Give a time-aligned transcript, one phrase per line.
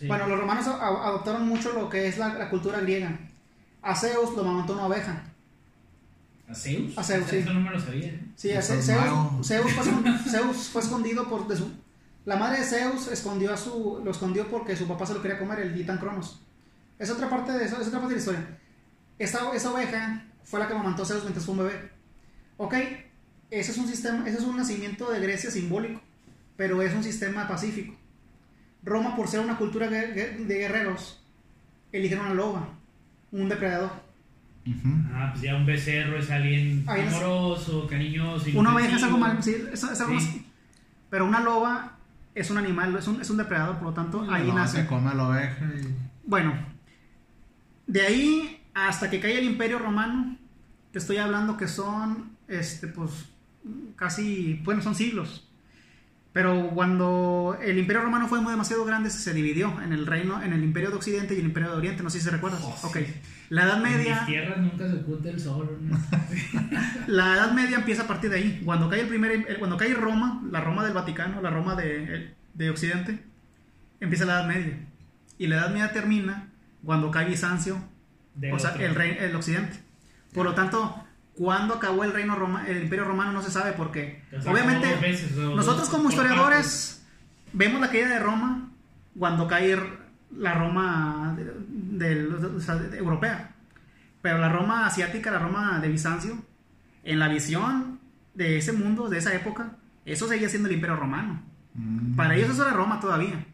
[0.00, 0.06] Sí.
[0.08, 3.16] Bueno, los romanos a- a- adoptaron mucho lo que es la, la cultura griega.
[3.82, 5.22] A Zeus lo mamantó una oveja.
[6.48, 6.96] ¿A Zeus?
[6.98, 7.36] A Zeus, sí.
[7.36, 8.18] Eso no me lo sabía.
[8.34, 8.84] Sí, a Zeus.
[9.46, 9.84] Zeus fue,
[10.30, 11.70] Zeus fue escondido por de su...
[12.24, 15.38] La madre de Zeus escondió a su, lo escondió porque su papá se lo quería
[15.38, 16.40] comer, el Titan Cronos.
[16.98, 18.58] Es otra parte de eso, es otra parte de la historia.
[19.18, 21.90] Esta, esta oveja fue la que mamantó Zeus mientras fue un bebé.
[22.56, 22.74] Ok,
[23.50, 26.00] ese es un sistema, ese es un nacimiento de Grecia simbólico,
[26.56, 27.94] pero es un sistema pacífico.
[28.82, 31.22] Roma, por ser una cultura de guerreros,
[31.92, 32.68] eligieron una loba,
[33.32, 33.90] un depredador.
[35.12, 38.46] Ah, pues ya un becerro es alguien Ahí es- amoroso, cariñoso.
[38.54, 40.26] Una oveja es algo mal, sí, es, es algo Sí.
[40.26, 40.44] más-
[41.10, 41.96] Pero una loba
[42.34, 44.82] es un animal, es un, es un depredador, por lo tanto, ahí No, nace.
[44.82, 45.88] se come la oveja y...
[46.24, 46.54] Bueno,
[47.86, 50.36] de ahí hasta que cae el Imperio Romano,
[50.92, 53.10] te estoy hablando que son, este, pues,
[53.96, 55.48] casi, bueno, son siglos.
[56.32, 60.52] Pero cuando el Imperio Romano fue muy demasiado grande, se dividió en el reino, en
[60.52, 62.04] el Imperio de Occidente y el Imperio de Oriente.
[62.04, 62.60] No sé si se recuerdan.
[62.62, 62.86] Oh, sí.
[62.86, 62.96] Ok.
[63.48, 65.76] La Edad En mis Media, tierras nunca se oculta el sol.
[65.80, 65.98] ¿no?
[67.08, 68.62] la Edad Media empieza a partir de ahí.
[68.64, 72.70] Cuando cae el primer, cuando cae Roma, la Roma del Vaticano, la Roma de, de
[72.70, 73.18] Occidente,
[73.98, 74.78] empieza la Edad Media.
[75.36, 76.48] Y la Edad Media termina
[76.84, 77.82] cuando cae Bizancio,
[78.36, 79.80] Del o sea, el, rey, el Occidente.
[80.32, 81.04] Por lo tanto,
[81.42, 84.94] cuando acabó el reino Roma, el Imperio Romano no se sabe porque O sea, obviamente
[85.00, 87.02] veces, nosotros como por historiadores
[87.54, 88.68] vemos la caída de Roma
[89.18, 89.74] cuando cae
[90.36, 91.54] la Roma de-
[91.98, 93.52] del- o sea, de- europea.
[94.20, 96.36] Pero la Roma asiática, la Roma de Bizancio,
[97.04, 97.98] en la visión
[98.34, 101.42] de ese mundo, de esa época, eso seguía siendo el Imperio Romano.
[101.72, 102.16] Mm.
[102.16, 103.46] Para ellos eso era Roma todavía.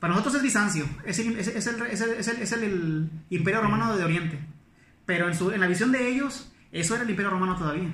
[0.00, 2.64] Para nosotros es Bizancio, es el, es, es el, es el- es el- es el-
[2.64, 4.40] el Imperio Romano de Oriente.
[5.06, 7.88] Pero en, su, en la visión de ellos, eso era el Imperio Romano todavía.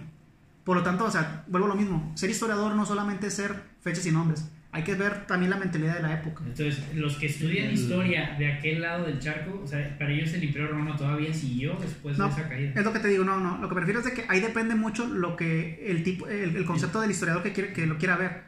[0.65, 2.13] Por lo tanto, o sea, vuelvo a lo mismo.
[2.17, 4.49] Ser historiador no solamente es ser fechas y nombres.
[4.73, 6.43] Hay que ver también la mentalidad de la época.
[6.45, 10.43] Entonces, los que estudian historia de aquel lado del charco, o sea, para ellos el
[10.43, 12.73] Imperio Romano todavía siguió después No, de esa caída.
[12.75, 13.59] es lo que te digo, no, no.
[13.59, 16.57] Lo que me refiero es de que ahí depende mucho lo que el tipo, el,
[16.57, 18.43] el concepto del historiador que quiere, que lo quiera ver.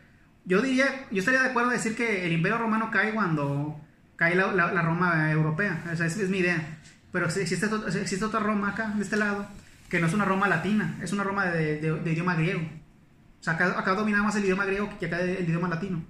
[0.46, 3.80] Yo diría, yo estaría de acuerdo en decir que el Imperio Romano cae cuando
[4.16, 5.84] cae la, la- la Roma europea.
[5.92, 6.78] O sea, esa es mi idea.
[7.12, 7.66] Pero existe,
[8.00, 9.46] existe otra Roma acá, de este lado,
[9.88, 12.60] que no es una Roma latina, es una Roma de, de- de idioma griego.
[12.60, 16.02] O sea, acá, acá domina más el idioma griego que acá el idioma latino.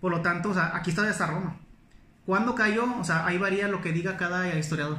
[0.00, 1.56] Por lo tanto, o sea, aquí está esta Roma.
[2.24, 2.98] ¿Cuándo cayó?
[2.98, 4.98] O sea, ahí varía lo que diga cada historiador.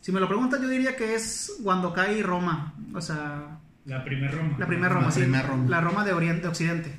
[0.00, 2.74] Si me lo preguntas, yo diría que es cuando cae Roma.
[2.94, 4.56] O sea, La primera Roma.
[4.58, 5.20] la primera Roma, La sí.
[5.20, 5.64] primera Roma.
[5.68, 6.98] La Roma de Oriente, de Occidente.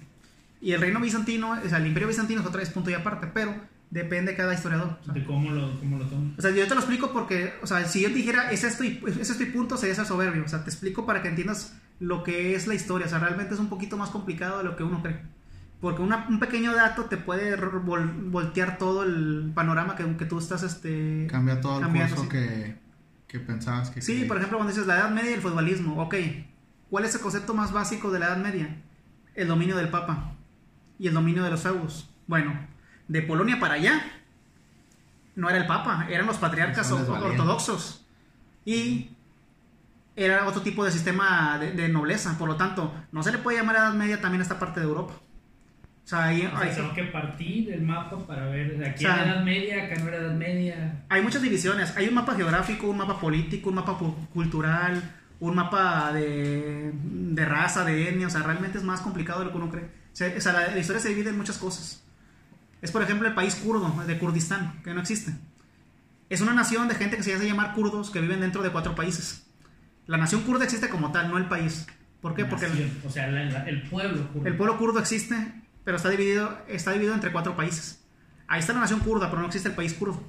[0.62, 3.28] Y el reino bizantino, o sea, el imperio bizantino es otra vez punto y aparte,
[3.34, 3.54] pero
[3.96, 4.98] depende de cada historiador.
[5.02, 6.36] O sea, De cómo lo, cómo lo toman.
[6.38, 8.84] o sea, yo te lo explico porque, o sea, si yo te dijera es esto
[8.84, 10.44] y, es esto y punto, sería ser soberbio.
[10.44, 13.08] O sea, te explico para que entiendas lo que es la historia.
[13.08, 15.20] O sea, realmente es un poquito más complicado de lo que uno cree.
[15.82, 20.40] Porque una- un pequeño dato te puede vol- voltear todo el panorama que, que tú
[20.40, 21.28] estás, este...
[21.30, 22.76] Cambia todo el curso que,
[23.28, 24.02] que pensabas que...
[24.02, 26.16] Sí, por ejemplo, cuando dices la Edad Media y el futbolismo, ok,
[26.90, 28.82] ¿cuál es el concepto más básico de la Edad Media?
[29.36, 30.34] El dominio del Papa
[30.98, 32.10] y el dominio de los feudos.
[32.26, 32.58] Bueno,
[33.08, 34.02] de Polonia para allá
[35.36, 38.06] no era el Papa, eran los patriarcas o- ortodoxos
[38.64, 39.10] y
[40.16, 43.58] era otro tipo de sistema de, de nobleza, por lo tanto, no se le puede
[43.58, 45.14] llamar Edad Media también a esta parte de Europa.
[45.14, 48.78] O sea, ahí, O sea, ahí- tengo que partir del mapa para ver.
[48.78, 51.04] de Aquí O sea, era Edad Media, acá no era Edad Media.
[51.10, 51.98] hay muchas divisiones.
[51.98, 53.98] Hay un mapa geográfico, un mapa político, un mapa
[54.34, 55.02] cultural,
[55.40, 58.28] un mapa de, de raza, de etnia.
[58.28, 59.86] O sea, realmente es más complicado de lo que uno cree.
[60.14, 62.05] O sea, la historia se divide en muchas cosas.
[62.82, 65.34] Es, por ejemplo, el país kurdo, de Kurdistán, que no existe.
[66.30, 68.96] Es una nación de gente que se hace llamar kurdos que viven dentro de cuatro
[68.96, 69.46] países.
[70.08, 71.88] La nación kurda existe como tal, no el país.
[72.22, 72.46] ¿Por qué?
[72.46, 74.28] Porque el, o sea, la- la- el pueblo.
[74.32, 74.48] kurdo.
[74.48, 75.36] el pueblo kurdo existe,
[75.84, 78.04] pero está dividido, está dividido entre cuatro países.
[78.48, 80.22] Ahí está la nación kurda, pero no existe el país kurdo.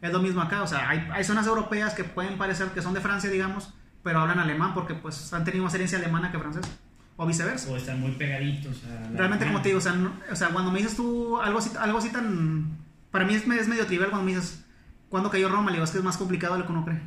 [0.00, 2.92] Es lo mismo acá, o sea, hay, hay zonas europeas que pueden parecer que son
[2.94, 6.68] de Francia, digamos, pero hablan alemán porque pues han tenido más herencia alemana que francesa,
[7.16, 7.70] o viceversa.
[7.70, 8.82] O están muy pegaditos.
[8.84, 11.38] a la- Realmente, como te digo, o sea, no- o sea, cuando me dices tú
[11.40, 12.78] algo así, algo así tan...
[13.10, 14.64] Para mí es, es medio trivial cuando me dices,
[15.08, 15.70] ¿cuándo cayó Roma?
[15.70, 17.00] Le digo, es que es más complicado de lo que uno cree.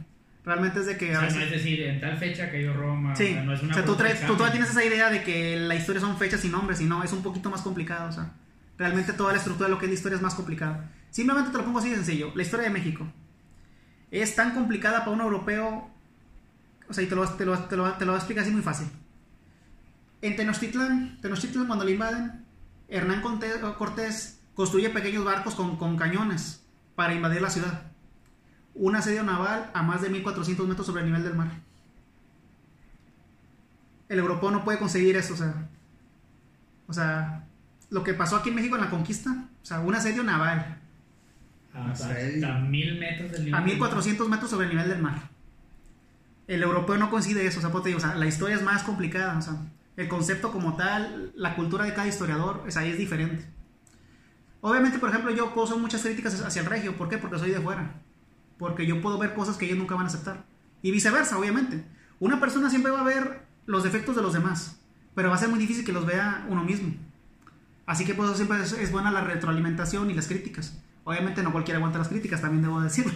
[0.46, 1.10] Realmente es de que...
[1.10, 3.16] O a sea, veces- no es decir, en tal fecha cayó Roma.
[3.16, 5.10] Sí, o sea, no es una o sea, tú, traes, tú todavía tienes esa idea
[5.10, 8.10] de que la historia son fechas y nombres, y no, es un poquito más complicado,
[8.10, 8.34] o sea,
[8.78, 10.92] realmente toda la estructura de lo que es la historia es más complicada.
[11.10, 13.08] Simplemente te lo pongo así de sencillo, la historia de México
[14.12, 15.90] es tan complicada para un europeo,
[16.88, 18.52] o sea, y te lo, te lo, te lo, te lo voy a explicar así
[18.54, 18.88] muy fácil.
[20.26, 22.46] En Tenochtitlan, Tenochtitlan cuando le invaden,
[22.88, 26.64] Hernán Cortés, construye pequeños barcos con, con cañones
[26.96, 27.92] para invadir la ciudad.
[28.74, 31.66] Un asedio naval a más de 1400 metros sobre el nivel del mar
[34.10, 35.68] el europeo no puede conseguir eso, o sea,
[36.88, 37.44] o sea,
[37.90, 40.80] lo que pasó aquí en México en la conquista, o sea, un asedio naval
[41.74, 43.60] Hasta mil metros del nivel.
[43.60, 45.30] A 1400 metros sobre el nivel del mar.
[46.48, 48.62] El europeo no coincide eso, o sea, pues te digo, o sea, la historia es
[48.62, 49.56] más complicada, o sea,
[49.98, 53.46] el concepto como tal, la cultura de cada historiador, es ahí es diferente.
[54.62, 57.18] Obviamente, por ejemplo, yo poso muchas críticas hacia el regio, ¿por qué?
[57.18, 58.02] Porque soy de fuera.
[58.58, 60.44] Porque yo puedo ver cosas que ellos nunca van a aceptar.
[60.82, 61.84] Y viceversa, obviamente.
[62.20, 64.80] Una persona siempre va a ver los defectos de los demás,
[65.14, 66.94] pero va a ser muy difícil que los vea uno mismo.
[67.86, 70.82] Así que por eso siempre es, es buena la retroalimentación y las críticas.
[71.04, 73.14] Obviamente no cualquiera aguanta las críticas, también debo decirlo.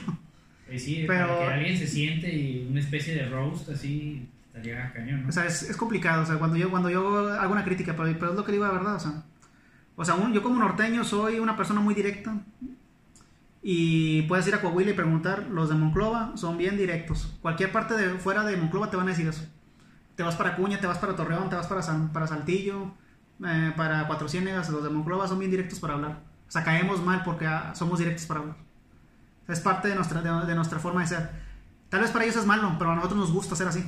[0.68, 4.28] Pues sí, Pero- para que alguien se siente y una especie de roast así,
[4.60, 5.26] estaría cañón.
[5.28, 6.58] O sea, es, es complicado, cuando
[6.90, 9.24] yo, hago una crítica, pero, es lo que digo la verdad, o sea.
[10.34, 12.34] Yo como norteño soy una persona muy directa.
[13.62, 17.38] Y puedes ir a Coahuila y preguntar, los de Monclova son bien directos.
[17.42, 19.46] Cualquier parte de fuera de Monclova te van a decir eso.
[20.16, 21.82] Te vas para Cuña, te vas para Torreón, te vas para,
[22.28, 22.94] Saltillo,
[23.46, 26.22] eh, para Cuatro Ciénegas, los de Monclova son bien directos para hablar.
[26.48, 28.56] O sea, caemos mal porque ah, somos directos para hablar.
[29.50, 31.30] Es parte de de, de nuestra forma de ser.
[31.90, 33.84] Tal vez para ellos es malo, pero a nosotros nos gusta ser así.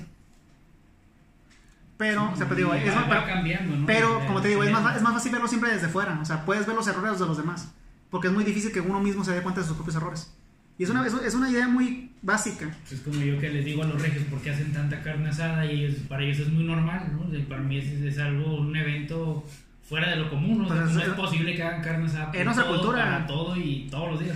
[2.02, 3.86] Pero, o sea, pues digo, es más, pero, cambiando, ¿no?
[3.86, 6.18] pero, como te digo, es más, es más fácil verlo siempre desde fuera.
[6.20, 7.72] O sea, puedes ver los errores de los demás.
[8.10, 10.34] Porque es muy difícil que uno mismo se dé cuenta de sus propios errores.
[10.78, 12.70] Y es una, es, es una idea muy básica.
[12.82, 15.30] Pues es como yo que les digo a los regios por qué hacen tanta carne
[15.30, 17.28] asada y ellos- para ellos es muy normal, ¿no?
[17.28, 19.46] O sea, para mí es, es algo, un evento
[19.88, 20.66] fuera de lo común, ¿no?
[20.66, 23.04] O sea, Pues ¿cómo es- es posible que hagan carne asada en nuestra cultura.
[23.04, 24.36] para todo y todos los días?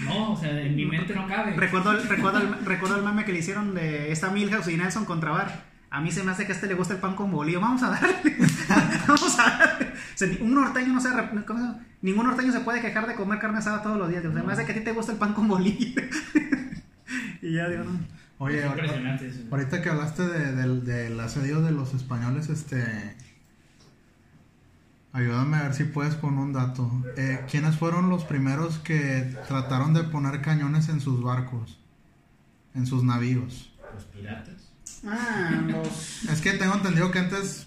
[0.00, 1.52] No, o sea, en mi mente no cabe.
[1.54, 5.04] Recuerdo el, recuerdo, el, recuerdo el meme que le hicieron de esta Milhouse y Nelson
[5.04, 5.75] contra Bar.
[5.96, 7.58] A mí se me hace que a este le gusta el pan con bolillo.
[7.58, 8.36] Vamos a darle.
[9.08, 9.86] Vamos a darle.
[9.86, 11.08] O sea, un norteño no se...
[11.46, 11.80] ¿cómo?
[12.02, 14.22] Ningún norteño se puede quejar de comer carne asada todos los días.
[14.26, 16.02] O sea, me hace que a ti te gusta el pan con bolillo.
[17.40, 17.98] y ya digo, no.
[18.38, 19.40] Oye, es impresionante eso.
[19.50, 23.16] ahorita que hablaste de- del, del asedio de los españoles, este.
[25.14, 26.90] Ayúdame a ver si puedes con un dato.
[27.16, 31.78] Eh, ¿Quiénes fueron los primeros que trataron de poner cañones en sus barcos?
[32.74, 33.74] En sus navíos.
[33.94, 34.65] Los piratas.
[35.06, 36.24] Ah, los...
[36.24, 37.66] Es que tengo entendido que antes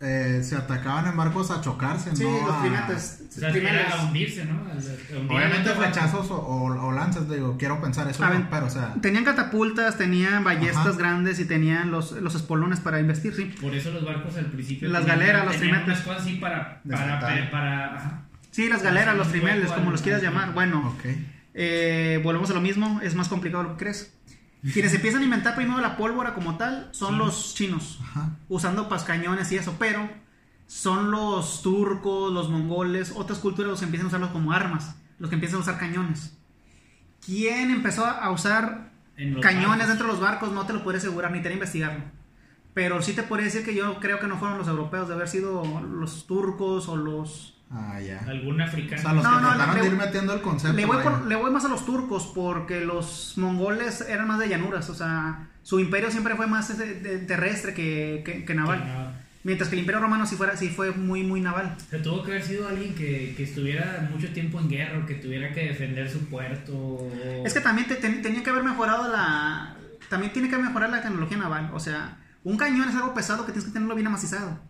[0.00, 2.46] eh, se atacaban en barcos a chocarse, Sí, ¿no?
[2.46, 3.22] los A- primates.
[3.28, 3.80] O sea, primeros.
[3.86, 4.54] era a hundirse, ¿no?
[4.54, 8.66] A- a hundir Obviamente flechazos o, o- o lanzas, digo, quiero pensar eso, no, pero
[8.66, 10.98] o sea, Tenían catapultas, tenían ballestas Ajá.
[10.98, 13.44] grandes y tenían los, los espolones para investir, sí.
[13.60, 14.88] Por eso los barcos al principio.
[14.88, 16.80] Las tenían- galeras, los unas cosas así para.
[16.88, 17.20] Para.
[17.20, 18.20] para, para- ajá.
[18.50, 20.52] Sí, las galeras, los trimeles, como los quieras llamar.
[20.54, 21.04] Bueno, ok.
[21.54, 24.13] eh, volvemos a lo mismo, es más complicado lo que crees.
[24.72, 28.30] Quienes empiezan a inventar primero la pólvora como tal son los chinos, Ajá.
[28.48, 30.08] usando pues cañones y eso, pero
[30.66, 35.28] son los turcos, los mongoles, otras culturas los que empiezan a usarlos como armas, los
[35.28, 36.36] que empiezan a usar cañones.
[37.24, 39.88] ¿Quién empezó a usar cañones barcos.
[39.88, 40.52] dentro de los barcos?
[40.52, 42.04] No te lo puedo asegurar, ni te que investigarlo.
[42.74, 45.28] Pero sí te podría decir que yo creo que no fueron los europeos, de haber
[45.28, 47.53] sido los turcos o los...
[47.70, 48.20] Ah, ya.
[48.28, 49.02] Algún O africano.
[49.02, 50.76] sea, los No, que no, trataron le- de ir metiendo el concepto.
[50.76, 51.10] Le voy, vaya.
[51.10, 54.94] por- le voy más a los turcos porque los mongoles eran más de llanuras, o
[54.94, 58.82] sea, su imperio siempre fue más de- de- terrestre que, que- que naval.
[58.82, 61.76] Que Mientras que el imperio romano sí, fuera, sí fue muy, muy naval.
[61.76, 65.06] O sea, tuvo que haber sido alguien que, que estuviera mucho tiempo en guerra o
[65.06, 66.72] que tuviera que defender su puerto.
[66.74, 67.12] o-
[67.44, 69.74] Es que también te- te- tenía que haber mejorado la...
[70.08, 71.70] También tiene que mejorar la tecnología naval.
[71.74, 74.60] O sea, un cañón es algo pesado que tienes que tenerlo bien amacizado.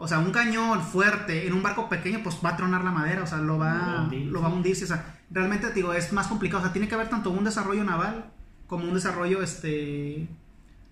[0.00, 3.24] O sea, un cañón fuerte en un barco pequeño, pues va a tronar la madera,
[3.24, 4.84] o sea, lo Lo va va, a hundir, lo va a hundirse.
[4.84, 6.60] O sea, realmente, te digo, es más complicado.
[6.60, 8.26] O sea, tiene que haber tanto un desarrollo naval
[8.68, 10.28] como un desarrollo este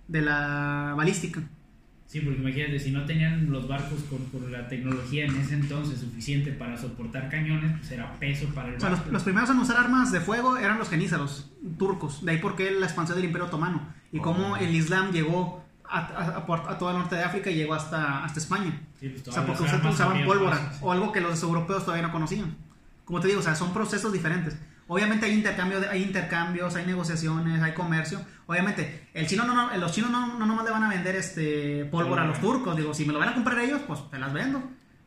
[0.09, 1.41] de la balística.
[2.07, 5.99] Sí, porque imagínate, si no tenían los barcos con, con la tecnología en ese entonces
[6.01, 9.13] suficiente para soportar cañones, pues era peso para el O sea, los, barco.
[9.13, 12.25] los primeros en usar armas de fuego eran los genízaros, turcos.
[12.25, 13.89] De ahí por qué la expansión del Imperio Otomano.
[14.13, 14.57] Y cómo Oh.
[14.57, 18.81] el Islam llegó a, a, a el norte de África y llegó hasta, hasta España.
[19.01, 20.59] Sí, pues, O sea, porque las usaban, pólvora.
[20.59, 20.79] pasos.
[20.83, 22.57] O algo que los europeos todavía no conocían.
[23.05, 24.57] Como te digo, o sea, son procesos diferentes.
[24.89, 28.21] Obviamente hay intercambio, de- hay intercambios, hay negociaciones, hay comercio.
[28.47, 31.85] Obviamente, el chino no, no- los chinos no, no nomás le van a vender este
[31.87, 32.77] pólvora a los turcos.
[32.77, 34.63] Digo, si me lo van a comprar ellos, pues te las vendo.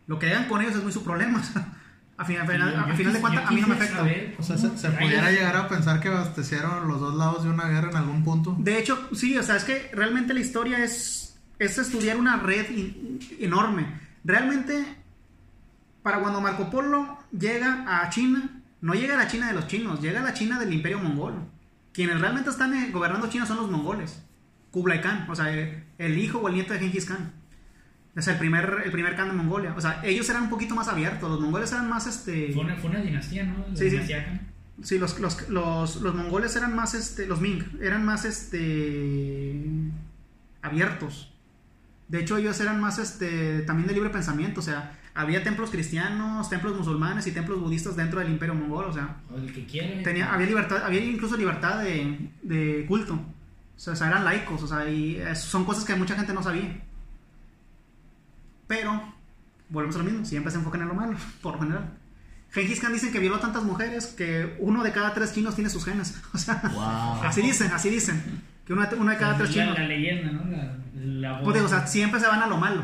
[0.08, 1.42] Lo que hagan con ellos es muy su problema.
[2.20, 3.98] a final, a a de cuentas, a mí no me afecta.
[3.98, 7.70] saber O sea, se, pudiera llegar a pensar que abastecieron los dos lados de una
[7.70, 8.58] guerra en algún punto.
[8.60, 12.70] De hecho, sí, o sea, es que realmente la historia es, es estudiar una red
[12.72, 13.86] in- enorme.
[14.26, 14.84] Realmente,
[16.04, 20.02] para cuando Marco Polo llega a China, no llega a la China de los chinos,
[20.02, 21.36] llega a la China del Imperio Mongol.
[21.94, 24.22] Quienes realmente están eh, gobernando China son los mongoles.
[24.72, 25.48] Kublai Khan, o sea,
[25.98, 27.32] el hijo o el nieto de Genghis Khan.
[28.16, 29.74] Es el primer, el primer Khan de Mongolia.
[29.78, 32.52] O sea, ellos eran un poquito más abiertos, los mongoles eran más este.
[32.54, 33.60] Fue una, fue una dinastía, ¿no?
[33.70, 33.90] La Sí, sí.
[33.92, 34.42] dinastía Khan.
[34.82, 39.54] Sí, los, los, los, los mongoles eran más, este, los Ming, eran más, este,
[40.62, 41.32] abiertos.
[42.08, 46.50] De hecho, ellos eran más este, también de libre pensamiento, o sea, había templos cristianos,
[46.50, 50.02] templos musulmanes y templos budistas dentro del imperio mongol, o sea, O el que quiere.
[50.02, 53.14] tenía, había libertad, había incluso libertad de, de culto.
[53.14, 56.34] O sea, o sea, eran laicos, o sea, y eh, son cosas que mucha gente
[56.34, 56.82] no sabía.
[58.70, 59.14] Pero,
[59.68, 61.90] volvemos a lo mismo, siempre se enfocan en lo malo, por lo general.
[62.52, 65.84] Gengis Khan dicen que violó tantas mujeres que uno de cada tres chinos tiene sus
[65.84, 66.18] genes.
[66.34, 67.24] O sea, Wow.
[67.28, 68.42] así dicen, así dicen.
[68.66, 69.78] Que uno de, uno de cada tres la, chinos.
[69.80, 70.46] la leyenda, ¿no?
[70.50, 71.44] La, la voz.
[71.52, 72.84] Pues o sea, siempre se van a lo malo.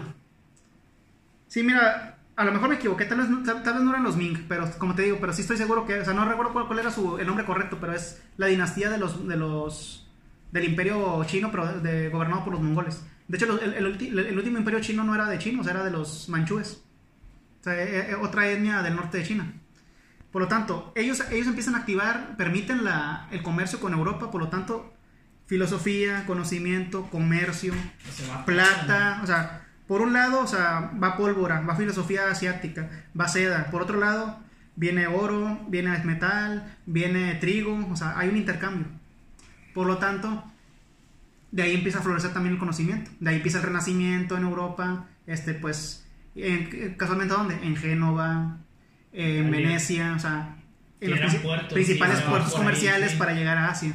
[1.47, 4.03] Sí, mira, a lo mejor me equivoqué, tal vez, no- tal, tal vez no eran
[4.03, 6.51] los Ming, pero como te digo, pero sí estoy seguro que, o sea, no recuerdo
[6.53, 10.07] cuál, cuál era su, el nombre correcto, pero es la dinastía de los, de los,
[10.51, 13.03] del imperio chino, pero de, de- gobernado por los mongoles.
[13.27, 16.83] De hecho, el, el último imperio chino no era de chinos, era de los manchúes.
[17.61, 19.51] O sea, eh, eh, otra etnia del norte de China.
[20.31, 24.41] Por lo tanto, ellos, ellos empiezan a activar, permiten la, el comercio con Europa, por
[24.41, 24.93] lo tanto,
[25.47, 27.73] filosofía, conocimiento, comercio,
[28.11, 32.89] Se va plata, o sea, por un lado, o sea, va pólvora, va filosofía asiática,
[33.19, 34.39] va seda, por otro lado,
[34.75, 38.87] viene oro, viene metal, viene trigo, o sea, hay un intercambio.
[39.73, 40.43] Por lo tanto,
[41.51, 45.07] de ahí empieza a florecer también el conocimiento, de ahí empieza el renacimiento en Europa,
[45.27, 47.55] este, pues, en, casualmente ¿dónde?
[47.63, 48.57] En Génova,
[49.13, 49.49] en.
[49.51, 50.57] Venecia, o sea,
[50.99, 53.17] en los puertos, principales sí, puertos ahí, comerciales sí.
[53.17, 53.93] para llegar a Asia.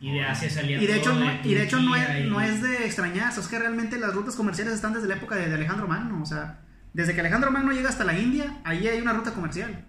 [0.00, 2.40] Y de Asia salía Y de hecho, no, y de hecho no, es, y- no
[2.40, 5.54] es de extrañarse, es que realmente las rutas comerciales están desde la época de, de
[5.56, 6.22] Alejandro Magno.
[6.22, 6.60] O sea,
[6.94, 9.84] desde que Alejandro Magno llega hasta la India, ahí hay una ruta comercial.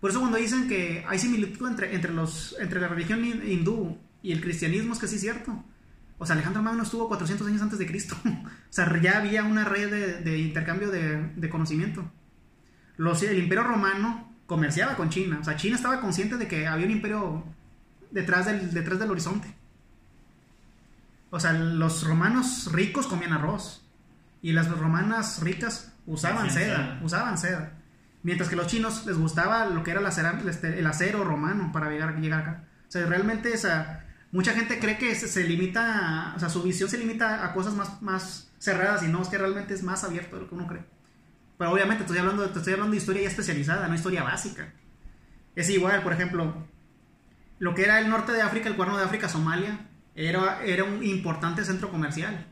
[0.00, 3.98] Por eso cuando dicen que hay similitud entre, entre, los, entre la religión hin- hindú
[4.22, 5.64] y el cristianismo, es que sí es cierto.
[6.18, 8.16] O sea, Alejandro Magno estuvo 400 años antes de Cristo.
[8.24, 12.10] o sea, ya había una red de, de intercambio de, de conocimiento.
[12.96, 15.38] Los, el imperio romano comerciaba con China.
[15.40, 17.44] O sea, China estaba consciente de que había un imperio
[18.10, 19.54] detrás del, detrás del horizonte.
[21.30, 23.82] O sea, los romanos ricos comían arroz.
[24.42, 27.72] Y las romanas ricas usaban seda, usaban seda.
[28.22, 31.90] Mientras que los chinos les gustaba lo que era la cera- el acero romano para
[31.90, 32.64] llegar, llegar acá.
[32.88, 34.04] O sea, realmente esa,
[34.36, 38.02] mucha gente cree que se, limita, o sea, su visión se limita a cosas más,
[38.02, 40.84] más cerradas y no, es que realmente es más abierto de lo que uno cree.
[41.56, 44.74] Pero obviamente estoy hablando, te estoy hablando de historia ya especializada, no historia básica.
[45.54, 46.52] Es igual, por ejemplo,
[47.58, 51.02] lo que era el norte de África, el cuerno de África, Somalia, era, era un
[51.02, 52.46] importante centro comercial.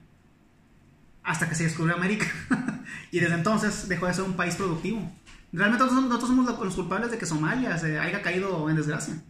[1.23, 2.25] Hasta que se descubrió América.
[3.11, 5.13] y desde entonces dejó de ser un país productivo.
[5.53, 9.23] Realmente nosotros somos los culpables de que Somalia se haya caído en desgracia.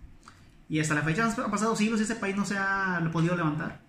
[0.69, 3.81] Y hasta la fecha han pasado siglos y ese país no se ha podido levantar.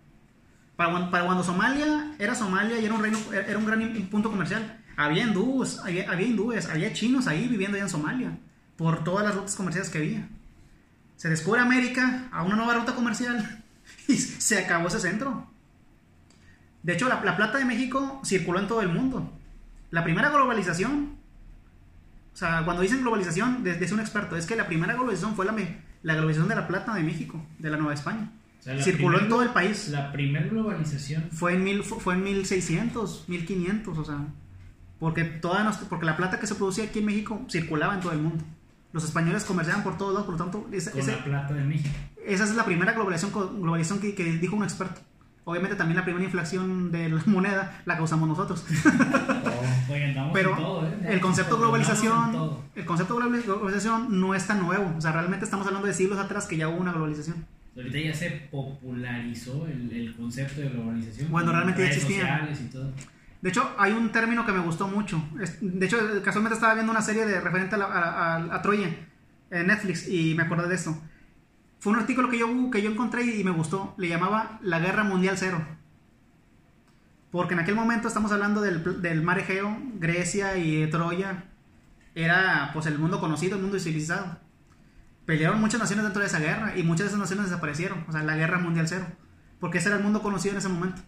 [0.76, 4.30] Para, cuan- para cuando Somalia era Somalia y era un, reino, era un gran punto
[4.30, 8.38] comercial, había hindúes, había, hindúes, había chinos ahí viviendo allá en Somalia,
[8.76, 10.28] por todas las rutas comerciales que había.
[11.16, 13.64] Se descubre América a una nueva ruta comercial
[14.10, 15.50] y se acabó ese centro.
[16.84, 19.32] De hecho, la, la plata de México circuló en todo el mundo.
[19.92, 21.16] La primera globalización,
[22.34, 25.46] o sea, cuando dicen globalización, de- dice un experto, es que la primera globalización fue
[25.46, 25.56] la,
[26.06, 28.32] la globalización de la plata de México, de la Nueva España.
[28.60, 29.90] O sea, la circuló en todo el país.
[29.90, 31.30] La primera globalización.
[31.32, 34.20] Fue en, mil, fue en 1600, 1500, o sea,
[35.00, 38.12] porque, toda nos- porque la plata que se producía aquí en México circulaba en todo
[38.14, 38.44] el mundo.
[38.94, 41.94] Los españoles comerciaban por todos lados, por lo tanto, esa, Con la plata de México.
[42.26, 45.02] esa es la primera globalización, globalización que, que dijo un experto.
[45.48, 48.66] Obviamente también la primera inflación de la moneda la causamos nosotros.
[49.90, 50.98] Oye, andamos Pero todo, ¿eh?
[51.08, 54.94] el concepto de globalización, el concepto de globalización no es tan nuevo.
[54.98, 57.46] O sea, realmente estamos hablando de siglos atrás que ya hubo una globalización.
[57.76, 61.30] Ahorita ya se popularizó el, el concepto de globalización.
[61.30, 62.22] Bueno, realmente ya existía.
[62.22, 62.92] sociales y todo.
[63.42, 65.22] De hecho, hay un término que me gustó mucho.
[65.62, 68.90] De hecho, casualmente estaba viendo una serie de referente a, la- a- a- a Troya
[69.52, 70.98] en Netflix y me acordé de esto.
[71.86, 73.94] Fue un artículo que yo, que yo encontré y me gustó.
[74.00, 75.64] Le llamaba La Guerra Mundial Cero.
[77.30, 81.44] Porque en aquel momento estamos hablando del, del mar Egeo, Grecia y Troya.
[82.16, 84.40] Era pues el mundo conocido, el mundo civilizado.
[85.28, 88.04] Pelearon muchas naciones dentro de esa guerra y muchas de esas naciones desaparecieron.
[88.08, 89.06] O sea, la Guerra Mundial Cero.
[89.60, 91.04] Porque ese era el mundo conocido en ese momento.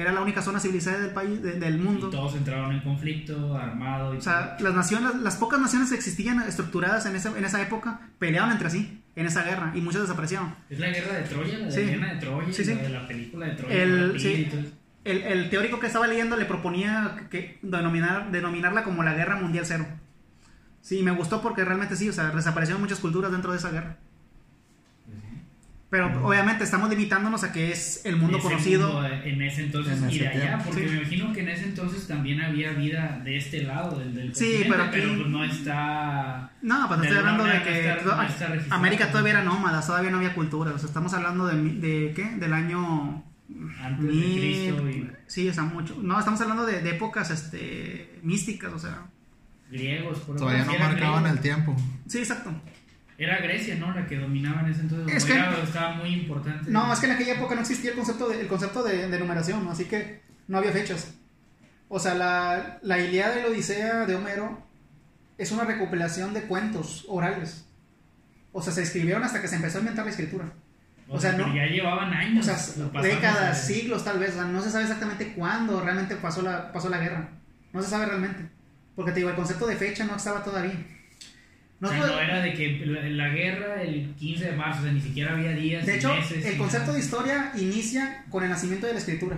[0.00, 2.06] Era la única zona civilizada del país, de- del mundo.
[2.08, 5.96] Y todos entraron en conflicto, armado y O sea, las naciones, las pocas naciones que
[5.96, 10.02] existían estructuradas en esa, en esa época peleaban entre sí en esa guerra y muchas
[10.02, 10.54] desaparecieron.
[10.70, 11.80] Es la guerra de Troya, la de Sí.
[11.82, 12.74] De Troya, Sí, sí.
[12.74, 13.74] la de la película de Troya.
[13.82, 14.72] El-.
[15.04, 19.64] El, el teórico que estaba leyendo le proponía que denominar, denominarla como la Guerra Mundial
[19.66, 19.86] Cero.
[20.80, 23.96] Sí, me gustó porque realmente sí, o sea, desaparecieron muchas culturas dentro de esa guerra.
[25.90, 28.92] Pero obviamente estamos limitándonos a que es el mundo Ese conocido.
[28.92, 30.86] mundo, eh, en ese entonces En y de allá, porque sí.
[30.94, 34.66] me imagino que en ese entonces también había vida de este lado del, del Sí,
[34.68, 38.22] pero aquí- pues no está No, pues estoy hablando de que no está- to- no
[38.22, 38.80] está registrado.
[38.80, 40.72] América todavía era nómada, todavía no había cultura.
[40.72, 42.24] O sea, estamos hablando de, mi- de ¿qué?
[42.36, 43.24] Del año
[43.82, 45.96] Antes de Cristo y Sí, o sea, mucho.
[46.02, 49.06] No, estamos hablando de, de épocas este, místicas, o sea.
[49.70, 50.18] griegos.
[50.18, 51.74] por Todavía no marcaban el tiempo.
[52.06, 52.50] Sí, exacto.
[53.18, 53.92] Era Grecia, ¿no?
[53.92, 55.16] La que dominaba en ese entonces.
[55.16, 56.70] Es o que- era- estaba muy importante.
[56.70, 59.18] No, es que en aquella época no existía el concepto de, el concepto de, de
[59.18, 59.72] numeración, ¿no?
[59.72, 61.14] así que no había fechas.
[61.88, 64.62] O sea, la, la Ilíada y la Odisea de Homero
[65.36, 67.64] es una recopilación de cuentos orales.
[68.52, 70.44] O sea, se escribieron hasta que se empezó a inventar la escritura.
[71.08, 72.44] o sea, pero no- ya llevaban O años.
[72.46, 74.30] sea, lo pasamos décadas, siglos tal vez.
[74.30, 77.28] O sea, no se sabe exactamente cuándo realmente pasó la, pasó la guerra.
[77.72, 78.48] No se sabe realmente.
[78.94, 80.74] Porque te digo, el concepto de fecha no estaba todavía.
[81.80, 84.92] O sea, Nosotros- no era de que la, guerra el 15 de marzo, o sea,
[84.92, 85.86] ni siquiera había días.
[85.86, 86.98] De hecho, meses el concepto nada.
[86.98, 89.36] de historia inicia con el nacimiento de la escritura.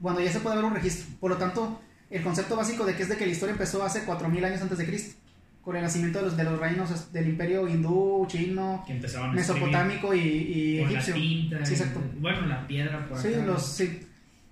[0.00, 1.14] Cuando ya se puede ver un registro.
[1.20, 1.80] Por lo tanto,
[2.10, 4.78] el concepto básico de que es de que la historia empezó hace 4000 años antes
[4.78, 5.14] de Cristo.
[5.62, 8.94] Con el nacimiento de los, de los reinos del imperio hindú, chino, que
[9.32, 11.14] mesopotámico y, y con egipcio.
[11.14, 11.64] la tinta.
[11.66, 12.00] Sí, exacto.
[12.18, 13.44] bueno, la piedra por Sí, acá.
[13.46, 14.00] los, sí.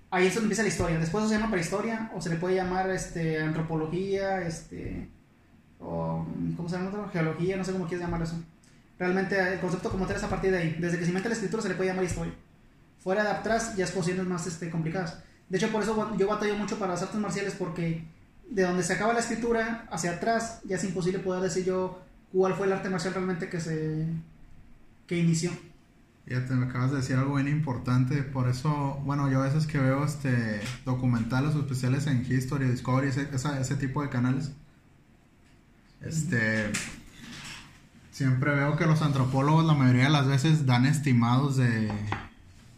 [0.09, 0.97] Ahí es donde empieza la historia.
[0.99, 5.09] Después se llama prehistoria o se le puede llamar este, antropología, este,
[5.81, 6.89] o, ¿cómo se llama?
[6.89, 7.09] otro?
[7.09, 8.39] Geología, no sé cómo quieres llamarlo eso.
[8.99, 10.77] Realmente el concepto como tal es a partir de ahí.
[10.79, 12.33] Desde que se inventa la escritura se le puede llamar historia.
[12.99, 15.23] Fuera de atrás ya es posiciones más este, complicadas.
[15.49, 18.03] De hecho, por eso yo batallo mucho para las artes marciales porque
[18.49, 22.53] de donde se acaba la escritura hacia atrás ya es imposible poder decir yo cuál
[22.53, 24.05] fue el arte marcial realmente que se
[25.07, 25.51] que inició.
[26.27, 29.79] Ya te acabas de decir algo bien importante, por eso, bueno, yo a veces que
[29.79, 34.51] veo este documentales o especiales en History, Discovery, ese, esa- ese tipo de canales,
[36.01, 36.71] este,
[38.11, 41.91] siempre veo que los antropólogos la mayoría de las veces dan estimados de,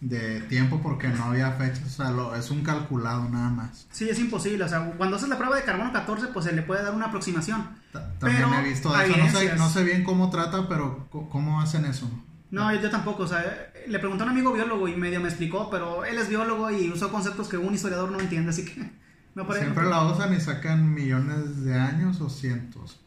[0.02, 3.88] de tiempo porque no había fechas, o sea, lo- es un calculado nada más.
[3.92, 4.64] Sí, es imposible.
[4.64, 7.06] O sea, cuando haces la prueba de carbono 14, pues se le puede dar una
[7.08, 7.68] aproximación.
[7.92, 9.58] Ta- También Pero he visto eso, no sé, evidencias.
[9.58, 12.10] no sé bien cómo trata, pero cómo hacen eso.
[12.52, 13.24] No, yo, tampoco.
[13.24, 13.44] O sea,
[13.88, 16.92] le pregunté a un amigo biólogo y medio me explicó, pero él es biólogo y
[16.92, 18.92] usó conceptos que un historiador no entiende, así que
[19.36, 19.66] no parece.
[19.66, 23.00] Siempre la usan y sacan millones de años o cientos.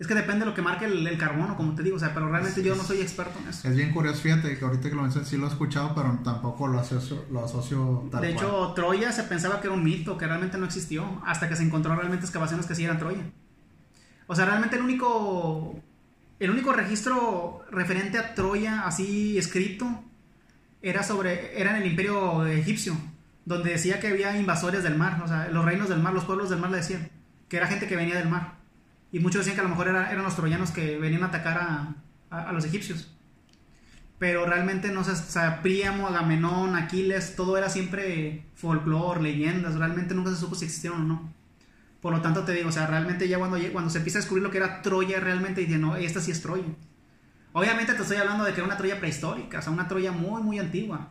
[0.00, 1.96] Es que depende de lo que marque el, el carbono, como te digo.
[1.96, 3.68] O sea, pero realmente yo no soy experto en eso.
[3.68, 6.66] Es bien curioso, fíjate que ahorita que lo mencionas sí lo he escuchado, pero tampoco
[6.68, 8.46] lo asocio, lo asocio tal De cual.
[8.46, 11.64] hecho, Troya se pensaba que era un mito, que realmente no existió, hasta que se
[11.64, 13.22] encontró realmente excavaciones que sí eran Troya.
[14.26, 15.78] O sea, realmente el único,
[16.38, 20.02] el único registro referente a Troya así escrito
[20.80, 22.96] era sobre, era en el imperio egipcio,
[23.44, 26.48] donde decía que había invasores del mar, o sea, los reinos del mar, los pueblos
[26.48, 27.10] del mar le decían,
[27.50, 28.59] que era gente que venía del mar.
[29.12, 31.58] Y muchos decían que a lo mejor era- eran los troyanos que venían a atacar
[31.58, 31.94] a,
[32.30, 33.10] a- los egipcios.
[34.18, 40.14] Pero realmente no sé, o sea, Príamo, Agamenón, Aquiles, todo era siempre folclore, leyendas, realmente
[40.14, 41.32] nunca se supo si existieron o no.
[42.02, 44.42] Por lo tanto te digo, o sea, realmente ya cuando, cuando se empieza a descubrir
[44.44, 46.64] lo que era Troya realmente, dicen, no, esta sí es Troya.
[47.52, 50.42] Obviamente te estoy hablando de que era una Troya prehistórica, o sea, una Troya muy,
[50.42, 51.08] muy antigua.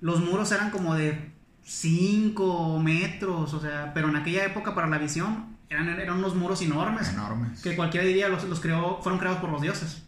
[0.00, 4.98] Los muros eran como de 5 metros, o sea, pero en aquella época para la
[4.98, 7.62] visión eran, eran unos muros enormes Enormes.
[7.62, 10.02] que cualquiera diría los, los creó, fueron creados por los dioses.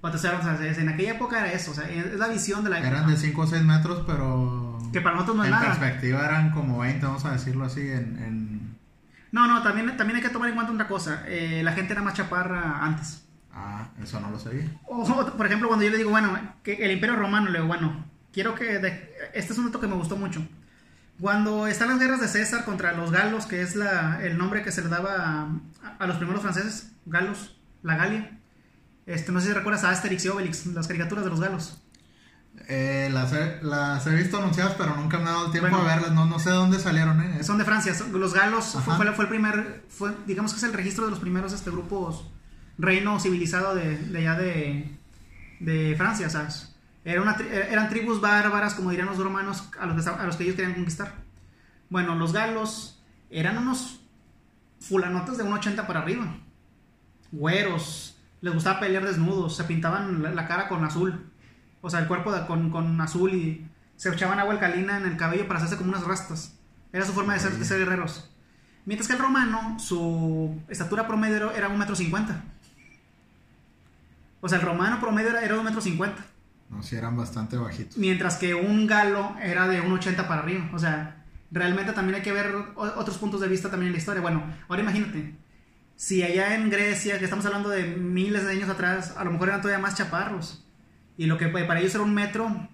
[0.00, 2.90] O sea, en aquella época era eso, o sea, es la visión de la época.
[2.90, 5.66] Eran de 5 o 6 metros, pero Que para nosotros no es en nada.
[5.78, 8.18] perspectiva eran como 20, vamos a decirlo así, en...
[8.18, 8.76] en-
[9.30, 11.22] No, no, también, también hay que tomar en cuenta otra cosa.
[11.28, 13.24] eh, la gente era más chaparra antes.
[13.54, 14.64] Ah, eso no lo sabía.
[14.86, 15.04] O,
[15.36, 18.54] por ejemplo, cuando yo le digo, bueno, que el Imperio Romano, le digo, bueno, quiero
[18.56, 18.78] que...
[18.80, 20.44] de- este es un dato que me gustó mucho.
[21.20, 24.72] Cuando están las guerras de César contra los galos, que es la, el nombre que
[24.72, 25.48] se le daba a,
[25.98, 28.38] a los primeros franceses, galos, la Galia.
[29.06, 31.78] Este, no sé si recuerdas a Asterix y Obelix, las caricaturas de los galos.
[32.68, 35.84] Eh, las, he, las he visto anunciadas, pero nunca me he dado el tiempo Bueno.
[35.88, 36.12] a verlas.
[36.12, 37.42] No, no sé de dónde salieron, ¿eh?
[37.44, 37.94] Son de Francia.
[37.94, 38.96] son- Los galos fue, Ajá.
[38.96, 42.28] fue- fue el primer, fue, digamos que es el registro de los primeros este, grupos
[42.78, 44.98] reino civilizado de, de allá de,
[45.60, 46.71] de Francia, ¿sabes?
[47.04, 51.14] Tri- eran tribus bárbaras, como dirían los romanos, a los, que, ellos querían conquistar.
[51.90, 54.00] Bueno, los galos eran unos
[54.80, 56.36] fulanotes de 1,80 para arriba.
[57.32, 58.18] Güeros.
[58.40, 59.56] Les gustaba pelear desnudos.
[59.56, 61.30] Se pintaban la, cara con azul.
[61.80, 65.58] O sea, el cuerpo con, azul y se echaban agua alcalina en el cabello para
[65.58, 66.56] hacerse como unas rastas.
[66.92, 68.30] Era su forma de ser, guerreros.
[68.84, 72.42] Mientras que el romano, su estatura promedio era un metro cincuenta.
[74.40, 76.24] O sea, el romano promedio era, era de un metro cincuenta.
[76.72, 77.96] No, eran bastante bajitos.
[77.98, 80.70] Mientras que un galo era de un 80 para arriba.
[80.72, 84.22] O sea, realmente también hay que ver otros puntos de vista también en la historia.
[84.22, 85.36] Bueno, ahora imagínate.
[85.96, 89.48] Si allá en Grecia, que estamos hablando de miles de años atrás, a lo mejor
[89.48, 90.66] eran todavía más chaparros.
[91.16, 92.68] Y lo que para ellos era un metro,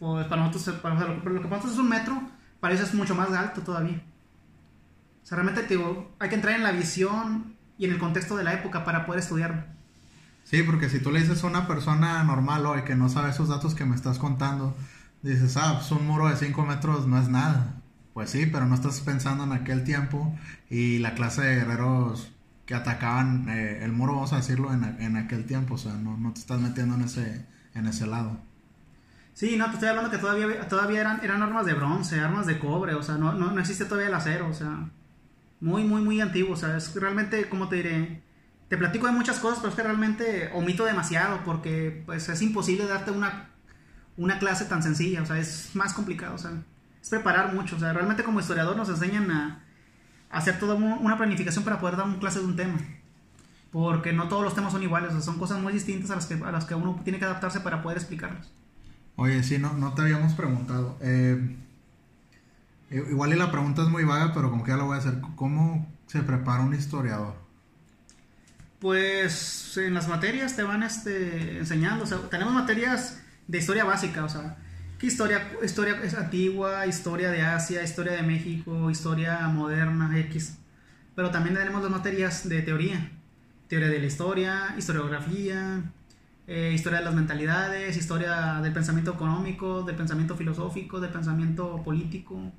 [0.00, 2.20] pues para nosotros, para, lo, que- para nosotros es un metro,
[2.60, 4.02] para ellos es mucho más alto todavía.
[5.22, 8.36] O sea, realmente te digo, hay que entrar en la visión y en el contexto
[8.36, 9.62] de la época para poder estudiarlo.
[10.44, 13.48] Sí, porque si tú le dices a una persona normal hoy que no sabe esos
[13.48, 14.76] datos que me estás contando,
[15.22, 17.82] dices, ah, pues un muro de 5 metros no es nada.
[18.12, 20.36] Pues sí, pero no estás pensando en aquel tiempo
[20.70, 22.32] y la clase de guerreros
[22.66, 25.74] que atacaban eh, el muro, vamos a decirlo, en, en aquel tiempo.
[25.74, 28.38] O sea, no, no te estás metiendo en ese, en ese lado.
[29.34, 32.58] Sí, no, te estoy hablando que todavía, todavía eran, eran armas de bronce, armas de
[32.60, 34.90] cobre, o sea, no, no, no existe todavía el acero, o sea,
[35.60, 38.22] muy, muy, muy antiguo, o sea, es realmente, como te diré,
[38.74, 42.88] te platico de muchas cosas, pero es que realmente omito demasiado porque pues es imposible
[42.88, 43.50] darte una,
[44.16, 46.50] una clase tan sencilla, o sea, es más complicado, o sea,
[47.00, 49.62] es preparar mucho, o sea, realmente como historiador nos enseñan a,
[50.28, 52.76] hacer toda un- una planificación para poder dar una clase de un tema.
[53.70, 56.26] Porque no todos los temas son iguales, o sea, son cosas muy distintas a las
[56.26, 58.50] que, a las que uno tiene que adaptarse para poder explicarlas.
[59.14, 60.96] Oye, sí, no, no te habíamos preguntado.
[61.00, 61.56] Eh,
[62.90, 65.20] igual y la pregunta es muy vaga, pero como que ya lo voy a hacer.
[65.36, 67.43] ¿Cómo se prepara un historiador?
[68.84, 73.18] Pues en las materias te van este, enseñando, o sea, tenemos materias
[73.48, 74.58] de historia básica, o sea,
[75.00, 80.58] historia, historia antigua, historia de Asia, historia de México, historia moderna, X.
[81.14, 83.10] Pero también tenemos las materias de teoría,
[83.68, 85.82] teoría de la historia, historiografía,
[86.46, 92.52] eh, historia de las mentalidades, historia del pensamiento económico, del pensamiento filosófico, del pensamiento político,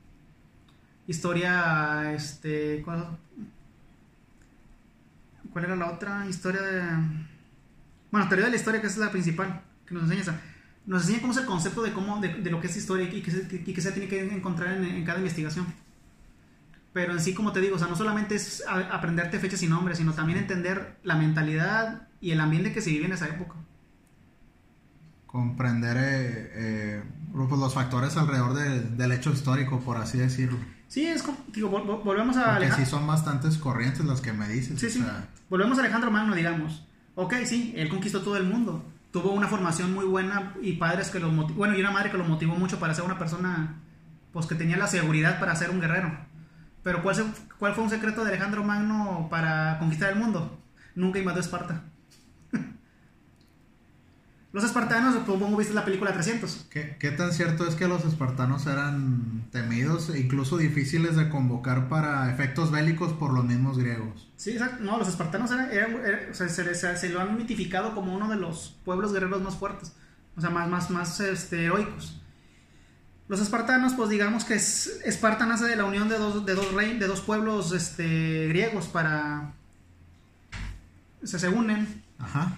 [1.05, 3.15] historia, este, ¿cuál,
[5.55, 6.27] cuál era la otra?
[6.27, 6.81] Historia de...
[8.11, 10.37] Bueno, teoría de la historia, que es la principal, que nos enseña.
[10.85, 13.31] Nos enseña cómo es el concepto de cómo de, lo que es historia y que
[13.31, 15.65] se, tiene que encontrar en, cada investigación.
[16.91, 19.97] Pero en sí, como te digo, o sea, no solamente es aprenderte fechas y nombres,
[19.97, 23.55] sino también entender la mentalidad y el ambiente que se vive en esa época.
[25.25, 30.59] Comprender eh, eh, los factores alrededor del hecho histórico, por así decirlo.
[30.87, 32.85] Sí, es como, digo, vol- vol- volvemos a Porque Alejandro.
[32.85, 34.79] sí son bastantes corrientes las que me dices.
[34.79, 34.99] Sí, o sí.
[34.99, 36.85] sea, Volvemos a Alejandro Magno, digamos.
[37.15, 38.83] Ok, sí, él conquistó todo el mundo.
[39.11, 41.59] Tuvo una formación muy buena y padres que lo motivó.
[41.59, 43.75] Bueno, y una madre que lo motivó mucho para ser una persona,
[44.33, 46.11] pues que tenía la seguridad para ser un guerrero.
[46.83, 47.25] Pero ¿cuál, se-
[47.57, 50.59] cuál fue un secreto de Alejandro Magno para conquistar el mundo?
[50.95, 51.83] Nunca invadió Esparta.
[54.55, 56.67] Los espartanos, supongo viste la película 300.
[56.69, 61.89] ¿qué, qué tan cierto es que los espartanos eran temidos e incluso difíciles de convocar
[61.89, 64.29] para efectos bélicos por los mismos griegos?
[64.37, 64.81] Sí, exacto.
[64.81, 68.37] No, los espartanos eran, eran- eran- o sea, se, lo han mitificado como uno de
[68.37, 69.91] los pueblos guerreros más fuertes,
[70.37, 72.21] o sea, más, más, más este, heroicos.
[73.27, 76.71] Los espartanos, pues digamos que es, Esparta nace de la unión de dos, de dos,
[76.71, 79.51] rey, de dos pueblos este, griegos para...
[81.25, 82.57] Se unen Ajá.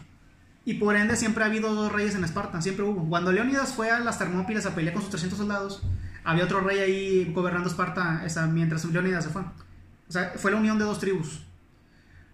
[0.68, 3.08] Y por ende siempre ha habido dos reyes en Esparta, siempre hubo.
[3.08, 5.82] Cuando Leónidas fue a las Termópilas a pelear con sus 300 soldados,
[6.26, 9.44] había otro rey ahí gobernando Esparta esa, mientras Leónidas se fue.
[9.44, 11.46] O sea, fue la unión de dos tribus.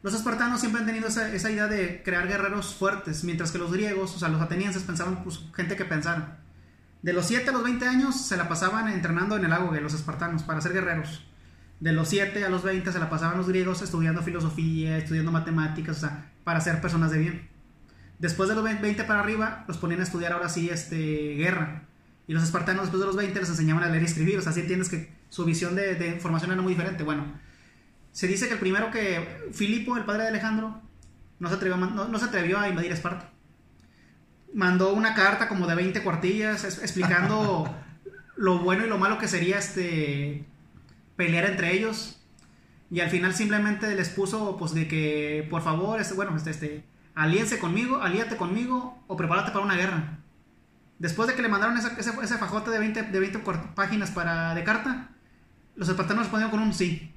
[0.01, 4.15] Los espartanos siempre han tenido esa, idea de crear guerreros fuertes, mientras que los griegos,
[4.15, 6.39] o sea, los atenienses pensaban, pues, gente que pensara.
[7.03, 9.93] De los 7 a los 20 años se la pasaban entrenando en el ágoge, los
[9.93, 11.23] espartanos, para ser guerreros.
[11.79, 15.97] De los 7 a los 20 se la pasaban los griegos estudiando filosofía, estudiando matemáticas,
[15.97, 17.52] o sea, para ser personas de bien.
[18.23, 21.83] Después de los 20 para arriba, los ponían a estudiar ahora sí este, guerra.
[22.25, 24.39] Y los espartanos después de los 20 les enseñaban a leer y escribir.
[24.39, 27.03] O sea, así entiendes que su visión de, de información era muy diferente.
[27.03, 27.25] Bueno,
[28.13, 30.79] se dice que el primero que Filipo, el padre de Alejandro,
[31.39, 33.29] no se atrevió no, no se atrevió a invadir Esparta.
[34.53, 37.75] Mandó una carta como de 20 cuartillas es- explicando
[38.37, 40.45] lo bueno y lo malo que sería este
[41.17, 42.21] pelear entre ellos.
[42.89, 46.83] Y al final simplemente les puso pues de que por favor, este, bueno, este, este,
[47.15, 50.19] alíense conmigo, alíate conmigo o prepárate para una guerra.
[50.99, 54.11] Después de que le mandaron esa- ese, ese fajote de 20, de 20 cuart- páginas
[54.11, 55.09] para, de carta,
[55.75, 57.11] los espartanos respondieron con un sí.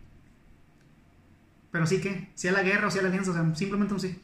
[1.70, 3.94] Pero sí que, sí a la guerra o sí a la alianza, o sea, simplemente
[3.94, 4.20] un sí.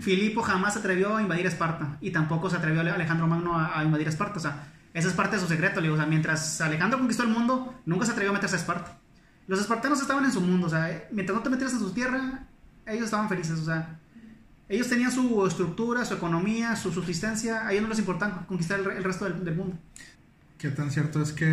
[0.00, 3.84] Filipo jamás se atrevió a invadir Esparta y tampoco se atrevió Alejandro Magno a, a
[3.84, 4.36] invadir Esparta.
[4.38, 5.80] O sea, esa es parte de su secreto.
[5.80, 8.58] le digo, O sea, mientras Alejandro conquistó el mundo, nunca se atrevió a meterse a
[8.58, 8.98] Esparta.
[9.46, 10.66] Los espartanos estaban en su mundo.
[10.66, 12.46] O sea, eh, mientras no te metieras en su tierra,
[12.86, 13.58] ellos estaban felices.
[13.58, 13.98] O sea,
[14.68, 17.66] ellos tenían su estructura, su economía, su subsistencia.
[17.66, 19.76] A ellos no les importaba conquistar el, re- el resto del, del mundo.
[20.58, 21.44] ¿Qué tan cierto es que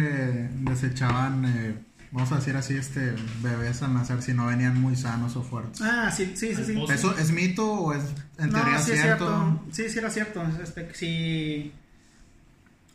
[0.62, 1.76] desechaban, eh,
[2.12, 5.82] vamos a decir así, este bebés al nacer si no venían muy sanos o fuertes?
[5.82, 6.64] Ah, sí, sí, sí.
[6.64, 6.86] Sí.
[6.90, 8.04] ¿Eso es mito o es
[8.38, 9.28] en No, teoría sí es cierto?
[9.28, 9.64] cierto.
[9.72, 10.44] Sí, sí era cierto.
[10.64, 11.74] Este, si...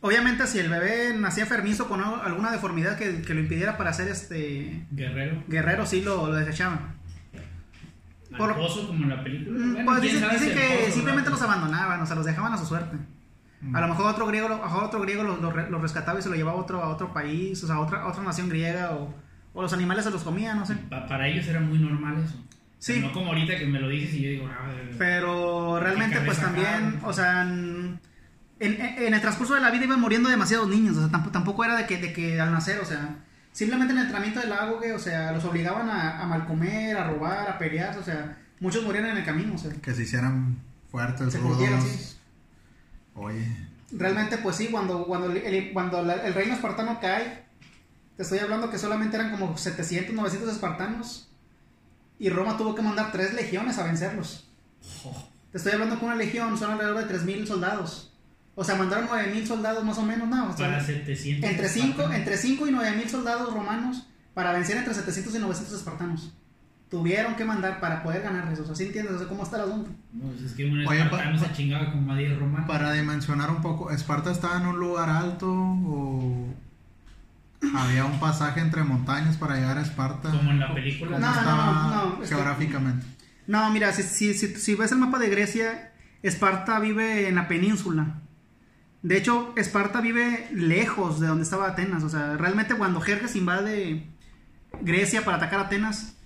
[0.03, 3.93] Obviamente, si el bebé nacía enfermizo con al- alguna deformidad que, que lo impidiera para
[3.93, 5.43] ser este Guerrero.
[5.49, 6.96] guerrero, sí lo, lo desechaban.
[8.37, 8.55] Por-
[8.87, 9.59] como en la película.
[9.59, 12.97] Mm, Bueno, pues dicen, que simplemente los abandonaban, o sea, los dejaban a su suerte.
[13.73, 16.23] A lo mejor otro griego, a lo otro griego los, los re- los rescataba y
[16.23, 18.49] se lo llevaba a otro, a otro país, o sea, a otra, a otra nación
[18.49, 19.13] griega, o,
[19.55, 20.75] o los animales se los comían, no sé.
[20.89, 22.37] Pa- para ellos era muy normal eso.
[22.79, 23.01] Sí.
[23.01, 27.01] No como ahorita que me lo dices y yo digo, ah, Pero realmente, pues también,
[27.03, 27.99] o sea, en,
[28.61, 31.77] en el transcurso de la vida iban muriendo demasiados niños, o sea, tampoco, tampoco era
[31.77, 33.17] de que, de que al nacer, o sea,
[33.57, 37.09] simplemente en el entrenamiento del lago, güey, o sea, los obligaban a, a malcomer, a
[37.09, 39.73] robar, a pelear, o sea, muchos morían en el camino, o sea.
[39.81, 40.59] Que se hicieran
[40.91, 41.59] fuertes, Se rudos.
[41.85, 42.17] sí.
[43.15, 43.47] Oye,
[43.93, 47.45] Realmente, pues sí, cuando, cuando, el, el- cuando la- el reino espartano cae,
[48.17, 51.29] te estoy hablando que solamente eran como 700, 900 espartanos.
[52.19, 54.49] Y Roma tuvo que mandar tres legiones a vencerlos.
[55.53, 58.13] Te estoy hablando que una legión son alrededor de 3.000 soldados.
[58.59, 60.49] O sea, mandaron 9.000 soldados más o menos, ¿no?
[60.49, 61.49] O sea, Para 700.
[61.49, 62.17] entre 5 espartanos.
[62.19, 66.33] entre cinco y 9.000 soldados romanos para vencer entre 700 y 900 espartanos.
[66.91, 68.59] Tuvieron que mandar para poder ganarles.
[68.61, 69.15] O sea, ¿sí entiendes?
[69.15, 69.91] O sea, ¿cómo está el asunto?
[70.13, 72.67] No, pues es que un Oye, espartano pa- se chingaba como a 10 romanos.
[72.69, 76.47] para dimensionar un poco, ¿Esparta estaba en un lugar alto o
[77.75, 80.31] había un pasaje entre montañas para llegar a Esparta?
[80.31, 81.13] Como en la película.
[81.13, 83.07] ¿Cómo No, no, estaba no, no, geográficamente?
[83.49, 85.93] No, mira, si, si, si, si ves el mapa de Grecia,
[86.23, 88.21] Esparta vive en la península.
[89.03, 92.03] De hecho, Esparta vive lejos de donde estaba Atenas.
[92.03, 94.07] O sea, realmente cuando Jerjes invade
[94.81, 96.17] Grecia para atacar Atenas,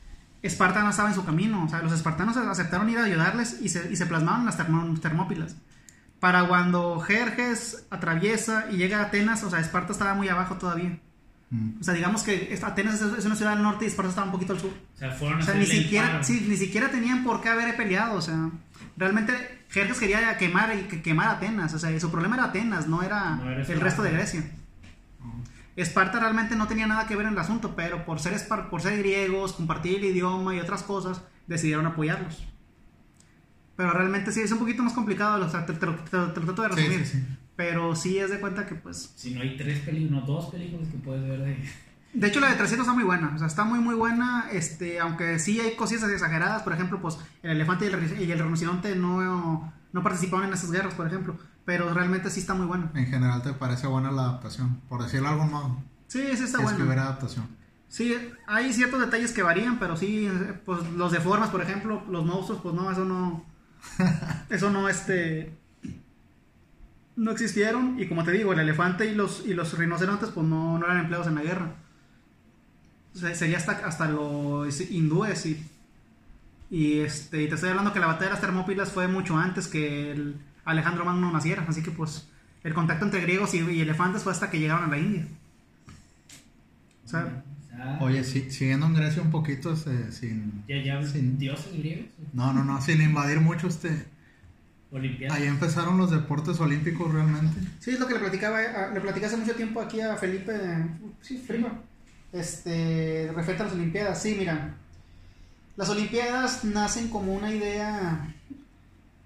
[0.42, 1.64] Esparta no estaba en su camino.
[1.64, 5.00] O sea, los espartanos aceptaron ir a ayudarles y se, y se plasmaron en las
[5.00, 5.56] Termópilas.
[6.18, 10.98] Para cuando Jerjes atraviesa y llega a Atenas, o sea, Esparta estaba muy abajo todavía.
[11.50, 11.80] Mm.
[11.80, 14.52] O sea, digamos que Atenas es una ciudad al norte y Esparta estaba un poquito
[14.52, 14.70] al sur.
[14.70, 17.76] O sea, fueron a O sea, ni siquiera, sí, ni siquiera tenían por qué haber
[17.76, 18.14] peleado.
[18.14, 18.50] O sea,
[18.96, 21.72] realmente Jerjes quería quemar, y que quemar Atenas.
[21.74, 23.84] O sea, su problema era Atenas, no era, No era el Esparta.
[23.84, 24.50] resto de Grecia.
[25.76, 28.82] Esparta realmente no tenía nada que ver en el asunto, pero por ser, espar- por
[28.82, 32.44] ser griegos, compartir el idioma y otras cosas, decidieron apoyarlos.
[33.76, 36.32] Pero realmente sí, es un poquito más complicado, o sea, te, te lo- te lo-
[36.32, 37.06] te lo trato de Sí, resumir.
[37.06, 37.24] sí, sí.
[37.56, 39.12] Pero sí es de cuenta que pues...
[39.16, 41.56] Si no hay tres películas, no dos películas que puedes ver de.
[42.12, 43.32] De hecho, la de 300 está muy buena.
[43.34, 44.46] O sea, está muy, muy buena.
[44.50, 46.62] Este, aunque sí hay cosillas exageradas.
[46.62, 50.54] Por ejemplo, pues el elefante y el, rinoc- y el rinoceronte no, no participaron en
[50.54, 51.36] esas guerras, por ejemplo.
[51.64, 52.90] Pero realmente sí está muy buena.
[52.94, 54.80] En general, ¿te parece buena la adaptación?
[54.88, 55.82] Por decirlo de algún modo.
[56.08, 56.84] Sí, sí está es buena.
[56.84, 57.46] hubiera adaptación.
[57.88, 60.28] Sí, hay ciertos detalles que varían, pero sí,
[60.64, 63.44] pues los de formas, por ejemplo, los monstruos, pues no, eso no.
[64.48, 65.56] eso no, este.
[67.16, 68.00] No existieron.
[68.00, 70.98] Y como te digo, el elefante y los, y los rinocerontes, pues no, no eran
[71.00, 71.74] empleados en la guerra.
[73.14, 75.46] O sea, sería hasta, hasta los hindúes.
[75.46, 75.62] Y,
[76.70, 79.66] y, este, y te estoy hablando que la batalla de las Termópilas fue mucho antes
[79.68, 81.64] que el Alejandro Magno naciera.
[81.68, 82.28] Así que, pues,
[82.62, 85.26] el contacto entre griegos y, y elefantes fue hasta que llegaron a la India.
[87.04, 87.42] O sea,
[88.00, 90.64] Oye, sí, siguiendo en Grecia un poquito, este, sin...
[90.68, 91.18] ya, ya, Sí.
[91.38, 92.06] dioses griegos.
[92.34, 94.06] No, no, no, sin invadir mucho, este...
[94.92, 95.38] Olimpiadas.
[95.38, 97.58] Ahí empezaron los deportes olímpicos realmente.
[97.78, 100.52] Sí, es lo que le platicaba, a- le platicé hace mucho tiempo aquí a Felipe,
[101.22, 101.68] sí, primo,
[102.32, 104.22] este, referente a las Olimpiadas.
[104.22, 104.74] Sí, mira,
[105.76, 108.34] las Olimpiadas nacen como una idea,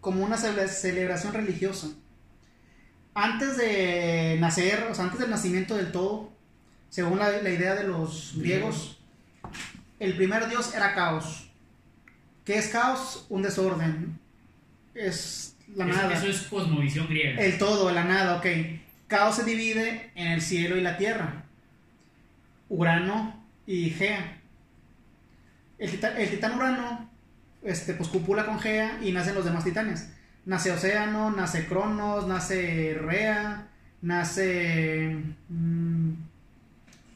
[0.00, 1.88] como una cele- celebración religiosa.
[3.14, 6.32] Antes de nacer, o sea, antes del nacimiento del todo,
[6.90, 8.98] según la, la idea de los griegos,
[10.00, 11.48] el primer dios era caos.
[12.44, 13.26] ¿Qué es caos?
[13.28, 14.18] Un desorden.
[14.94, 16.12] Es la Eso- nada.
[16.14, 17.40] Eso es cosmovisión griega.
[17.40, 18.46] El todo, la nada, ok.
[19.06, 21.43] Caos se divide en el cielo y la tierra.
[22.68, 24.40] Urano y Gea.
[25.78, 25.90] El,
[26.30, 27.10] titán Urano,
[27.62, 30.10] este, pues copula con Gea y nacen los demás titanes.
[30.46, 33.68] Nace Océano, nace Cronos, nace Rea,
[34.02, 35.16] nace
[35.48, 36.10] mm,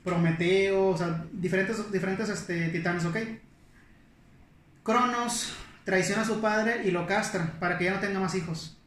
[0.05, 3.17] Prometeo, o sea, diferentes, diferentes este, titanes, ok.
[4.83, 8.79] Cronos traiciona a su padre y lo castra para que ya no tenga más hijos.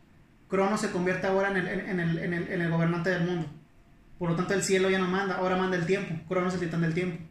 [0.50, 3.48] Cronos se convierte ahora en el, en el- en el- en el gobernante del mundo.
[4.22, 6.14] Por lo tanto, el cielo ya no manda, ahora manda el tiempo.
[6.28, 7.24] Cronos es el titán del tiempo.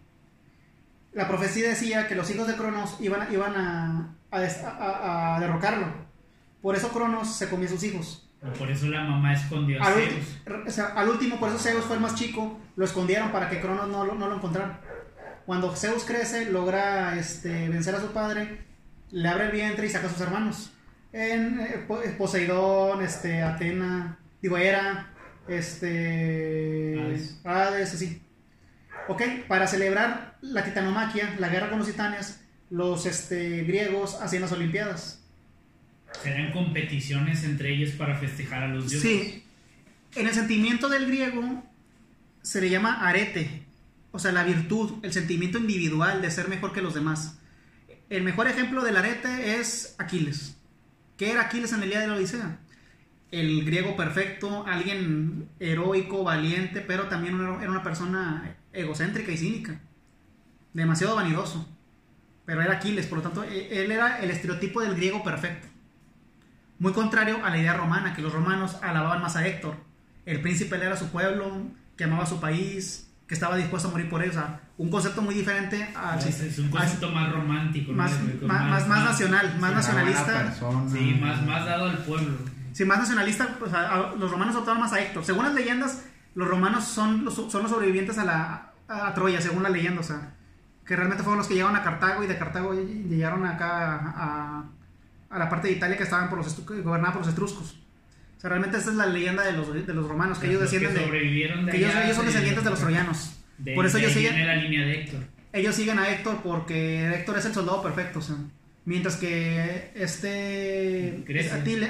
[1.12, 4.70] La profecía decía que los hijos de Cronos iban, a- iban a, a des- a-
[4.70, 5.86] a- a derrocarlo.
[6.60, 8.28] Por eso Cronos se comió a sus hijos.
[8.58, 10.14] Por eso la mamá escondió a Al, Zeus.
[10.46, 13.48] ulti- o sea, al último, por eso Zeus fue el más chico, lo escondieron para
[13.48, 14.80] que Cronos no, lo- no lo encontrara.
[15.46, 18.64] Cuando Zeus crece, logra este, vencer a su padre,
[19.12, 20.72] le abre el vientre y saca a sus hermanos.
[21.12, 25.09] En, eh, Po- Poseidón, este, Atena, digo, Hera,
[25.48, 27.40] este, Hades.
[27.44, 28.22] Hades, así.
[29.08, 34.52] Ok, para celebrar la titanomaquia, la guerra con los titanes, los este, griegos hacían las
[34.52, 35.22] olimpiadas.
[36.22, 39.10] Serán competiciones entre ellos para festejar a los dioses.
[39.10, 39.44] Sí.
[40.14, 41.64] En el sentimiento del griego
[42.42, 43.62] se le llama arete,
[44.12, 47.38] o sea, la virtud, el sentimiento individual de ser mejor que los demás.
[48.08, 50.56] El mejor ejemplo del arete es Aquiles.
[51.16, 52.58] ¿Qué era Aquiles en el día de la Odisea?
[53.30, 59.80] El griego perfecto, alguien heroico, valiente, pero también era era una persona egocéntrica y cínica.
[60.72, 61.68] Demasiado vanidoso.
[62.44, 65.68] Pero era Aquiles, por lo tanto, e- él era el estereotipo del griego perfecto.
[66.78, 69.76] Muy contrario a la idea romana, que los romanos alababan más a Héctor.
[70.26, 71.62] El príncipe era su pueblo,
[71.96, 74.30] que amaba su país, que estaba dispuesto a morir por eso.
[74.30, 78.12] O sea, un concepto muy diferente al Es, es un concepto más romántico, más,
[78.42, 80.24] más, más, más nacional, más nacionalista.
[80.44, 80.90] persona.
[80.90, 82.34] Sí, más, más dado al pueblo.
[82.72, 85.24] Sí, más nacionalista, pues, a- a- los romanos optaron más a Héctor.
[85.24, 86.04] Según las leyendas,
[86.34, 90.00] los romanos son los, son los sobrevivientes a, la, a, Troya, según la leyenda.
[90.00, 90.34] O sea,
[90.86, 94.64] que realmente fueron los que llegaron a Cartago y de Cartago ll- llegaron acá a,
[95.30, 97.76] a la parte de Italia que estaban por los gobernada por los etruscos.
[98.36, 100.70] O sea, realmente esa es la leyenda de los, de los romanos, que ellos Los
[100.70, 101.04] descienden de...
[101.06, 103.36] sobrevivieron de Que ellos, ellos son de- descendientes de los troyanos.
[103.58, 105.20] de- por eso ellos siguen, la línea de Héctor.
[105.52, 108.36] ellos siguen a Héctor porque Héctor es el soldado perfecto, o sea,
[108.86, 111.22] mientras que este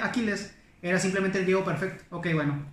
[0.02, 2.04] Aquiles era simplemente el griego perfecto.
[2.16, 2.64] Ok, bueno.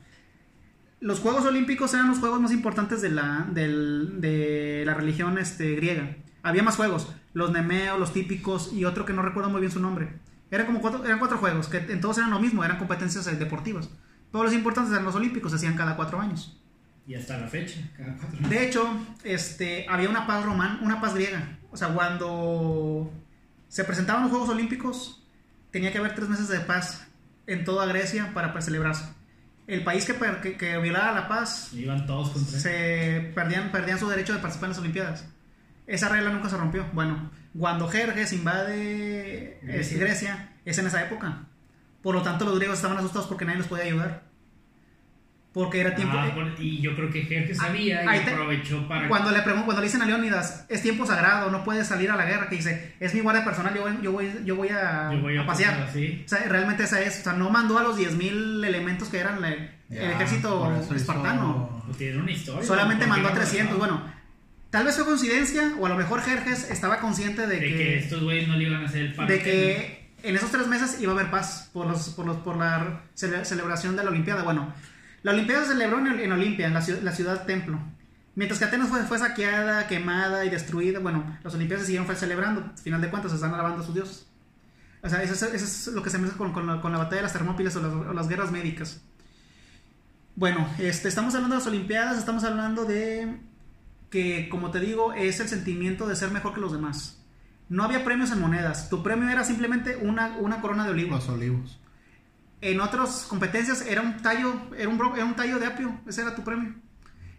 [1.00, 5.76] Los Juegos Olímpicos eran los juegos más importantes de la, del- de la religión este,
[5.76, 6.16] griega.
[6.42, 9.80] Había más juegos, los Nemeos, los típicos y otro que no recuerdo muy bien su
[9.80, 10.10] nombre.
[10.50, 13.36] Eran como cuatro, eran cuatro juegos, que en todos eran lo mismo, eran competencias eh,
[13.36, 13.90] deportivas.
[14.32, 16.60] Todos los importantes eran los Olímpicos, se hacían cada cuatro años.
[17.06, 18.50] Y hasta la fecha, cada cuatro años.
[18.50, 18.90] De hecho,
[19.24, 21.60] este, había una paz romana, una paz griega.
[21.72, 23.12] O sea, cuando
[23.68, 25.24] se presentaban los Juegos Olímpicos,
[25.70, 27.07] tenía que haber tres meses de paz
[27.48, 29.06] en toda Grecia para, celebrarse.
[29.66, 34.08] El país que, que, que violara la paz Iban todos contra se perdían, perdían su
[34.08, 35.26] derecho de participar en las Olimpiadas.
[35.88, 36.86] Esa regla nunca se rompió.
[36.94, 39.98] Bueno, cuando Jerjes invade Grecia.
[39.98, 39.98] Grecia.
[39.98, 41.46] Grecia, es en esa época.
[42.02, 44.27] Por lo tanto, los griegos estaban asustados porque nadie los podía ayudar.
[45.64, 46.16] Porque era tiempo.
[46.18, 49.08] Ah, por- y yo creo que Jerjes sabía y te- aprovechó para.
[49.08, 52.16] Cuando le pregun- cuando le dicen a Leónidas, es tiempo sagrado, no puedes salir a
[52.16, 55.10] la guerra, que dice, es mi guardia personal, yo voy, yo voy, yo voy, a,
[55.12, 55.72] Yo voy a a pasear.
[55.74, 56.22] pasar así.
[56.26, 59.42] O sea, realmente esa es, o sea, no mandó a los 10.000 elementos que eran
[59.42, 61.82] la- el Ya, ejército hizo- espartano.
[61.86, 62.64] Pues tiene una historia.
[62.64, 63.78] Solamente ¿por qué mandó a no 300.
[63.80, 63.96] mandó?
[63.98, 64.14] Bueno,
[64.70, 67.98] tal vez fue coincidencia, o a lo mejor Jerjes estaba consciente de, De que, que,
[68.00, 69.34] estos güeyes no le iban a hacer el parte.
[69.34, 72.58] de que en esos tres meses iba a haber paz por, los, por, los, por
[72.58, 74.44] la cele- celebración de la Olimpiada.
[74.44, 74.74] Bueno,
[75.28, 77.78] la Olimpiada se celebró en, Olimpia, en la, ciu- la ciudad templo.
[78.36, 82.62] Mientras que Atenas fue, saqueada, quemada y destruida, bueno, las Olimpiadas se siguieron fue celebrando.
[82.62, 84.26] Al final de cuentas, están alabando a sus dioses.
[85.04, 87.76] O sea, eso es, lo que se mezcla con, con la, batalla de las Termópilas
[87.76, 89.02] o las, guerras médicas.
[90.38, 93.42] Bueno, este, estamos hablando de las Olimpiadas, estamos hablando de
[94.10, 97.22] que, como te digo, es el sentimiento de ser mejor que los demás.
[97.68, 101.16] No había premios en monedas, tu premio era simplemente una, una corona de olivo.
[101.18, 101.82] Los olivos.
[102.72, 106.22] En otras competencias era un tallo, era un, bro- era un tallo de apio, ese
[106.22, 106.74] era tu premio.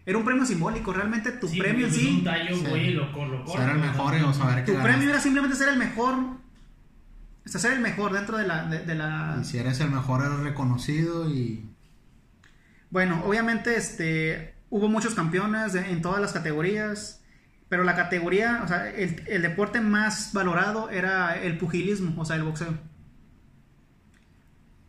[0.06, 2.64] Era un premio simbólico, realmente tu Sí, premio en pues, Un sí, tallo, Sí.
[2.66, 3.12] güey, lo, lo
[3.44, 3.52] corto.
[3.52, 7.80] Ser el mejor o tu premio era simplemente ser el mejor, o sea, ser el
[7.80, 11.68] mejor dentro de la, de, de la, Y si eres el mejor, eres reconocido y.
[12.90, 17.22] Bueno, obviamente este, hubo muchos campeones de- en todas las categorías,
[17.68, 22.36] pero la categoría, o sea, el, el deporte más valorado era el pugilismo, o sea,
[22.36, 22.72] el boxeo.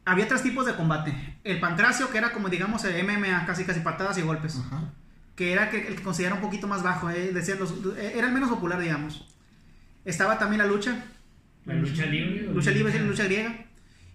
[0.06, 1.14] Había tres tipos de combate.
[1.44, 4.92] El pancracio, que era como digamos el MMA, casi casi patadas y golpes, Ajá.
[5.36, 8.28] que era que- el que considera un poquito más bajo, eh, decían los- eh, era
[8.28, 9.28] el menos popular, digamos.
[10.06, 11.04] Estaba también la lucha,
[11.66, 12.44] La lucha libre.
[12.54, 13.66] lucha libre, sí, lucha griega,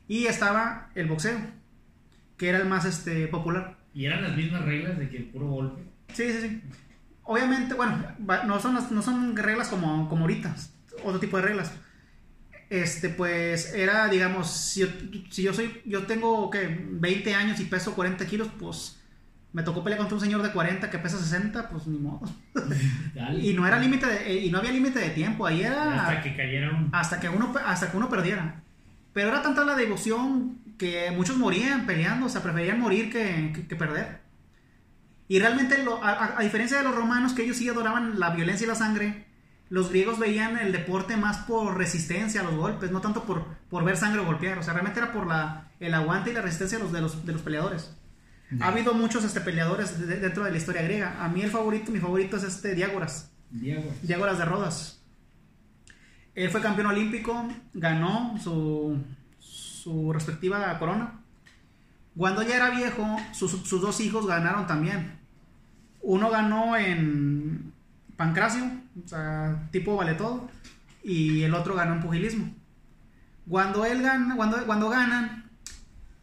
[0.08, 1.38] y estaba el boxeo,
[2.36, 3.76] que era el más este, popular.
[3.94, 5.82] Y eran las mismas reglas de que el puro golpe.
[6.12, 6.62] Sí, sí, sí.
[7.22, 8.04] Obviamente, bueno,
[8.46, 10.54] no son, las- no son reglas como, como ahorita,
[11.04, 11.72] otro tipo de reglas.
[12.82, 14.86] Este, pues, era, digamos, si yo,
[15.30, 16.66] si yo soy, yo tengo, ¿qué?
[16.90, 19.00] 20 años y peso 40 kilos, pues,
[19.52, 22.22] me tocó pelear contra un señor de 40 que pesa 60, pues, ni modo.
[23.40, 26.36] Y no era límite, de- y no había límite de tiempo, ahí era Hasta que
[26.36, 26.88] cayeron.
[26.92, 28.60] hasta que uno hasta que uno perdiera
[29.12, 33.68] pero era tanta la devoción que muchos morían peleando o sea preferían morir que, que-
[33.68, 34.18] que perder
[35.28, 38.64] y realmente lo- a- a diferencia de los romanos que ellos sí adoraban la violencia
[38.64, 39.26] y la sangre
[39.70, 43.84] los griegos veían el deporte más por resistencia a los golpes no tanto por, por
[43.84, 46.78] ver sangre o golpear o sea realmente era por la, el aguante y la resistencia
[46.78, 47.96] de los, de los, de los peleadores
[48.60, 51.50] ha habido muchos este, peleadores de- de- dentro de la historia griega a mí el
[51.50, 53.84] favorito mi favorito es este Diágoras Diego.
[54.02, 55.00] Diágoras de Rodas.
[56.34, 58.98] Él fue campeón olímpico, ganó su,
[59.38, 61.20] su respectiva corona.
[62.16, 65.20] Cuando ya era viejo, sus, sus dos hijos ganaron también.
[66.02, 67.72] Uno ganó en
[68.24, 68.64] pancracio,
[69.04, 70.48] o sea, tipo vale todo,
[71.02, 72.54] y el otro ganó en pugilismo.
[73.48, 75.50] Cuando él gana, cuando, cuando ganan,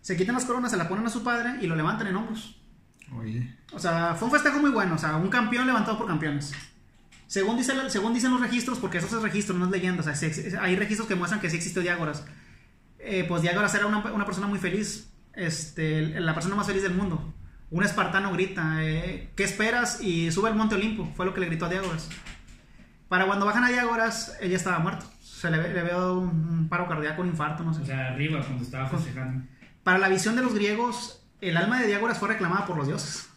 [0.01, 2.59] se quitan las coronas, se la ponen a su padre y lo levantan en hombros.
[3.15, 3.55] Oye.
[3.73, 4.95] O sea, fue un festejo muy bueno.
[4.95, 6.53] O sea, un campeón levantado por campeones.
[7.27, 10.01] Según, dice, según dicen los registros, porque eso es registro, no es leyenda.
[10.01, 12.23] O sea, sí- hay registros que muestran que sí existió Diágoras.
[12.97, 15.11] Eh, pues Diágoras era una, una persona muy feliz.
[15.33, 17.33] Este, la persona más feliz del mundo.
[17.71, 20.01] Un espartano grita, eh, ¿qué esperas?
[20.01, 21.11] Y sube al monte Olimpo.
[21.15, 22.09] Fue lo que le gritó a Diágoras.
[23.07, 25.05] Para cuando bajan a Diágoras, ella estaba muerto.
[25.21, 27.81] se le, le veo un, paro cardíaco, un infarto, no sé.
[27.81, 29.45] O sea, arriba cuando estaba festejando.
[29.83, 33.29] Para la visión de los griegos, el alma de Diágoras fue reclamada por los dioses.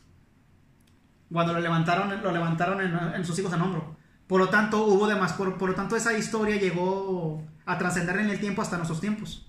[1.32, 3.96] Cuando lo levantaron, lo levantaron en, en sus hijos en hombro.
[4.26, 8.30] Por lo tanto, hubo demás, por, por lo tanto, esa historia llegó a trascender en
[8.30, 9.46] el tiempo hasta nuestros tiempos.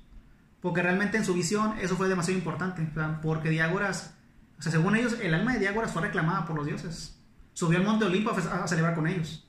[0.62, 2.88] Porque realmente en su visión eso fue demasiado importante.
[3.22, 4.16] porque Diágoras,
[4.58, 7.20] o sea, según ellos, el alma de Diágoras fue reclamada por los dioses.
[7.54, 9.48] Subió al monte Olimpo a, celebrar con ellos.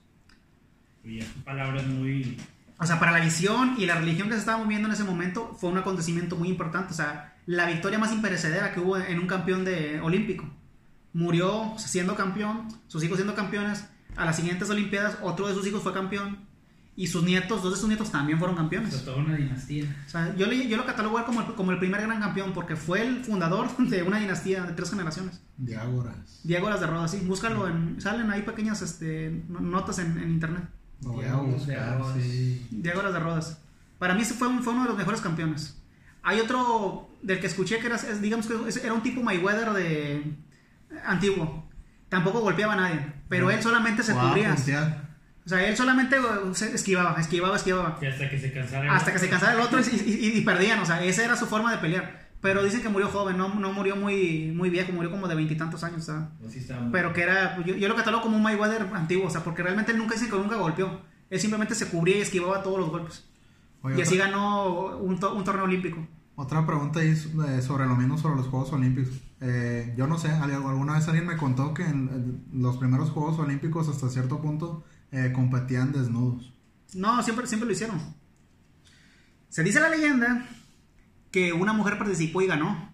[1.05, 2.37] Y son palabras muy.
[2.79, 5.57] O sea, para la visión y la religión que se estaba moviendo en ese momento
[5.59, 6.93] fue un acontecimiento muy importante.
[6.93, 10.45] O sea, la victoria más imperecedera que hubo en un campeón de olímpico.
[11.13, 13.89] Murió siendo campeón, sus hijos siendo campeones.
[14.17, 16.46] A las siguientes Olimpiadas, otro de sus hijos fue campeón.
[16.99, 19.05] Y sus nietos, dos de sus nietos también fueron O sea, campeones.
[19.05, 19.85] toda una dinastía.
[20.07, 22.21] O sea, yo, le- yo lo catalogo a él como el, como el primer gran
[22.21, 25.41] campeón porque fue el fundador de una dinastía de tres generaciones.
[25.59, 26.41] Diágoras.
[26.43, 27.19] Diego Las de Rodas, sí.
[27.27, 30.65] Búscalo, en, salen ahí pequeñas este, no- notas en- en internet.
[31.03, 32.17] Voy a Diágoras de buscar, Rodas.
[32.23, 32.67] sí.
[32.71, 33.59] De.
[33.99, 35.77] Para mí ese fue, un- fue uno de los mejores campeones.
[36.23, 40.35] Hay otro del que escuché que era, es- digamos que era un tipo Mayweather de
[41.05, 41.69] antiguo.
[42.09, 44.55] Tampoco golpeaba a nadie, pero él solamente se cubría.
[45.47, 46.17] O sea, él solamente
[46.55, 47.99] se esquivaba, esquivaba, esquivaba.
[48.03, 48.95] Y hasta que se cansara.
[48.95, 50.81] Hasta que se cansara el otro y, y- y perdían.
[50.81, 52.27] O sea, esa era su forma de pelear.
[52.41, 55.83] Pero dicen que murió joven, no, no murió muy, muy viejo, murió como de veintitantos
[55.85, 56.03] años.
[56.03, 56.31] o sea.
[56.47, 59.31] Así está muy- Pero que era, yo, yo lo catalogo como un Mayweather antiguo, o
[59.31, 61.01] sea, porque realmente él nunca dice que nunca golpeó.
[61.31, 63.25] Él simplemente se cubría y esquivaba todos los golpes.
[63.83, 66.07] Oye, y así otra, ganó un, to- un torneo olímpico.
[66.35, 69.15] otra pregunta ahí eh, sobre lo mismo, sobre los Juegos Olímpicos.
[69.41, 73.39] Eh, yo no sé, al- alguna vez alguien me contó que en los primeros Juegos
[73.39, 76.53] Olímpicos hasta cierto punto eh, competían desnudos.
[76.95, 78.01] No, siempre, siempre lo hicieron.
[79.49, 80.47] Se dice la leyenda
[81.31, 82.93] que una mujer participó y ganó.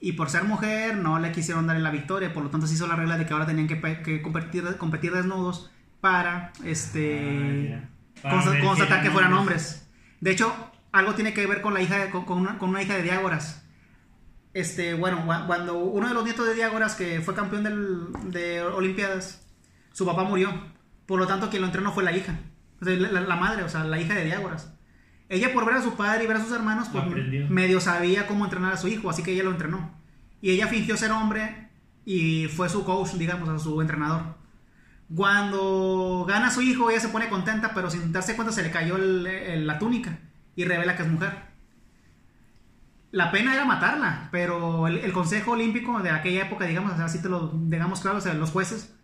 [0.00, 2.86] Y por ser mujer no le quisieron dar la victoria, por lo tanto se hizo
[2.86, 5.70] la regla de que ahora tenían que, que competir, competir desnudos
[6.00, 7.88] para este Ah.
[8.22, 9.86] Para consta- constatar que fueran hombres.
[10.20, 10.52] De hecho,
[10.92, 13.02] algo tiene que ver con la hija de- con, con una, con una hija de
[13.02, 13.64] Diágoras.
[14.54, 19.44] Este, bueno, cuando uno de los nietos de Diágoras, que fue campeón del- de Olimpiadas,
[19.92, 20.52] su papá murió.
[21.08, 22.38] Por lo tanto, quien lo entrenó fue la hija.
[22.80, 24.72] O sea, la, madre, o sea, la hija de Diágoras.
[25.30, 27.02] Ella por ver a su padre y ver a sus hermanos, pues
[27.50, 29.90] medio sabía cómo entrenar a su hijo, así que ella lo entrenó.
[30.40, 31.70] Y ella fingió ser hombre
[32.04, 34.36] y fue su coach, digamos, sea, su entrenador.
[35.14, 38.96] Cuando gana su hijo, ella se pone contenta, pero sin darse cuenta se le cayó
[38.96, 40.18] el- el- la túnica
[40.54, 41.32] y revela que es mujer.
[43.10, 47.30] La pena era matarla, pero el, el Consejo Olímpico de aquella época, digamos, así te
[47.30, 48.94] lo digamos claro, o sea, los jueces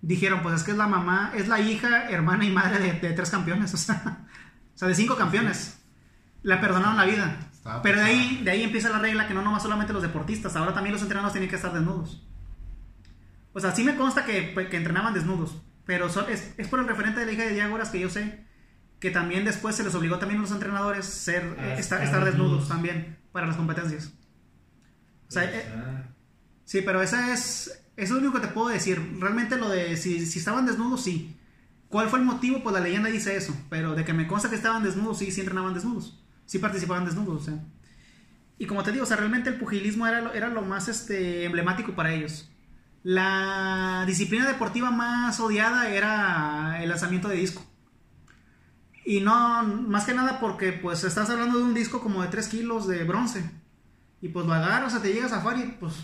[0.00, 3.14] dijeron, pues es que es la mamá, es la hija, hermana y madre de, de
[3.14, 4.26] tres campeones, o sea,
[4.74, 5.78] o sea, de cinco campeones.
[6.42, 7.38] La perdonaron la vida.
[7.52, 10.54] Estaba Pero de ahí, de ahí empieza la regla que no nomás solamente los deportistas,
[10.56, 12.24] ahora también los entrenadores tienen que estar desnudos.
[13.52, 17.20] O sea, sí me consta que, que entrenaban desnudos, pero es, es por el referente
[17.20, 18.46] de la hija de Diágoras que yo sé
[19.00, 22.68] que también después se les obligó también a los entrenadores ser, eh, estar, estar desnudos.
[22.68, 24.12] también para las competencias.
[25.28, 26.02] O sea, Pues, eh, ah,
[26.64, 29.16] Sí, pero esa es, es lo único que te puedo decir.
[29.18, 31.36] Realmente lo de si, si estaban desnudos, sí.
[31.88, 32.62] ¿Cuál fue el motivo?
[32.62, 33.54] Pues la leyenda dice eso.
[33.68, 36.22] Pero de que me consta que estaban desnudos, sí, sí entrenaban desnudos.
[36.46, 37.58] Sí participaban desnudos, o sea.
[38.56, 41.44] Y como te digo, o sea, realmente el pugilismo era lo, era lo más este,
[41.44, 42.48] emblemático para ellos.
[43.02, 47.64] La disciplina deportiva más odiada era el lanzamiento de disco.
[49.04, 52.46] Y no, más que nada porque pues estás hablando de un disco como de 3
[52.46, 53.50] kilos de bronce.
[54.20, 55.94] Y pues lo agarras, o sea, te llegas a Fari, pues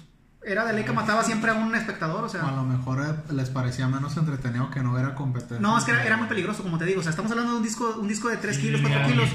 [0.47, 2.43] era de ley que mataba siempre a un espectador, o O a sea.
[2.43, 5.59] lo mejor eh, les parecía menos entretenido que no hubiera competencia.
[5.61, 7.01] No, es que era, era muy peligroso, como te digo.
[7.01, 9.29] O sea, estamos hablando de un disco, un disco de 3 kilos, 4 ya, kilos.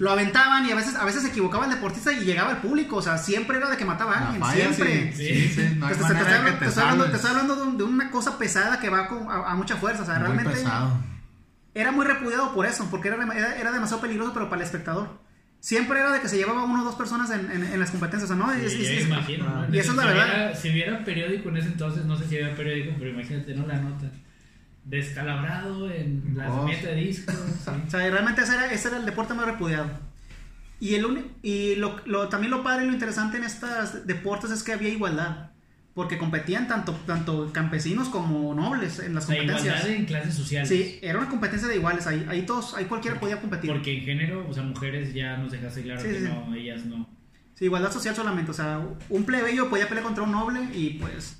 [0.00, 2.96] Lo aventaban y a veces, a veces se equivocaba el deportista y llegaba el público.
[2.96, 4.40] O sea, siempre era de que mataba a alguien.
[4.42, 5.12] falla, siempre.
[5.12, 7.14] Sí, sí, sí, no hay Te- estoy hablando- que te te estoy hablando- te salves.
[7.14, 10.02] estoy hablando de, un- de una cosa pesada que va con- a, a mucha fuerza.
[10.02, 10.90] O sea, Muy realmente pesado.
[11.74, 15.08] era muy repudiado por eso, porque era, era, era demasiado peligroso, pero para el espectador.
[15.60, 18.30] Siempre era de que se llevaba uno o dos personas en, en- en las competencias,
[18.30, 18.50] ¿no?
[18.52, 19.74] Sí, Es- es- es- imagino, ¿no?
[19.74, 20.26] y eso es la si verdad.
[20.34, 23.66] Hubiera, si hubiera periódico en ese entonces, no sé si había periódico, pero imagínate, ¿no?
[23.66, 24.06] La nota.
[24.84, 27.34] Descalabrado en lanzamiento de discos.
[27.64, 27.70] sí.
[27.86, 29.90] O sea, realmente ese era, ese era el deporte más repudiado.
[30.80, 34.62] Y, el y lo, lo- también lo padre y lo interesante en estos deportes es
[34.62, 35.49] que había igualdad.
[35.94, 39.76] Porque competían tanto, tanto campesinos como nobles en las La competencias.
[39.80, 40.68] igualdad en clases sociales.
[40.68, 42.06] Sí, era una competencia de iguales.
[42.06, 43.70] Ahí, ahí todos, ahí cualquiera podía competir.
[43.70, 46.24] Porque en género, o sea, mujeres ya nos dejaste claro Sí, que sí.
[46.24, 47.08] no, ellas no.
[47.54, 48.52] Sí, igualdad social solamente.
[48.52, 51.39] O sea, un plebeyo podía pelear contra un noble y pues,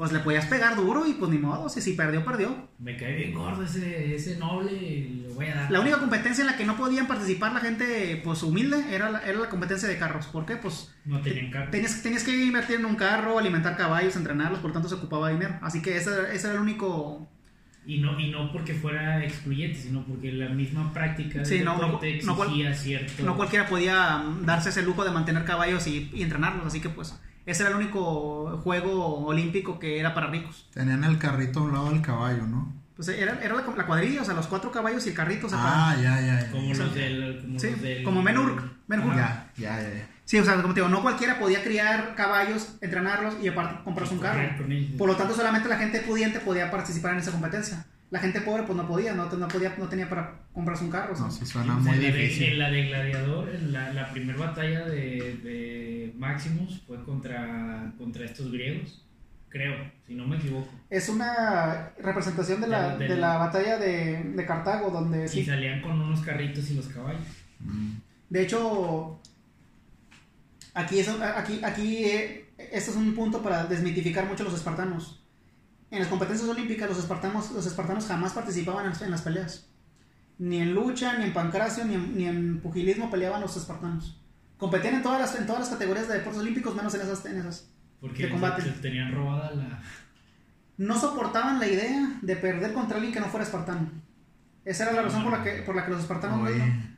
[0.00, 1.68] pues le podías pegar duro y pues ni modo.
[1.68, 2.68] Si, si perdió, perdió.
[2.78, 5.70] Me cae bien gordo ese, ese noble y le voy a dar.
[5.70, 9.18] La única competencia en la que no podían participar la gente pues humilde era la,
[9.20, 10.24] era la competencia de carros.
[10.28, 10.56] ¿Por qué?
[10.56, 11.70] Pues No tenían carro.
[11.70, 15.58] Tenías, tenías que invertir en un carro, alimentar caballos, entrenarlos, por tanto se ocupaba dinero.
[15.60, 17.28] Así que ese, era- ese era el único
[17.84, 21.84] Y no, y no porque fuera excluyente, sino porque la misma práctica Sí, no, no,
[21.84, 23.22] deporte no cual- exigía cierto...
[23.24, 27.20] No cualquiera podía darse ese lujo de mantener caballos y, y entrenarlos, así que pues
[27.46, 30.68] ese era el único juego olímpico que era para ricos.
[30.72, 32.72] Tenían el carrito a un lado del caballo, ¿no?
[32.96, 35.46] Pues era, era la, la cuadrilla, o sea, los cuatro caballos y el carrito.
[35.46, 36.50] O sea, Ah, ya, ya, ya.
[36.50, 37.38] Como O sea, los del...
[37.42, 39.12] Como sí, los del- como.
[39.12, 39.46] Ajá.
[39.56, 40.08] Ya, ya, ya.
[40.26, 44.14] Sí, o sea, como te digo, no cualquiera podía criar caballos, entrenarlos y aparte comprarse
[44.14, 44.38] un carro.
[44.98, 47.84] Por lo tanto, solamente la gente pudiente podía participar en esa competencia.
[48.10, 51.12] La gente pobre pues no podía, no, no podía, no tenía para comprarse un carro.
[51.12, 51.26] o sea.
[51.26, 52.46] No, sí suena muy en la de- difícil.
[52.52, 58.24] en la de Gladiador, en la, la primera batalla de, de Maximus fue contra, contra
[58.24, 59.06] estos griegos,
[59.48, 59.76] creo,
[60.08, 60.68] si no me equivoco.
[60.90, 65.80] Es una representación de la, de la batalla de, de Cartago, donde Y sí, salían
[65.80, 67.22] con unos carritos y los caballos.
[67.60, 67.92] Mm.
[68.28, 69.20] De hecho,
[70.74, 75.22] aquí, es, aquí, aquí eh, este es un punto para desmitificar mucho a los espartanos.
[75.90, 79.66] En las competencias olímpicas los espartanos, los espartanos jamás participaban en, en las peleas.
[80.38, 84.20] Ni en lucha, ni en pancracio, ni en, ni en pugilismo peleaban los espartanos.
[84.56, 87.24] Competían en todas las, en todas las categorías de deportes olímpicos, menos en esas.
[87.26, 87.70] En esas.
[88.00, 88.62] Porque De combate.
[88.62, 89.82] se- se tenían robada la...
[90.78, 93.90] No soportaban la idea de perder contra alguien que no fuera espartano.
[94.70, 96.38] Esa era la razón por la que, por la que los espartanos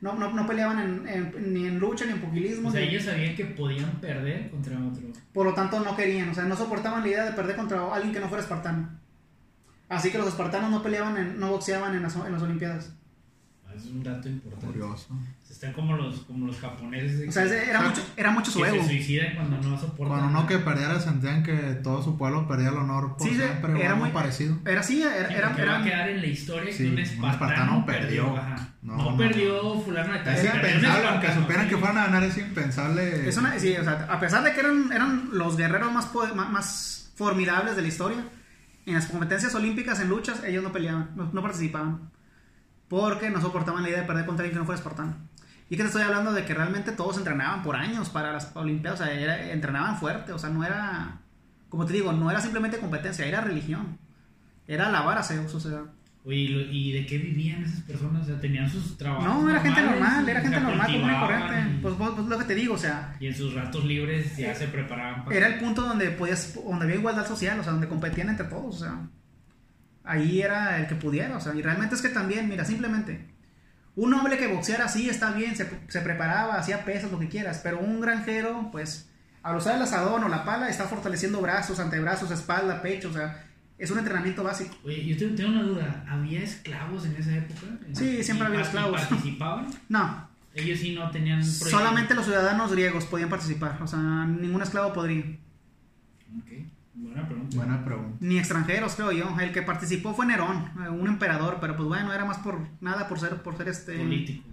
[0.01, 2.69] no, no, no peleaban en- en- ni en lucha, ni en pugilismo.
[2.69, 5.01] O sea, ni- ellos sabían que podían perder contra otro.
[5.33, 8.13] Por lo tanto, no querían, o sea, no soportaban la idea de perder contra alguien
[8.13, 8.89] que no fuera espartano.
[9.89, 12.93] Así que los espartanos no peleaban, en- no boxeaban en las, en las Olimpiadas.
[13.75, 14.67] Es un dato importante.
[14.67, 15.07] Curioso.
[15.53, 17.29] Están como los, como los japoneses.
[17.29, 18.85] O sea, era, sea, mucho, era mucho su que se ego.
[18.85, 20.19] suicidan cuando no soportan.
[20.31, 23.79] Cuando que perdiera sentían que todo su pueblo perdía el honor por Sí, sí, siempre
[23.85, 24.57] era muy parecido.
[24.65, 26.93] Era así, era, Sí, era- era- va a quedar en la historia Sí, que un
[26.93, 28.25] un espartano, espartano perdió.
[28.33, 28.37] perdió.
[28.37, 28.69] ajá.
[28.81, 30.35] No, No, no, perdió fulano de tal.
[30.35, 31.69] Es un impensable, aunque supieran sí.
[31.69, 33.29] que fueran a ganar, es impensable.
[33.29, 36.33] es una- sí, o sea, a pesar de que eran, eran los guerreros más, po-
[36.33, 38.25] más, más formidables de la historia,
[38.87, 42.09] en las competencias olímpicas, en luchas, ellos no peleaban, no, no participaban.
[42.89, 45.15] Porque no soportaban la idea de perder contra alguien que no fuera espartano.
[45.73, 49.01] Y que te estoy hablando de que realmente todos entrenaban por años para las Olimpiadas,
[49.01, 51.17] o sea, era- entrenaban fuerte, o sea, no era,
[51.67, 53.97] como te digo, no era simplemente competencia, era religión.
[54.67, 55.81] Era alabar a Zeus, o sea.
[56.25, 58.21] Oye, ¿y lo- ¿y de qué vivían esas personas?
[58.21, 59.25] O sea, tenían sus trabajos.
[59.25, 61.79] No, era gente normal, era gente normal, común y corriente.
[61.81, 64.53] Pues, pues, pues, lo que te digo, o sea, Y en sus ratos libres ya
[64.53, 65.35] se preparaban para.
[65.35, 68.75] era el punto donde podías, donde había igualdad social, o sea, donde competían entre todos,
[68.75, 68.99] o sea,
[70.03, 73.27] ahí era el que pudiera, o sea, y realmente es que también, mira, simplemente,
[73.95, 77.59] un hombre que boxeara así está bien, se, se preparaba, hacía pesas, lo que quieras,
[77.63, 79.09] pero un granjero, pues,
[79.43, 83.45] al usar el asadón o la pala, está fortaleciendo brazos, antebrazos, espalda, pecho, o sea,
[83.77, 84.75] es un entrenamiento básico.
[84.85, 86.05] Oye, yo tengo, una duda.
[86.07, 87.61] ¿Había esclavos en esa época?
[87.93, 89.01] Sí, siempre ¿Y había esclavos.
[89.01, 89.67] participaban?
[89.89, 91.43] No, Ellos sí no tenían.
[91.43, 95.23] solamente los ciudadanos griegos podían participar, o sea, ningún esclavo podría.
[96.39, 96.51] Ok,
[97.13, 97.55] buena pregunta.
[97.57, 98.17] Buena pregunta.
[98.21, 99.35] Ni extranjeros, creo yo.
[99.39, 103.07] El que participó fue Nerón, eh, un emperador, pero pues bueno, era más por nada
[103.07, 103.97] por ser, por ser este.
[103.97, 104.43] Político.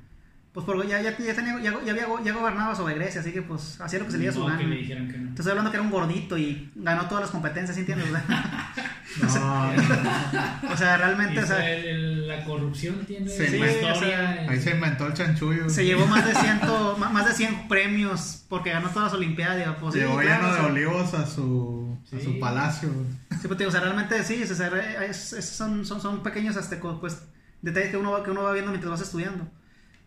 [0.52, 3.40] Pues porque ya, ya, ya, tenía- ya, ya había, ya gobernaba sobre Grecia, así que
[3.42, 4.58] pues hacía lo que se le diera su No, gana.
[4.58, 5.26] que le dijeran que no.
[5.34, 8.08] Te estoy hablando que era un gordito y ganó todas las competencias, ¿sí entiendes?
[9.18, 9.26] No,
[9.74, 10.72] no.
[10.72, 13.98] o sea, realmente, o sea, el- el- la corrupción tiene Sí, una o historia.
[13.98, 15.68] sea, Ahí se inventó el chanchullo.
[15.68, 19.76] se llevó más de, ciento, ma- más de 100 premios porque ganó todas las Olimpiadas.
[19.80, 22.24] Pues, sí, Llegó claro, lleno o de sea, olivos a su, a Sí.
[22.24, 22.88] su palacio.
[23.30, 24.68] Sí, pues, te digo, o sea, realmente sí, o sea,
[25.04, 27.22] es- es- son, son, son pequeños este, co- pues,
[27.62, 29.48] detalles que uno, va, que uno va viendo mientras vas estudiando.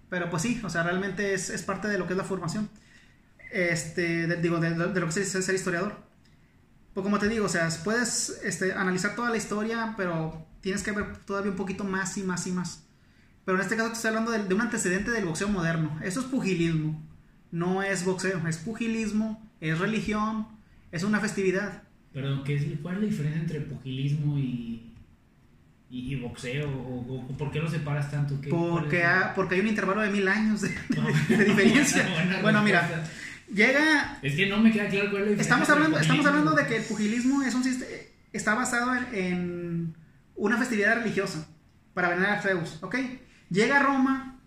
[0.09, 2.69] Pero pues sí, o sea, realmente es, es parte de lo que es la formación.
[3.51, 5.97] Este, de- digo, de, de lo que es ser historiador.
[6.93, 10.91] Pues como te digo, o sea, puedes este, analizar toda la historia, pero tienes que
[10.91, 12.83] ver todavía un poquito más y más y más.
[13.45, 15.99] Pero en este caso te estoy hablando de, de un antecedente del boxeo moderno.
[16.03, 17.01] Eso es pugilismo.
[17.51, 20.47] No es boxeo, es pugilismo, es religión,
[20.91, 21.83] es una festividad.
[22.13, 24.91] Perdón, ¿qué es, ¿cuál es la diferencia entre pugilismo y,
[25.89, 26.69] y, y boxeo?
[26.69, 28.39] ¿O, o- por qué lo separas tanto?
[28.39, 31.07] ¿Qué- Porque, ha- porque hay un intervalo de mil años de, No.
[31.37, 32.03] de diferencia.
[32.13, 33.03] Buena bueno, mira.
[33.51, 34.19] Llega.
[34.21, 35.41] Es que no me queda claro cuál es la diferencia.
[35.41, 37.63] Estamos hablando, estamos hablando de que el pugilismo es un
[38.31, 39.95] está basado en, en
[40.35, 41.47] una festividad religiosa
[41.93, 42.95] para venerar a Zeus, ¿ok?
[43.49, 44.39] Llega a Roma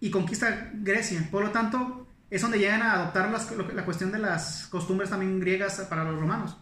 [0.00, 4.18] y conquista Grecia, por lo tanto es donde llegan a adoptar las- la cuestión de
[4.18, 6.56] las costumbres también griegas para los romanos.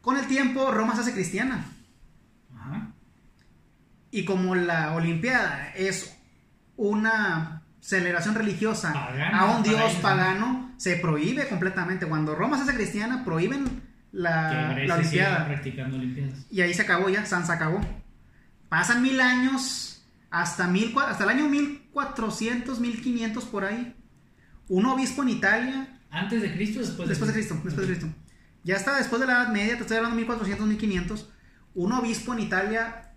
[0.00, 1.64] Con el tiempo Roma se hace cristiana
[2.56, 2.92] Ajá.
[4.10, 6.16] y como la Olimpiada es
[6.76, 8.92] una celebración religiosa
[9.32, 12.06] a un dios pagano, se prohíbe completamente.
[12.06, 15.46] Cuando Roma se hace cristiana, prohíben la, la Olimpiada.
[15.46, 16.46] practicando Olimpiadas.
[16.50, 17.80] Y ahí se acabó ya, San se acabó.
[18.68, 23.94] Pasan mil años, hasta, mil, hasta el año 1400, 1500 por ahí.
[24.68, 28.14] Un obispo en Italia, ¿Antes de Cristo después de después de Cristo, después de Cristo.
[28.64, 31.30] Ya está después de la Edad Media, te estoy hablando de 1400, 1500.
[31.74, 33.07] Un obispo en Italia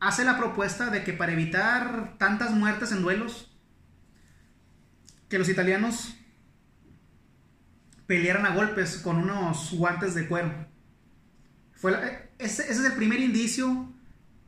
[0.00, 3.50] hace la propuesta de que para evitar tantas muertes en duelos,
[5.28, 6.14] que los italianos
[8.06, 10.52] pelearan a golpes con unos guantes de cuero.
[11.74, 12.00] Fue la-
[12.38, 13.92] ese, ese es el primer indicio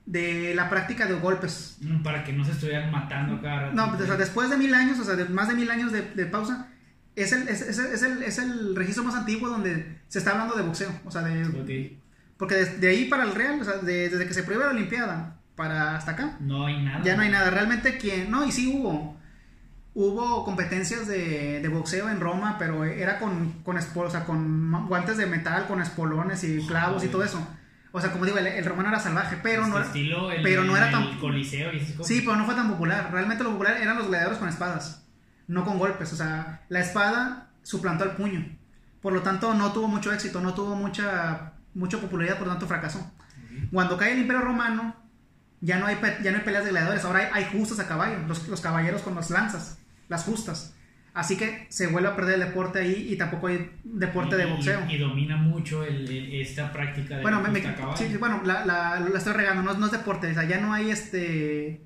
[0.06, 1.76] de la práctica de golpes.
[1.80, 3.74] Mm, Para que no se estuvieran matando cada rato.
[3.76, 5.92] No, pues, o sea, después de mil años, o sea, de más de mil años
[5.92, 6.68] de, de pausa,
[7.16, 10.54] es el, es, es- es el, es el registro más antiguo donde se está hablando
[10.56, 10.90] de boxeo.
[11.04, 11.98] O sea, de,
[12.38, 14.70] porque de, de ahí para el Real, o sea, de- desde que se prohíbe la
[14.70, 17.04] Olimpiada para hasta acá, No hay nada.
[17.04, 17.50] ya no hay nada.
[17.50, 19.14] Realmente quien, no, y sí hubo.
[19.92, 24.86] Hubo competencias de, de boxeo en Roma, pero era con, con, espo- o sea, con
[24.88, 27.46] guantes de metal, con espolones y clavos y todo eso.
[27.92, 30.42] O sea, como digo, el, el romano era salvaje, pero Este no era, estilo, el,
[30.42, 32.06] pero no era el tan- coliseo y esas cosas.
[32.06, 33.10] Sí, pero no fue tan popular.
[33.12, 35.04] Realmente lo popular eran los gladiadores con espadas,
[35.48, 36.10] no con golpes.
[36.12, 38.46] O sea, la espada suplantó al puño.
[39.02, 42.66] Por lo tanto, no tuvo mucho éxito, no tuvo mucha, mucha popularidad, por lo tanto
[42.68, 43.12] fracasó.
[43.72, 44.94] Cuando cae el Imperio Romano,
[45.60, 48.18] ya no hay, ya no hay peleas de gladiadores, ahora hay, hay justas a caballo,
[48.26, 50.74] los, los caballeros con las lanzas, las justas.
[51.12, 54.80] Así que se vuelve a perder el deporte ahí y tampoco hay deporte de boxeo.
[54.88, 57.60] Y, domina mucho el- el- esta práctica de Bueno, la me-
[57.96, 60.72] sí, bueno, la, la- la estoy regando, no, no es deporte, o sea, ya no
[60.72, 61.80] hay este,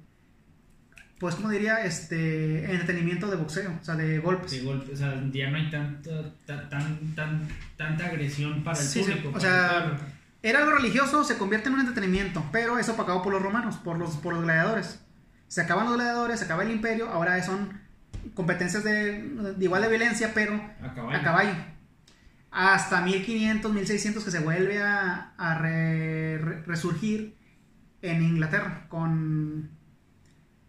[1.19, 4.51] pues como diría, este, entretenimiento de boxeo, o sea, de golpes.
[4.51, 6.11] de golpe, o sea, ya no hay tanta,
[6.45, 7.49] ta- tan, tan,
[7.79, 9.33] tanta agresión para el Sí, sí, público.
[9.39, 9.97] o sea,
[10.47, 13.99] Era algo religioso, se convierte en un entretenimiento, pero eso acabó por los romanos, por
[13.99, 15.01] los, por los gladiadores.
[15.49, 17.81] Se acaban los gladiadores, se acaba el imperio, ahora son
[18.35, 19.23] competencias de,
[19.57, 21.17] de igual de violencia, pero a caballo.
[21.19, 21.55] a caballo.
[22.51, 27.37] Hasta 1500, 1600 que se vuelve a, a re- re- resurgir
[28.03, 29.71] en Inglaterra con...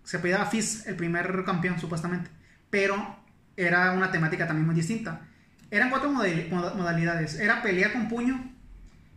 [0.03, 2.29] Se apellidaba Fizz, el primer campeón supuestamente.
[2.69, 3.19] Pero
[3.57, 5.21] era una temática también muy distinta.
[5.69, 7.39] Eran cuatro modalidades.
[7.39, 8.54] Era pelear con puño,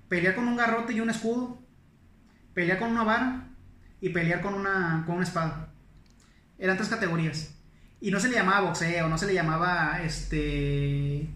[0.09, 1.59] pelear con un garrote y un escudo,
[2.55, 3.49] pelear con una vara
[4.01, 5.69] y pelear con una, con una espada.
[6.59, 7.55] Eran tres categorías.
[8.01, 11.29] Y no se le llamaba boxeo, no se le llamaba este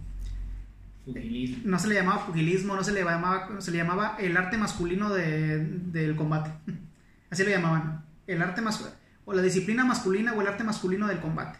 [1.65, 5.13] no se le llamaba pugilismo, no se le llamaba, se le llamaba el arte masculino
[5.13, 6.51] de- del combate.
[7.31, 8.05] Así lo llamaban.
[8.27, 11.59] El arte masculino, o la disciplina masculina o el arte masculino del combate.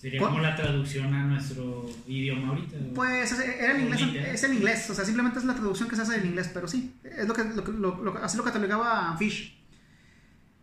[0.00, 2.76] Sería como la traducción a nuestro idioma ahorita.
[2.94, 4.00] Pues es- era el inglés,
[4.32, 6.66] es el inglés, o sea, simplemente es la traducción que se hace del inglés, pero
[6.66, 9.58] sí, es lo que, lo lo- lo- así lo catalogaba Fish.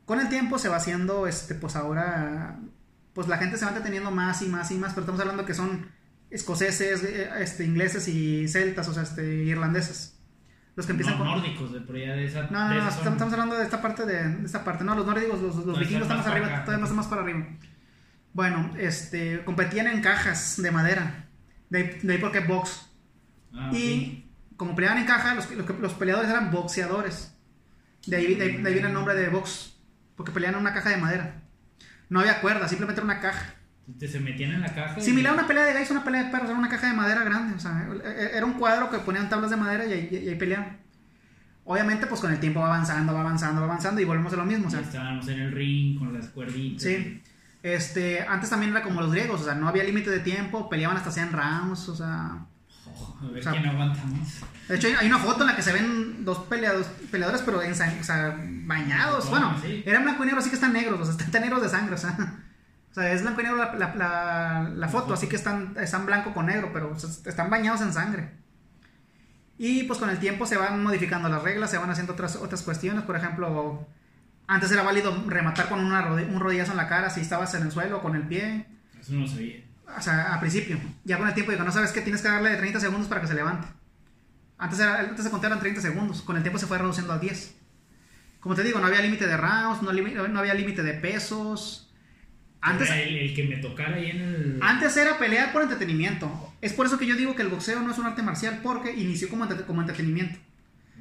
[0.06, 2.58] Con el tiempo se va haciendo, este, pues ahora,
[3.14, 5.54] pues la gente se va entreteniendo más y más y más, pero estamos hablando que
[5.54, 5.86] son
[6.32, 10.16] escoceses, eh, este, ingleses y celtas, o sea, este, irlandeses.
[10.76, 11.28] Los que empiezan no, con...
[11.28, 12.44] nórdicos, de por allá de esa.
[12.50, 15.06] No, no, de no, estamos, hablando de esta parte de, de esta parte, no, los
[15.06, 16.66] nórdicos, los, los No, vikingos están más arriba, acá.
[16.66, 17.46] todavía más, más para arriba.
[18.38, 21.26] Bueno, este, competían en cajas de madera,
[21.72, 22.88] de ahí, de ahí porque box.
[23.52, 27.34] Ah, Y como peleaban en caja, los, los, los peleadores eran boxeadores.
[28.06, 29.76] De ahí, de, ahí- de ahí viene el nombre de box,
[30.16, 31.42] porque peleaban en una caja de madera.
[32.10, 33.56] No había cuerda, simplemente era una caja.
[34.00, 35.02] se metían en la caja.
[35.02, 37.24] Similar a una pelea de gallos, una pelea de perros, era una caja de madera
[37.24, 37.56] grande.
[37.56, 37.90] O sea,
[38.36, 40.78] era un cuadro que ponían tablas de madera y, ahí- y ahí peleaban.
[41.64, 44.46] Obviamente, pues con el tiempo va avanzando, va avanzando, va avanzando y volvemos a lo
[44.46, 44.68] mismo.
[44.68, 46.84] O sea, Ya estábamos en el ring con las cuerditas.
[46.84, 47.22] sí.
[47.64, 50.98] Este, antes también era como los griegos, o sea, no había límite de tiempo, peleaban
[50.98, 52.46] hasta 100 rounds, o sea,
[53.00, 54.40] Oh, a ver O sea, quién aguanta más.
[54.68, 58.00] De hecho, hay- una foto en la que se ven dos peleados, peleadores, pero ensan-
[58.00, 59.30] o sea, bañados.
[59.30, 59.84] Bueno, sí.
[59.86, 61.98] eran blanco y negro, así que están negros, o sea, están negros de sangre, o
[61.98, 62.16] sea.
[62.90, 66.08] O sea, es blanco y negro la, la- la- la foto, así que están, están
[66.08, 68.32] blanco con negro, pero o sea, están bañados en sangre.
[69.60, 72.64] Y pues con el tiempo se van modificando las reglas, se van haciendo otras, otras
[72.64, 73.04] cuestiones.
[73.04, 73.88] Por ejemplo,
[74.48, 77.72] antes era válido rematar con una un rodillazo en la cara si estabas en el
[77.72, 78.66] suelo o con el pie.
[79.00, 79.58] Eso no lo sabía.
[79.98, 80.78] O sea, al principio.
[81.06, 83.22] Ya con el tiempo digo, no sabes que tienes que darle de 30 segundos para
[83.22, 83.68] que se levante.
[84.58, 86.22] Antes, era, antes de contar eran 30 segundos.
[86.22, 87.56] Con el tiempo se fue reduciendo a 10.
[88.40, 89.90] Como te digo, no había límite de rounds, no,
[90.40, 91.84] había límite de pesos.
[92.62, 94.60] Antes, Era el, el que me tocara ahí en el.
[94.62, 96.54] antes era pelear por entretenimiento.
[96.62, 98.94] Es por eso que yo digo que el boxeo no es un arte marcial, porque
[98.94, 100.40] inició como, entre- como entretenimiento.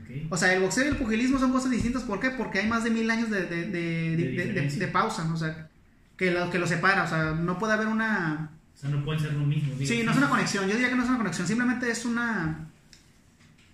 [0.08, 0.32] Ok.
[0.32, 2.02] O sea, el boxeo y el pugilismo son cosas distintas.
[2.04, 2.30] ¿Por qué?
[2.30, 5.24] Porque hay más de mil años de, de, de- de- pausa.
[5.24, 5.34] ¿no?
[5.34, 5.68] O sea,
[6.16, 7.04] que lo, que lo separa.
[7.04, 8.50] O sea, no puede haber una...
[8.74, 9.74] O sea, no pueden ser lo mismo.
[9.74, 10.66] digo, Sí, no es una conexión.
[10.66, 11.46] Yo diría que no es una conexión.
[11.46, 12.68] Simplemente es una.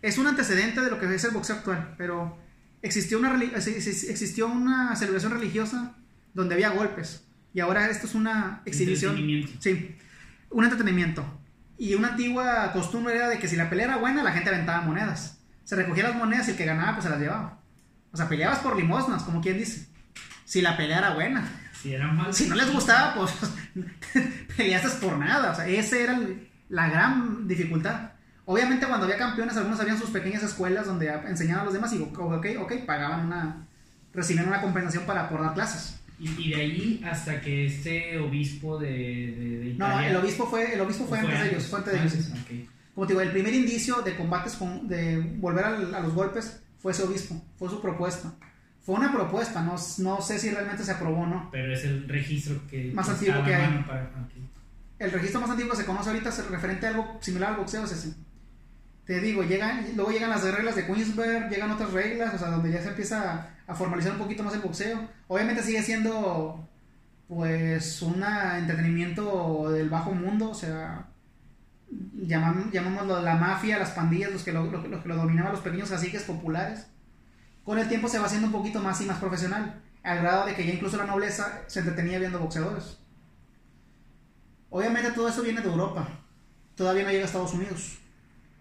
[0.00, 1.94] Es un antecedente de lo que es el boxeo actual.
[1.98, 2.38] Pero
[2.82, 5.94] existió una, existió una celebración religiosa
[6.34, 7.24] donde había golpes.
[7.54, 9.16] Y ahora esto es una exhibición.
[9.60, 9.94] Sí,
[10.50, 11.24] un entretenimiento.
[11.78, 14.82] Y una antigua costumbre era de que si la pelea era buena, la gente aventaba
[14.82, 15.38] monedas.
[15.72, 17.58] Se recogía las monedas y el que ganaba, pues se las llevaba.
[18.12, 19.86] O sea, peleabas por limosnas, como quien dice.
[20.44, 21.48] Si la pelea era buena.
[21.80, 22.34] Si era mal.
[22.34, 23.32] Si no les gustaba, pues
[24.56, 25.50] peleaste por nada.
[25.52, 26.20] O sea, esa era
[26.68, 28.10] la gran dificultad.
[28.44, 32.02] Obviamente cuando había campeones, algunos habían sus pequeñas escuelas donde enseñaban a los demás y
[32.02, 33.66] ok, ok, pagaban una,
[34.12, 35.98] recibían una compensación para por dar clases.
[36.18, 40.16] Y, y de ahí hasta que este obispo de, de, de No, no, Italia- el
[40.16, 42.14] obispo fue, el obispo fue ¿O antes de ellos, fue antes de ellos.
[42.14, 42.68] Antes, ok.
[42.95, 46.93] Como te digo, el primer indicio de combates con, de volver a, los golpes fue
[46.93, 48.34] ese obispo, fue su propuesta.
[48.80, 51.49] Fue una propuesta, no, no sé si realmente se aprobó o no.
[51.53, 53.84] Pero es el registro que Más antiguo que hay.
[53.86, 54.11] para-.
[54.99, 57.84] El registro más antiguo que se conoce ahorita es referente a algo similar al boxeo,
[57.84, 58.14] es ese.
[59.05, 62.70] Te digo, llegan, luego llegan las reglas de Queensberg, llegan otras reglas, o sea, donde
[62.70, 65.09] ya se empieza a, a formalizar un poquito más el boxeo.
[65.26, 66.68] Obviamente sigue siendo,
[67.26, 71.09] pues, un entretenimiento del bajo mundo, o sea,
[72.26, 75.61] llamam- llamámoslo la mafia, las pandillas, los que lo, lo- los que lo dominaban, los
[75.61, 76.86] pequeños caciques populares.
[77.64, 80.55] Con el tiempo se va haciendo un poquito más y más profesional, al grado de
[80.55, 82.99] que ya incluso la nobleza se entretenía viendo boxeadores.
[84.70, 86.09] Obviamente todo eso viene de Europa,
[86.76, 87.99] todavía no llega a Estados Unidos.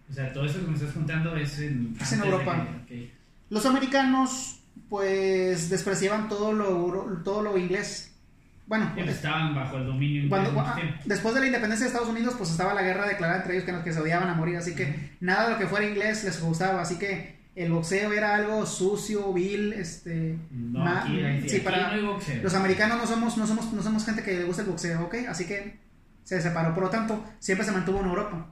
[0.09, 2.67] O sea, todo eso que me estás contando es en, Es Europa.
[2.87, 3.11] que-.
[3.49, 4.59] Los americanos,
[4.89, 8.10] pues, despreciaban todo lo, todo lo inglés.
[8.71, 10.95] Bueno, Ellos estaban bajo el dominio cuando, ah, tiempo.
[11.03, 13.83] después de la independencia de Estados Unidos, pues estaba la guerra declarada entre ellos que,
[13.83, 16.79] que se odiaban a morir, así que nada de lo que fuera inglés les gustaba,
[16.81, 20.37] así que el boxeo era algo sucio, vil, este...
[20.51, 22.41] No, aquí, aquí- sí, aquí para- no boxeo.
[22.43, 25.15] Los americanos no somos, no somos, no somos gente que le gusta el boxeo, ¿ok?
[25.27, 25.77] Así que
[26.23, 26.73] se separó.
[26.73, 28.47] Por lo tanto, siempre se mantuvo en Europa.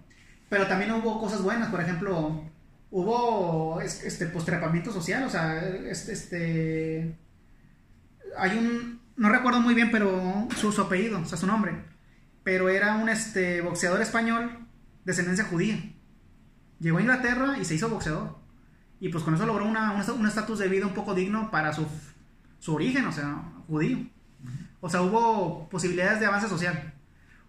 [0.50, 2.44] Pero también hubo cosas buenas, por ejemplo,
[2.92, 5.58] hubo es- este postrepamiento social, o sea,
[5.90, 7.16] este, este
[8.38, 11.74] hay un no recuerdo muy bien, pero su, su apellido, o sea, su nombre,
[12.44, 14.60] pero era un este boxeador español
[15.06, 15.78] de ascendencia judía.
[16.80, 18.38] Llegó a Inglaterra y se hizo boxeador.
[19.02, 21.86] Y pues con eso logró una- un estatus de vida un poco digno para su,
[22.60, 24.00] su origen, o sea, judío.
[24.82, 26.94] O sea, hubo posibilidades de avance social.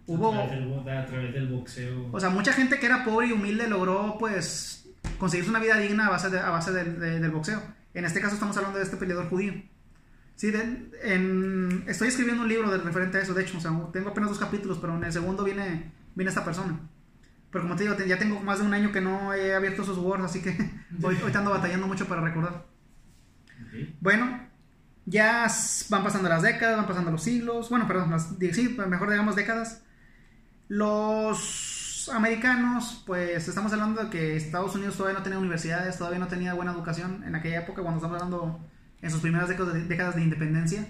[0.07, 2.09] Hubo, a, través del, a través del boxeo.
[2.11, 6.07] o sea, mucha gente que era pobre y humilde logró, pues, conseguirse una vida digna
[6.07, 7.61] a base, de- a base del- de- del boxeo.
[7.93, 9.53] En este caso estamos hablando de este peleador judío.
[10.35, 13.71] Sí, de- en- estoy escribiendo un libro de, referente a eso, de hecho, o sea,
[13.93, 16.79] tengo apenas dos capítulos, pero en el segundo viene, viene esta persona.
[17.51, 19.97] Pero como te digo, ya tengo más de un año que no he abierto esos
[19.99, 20.51] words, así que
[21.03, 22.65] hoy, hoy te ando batallando mucho para recordar.
[23.99, 24.47] Bueno,
[25.05, 25.47] ya
[25.89, 29.83] van pasando las décadas, van pasando los siglos, bueno, perdón, las, sí, mejor digamos décadas.
[30.69, 36.27] Los americanos, pues estamos hablando de que Estados Unidos todavía no tenía universidades, todavía no
[36.27, 38.61] tenía buena educación en aquella época, cuando estamos hablando
[39.01, 40.85] en sus primeras décadas de, independencia,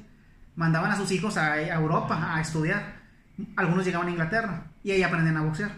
[0.55, 2.99] mandaban a sus hijos a, a Europa a estudiar.
[3.55, 5.71] Algunos llegaban a Inglaterra y ahí aprenden a boxear.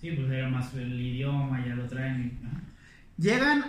[0.00, 2.38] Sí, pues era más el idioma, ya lo traen.
[3.16, 3.64] Llegan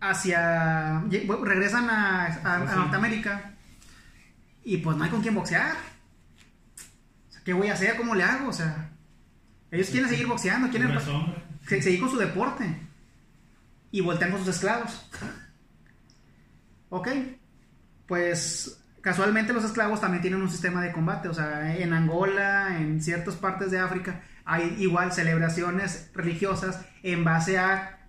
[0.00, 1.02] hacia.
[1.26, 2.76] bueno, regresan a, a- a Sí.
[2.76, 3.52] Norteamérica
[4.64, 5.74] y pues no hay con quién boxear.
[7.28, 7.96] O sea, ¿Qué voy a hacer?
[7.96, 8.48] ¿Cómo le hago?
[8.48, 8.90] O sea,
[9.70, 10.90] ellos quieren seguir boxeando, quieren
[11.82, 12.64] seguir con su deporte
[13.90, 15.06] y voltean con sus esclavos.
[16.88, 17.08] Ok,
[18.10, 23.00] pues casualmente los esclavos también tienen un sistema de combate, o sea, en Angola, en
[23.00, 28.00] ciertas partes de África, hay igual celebraciones religiosas en base a,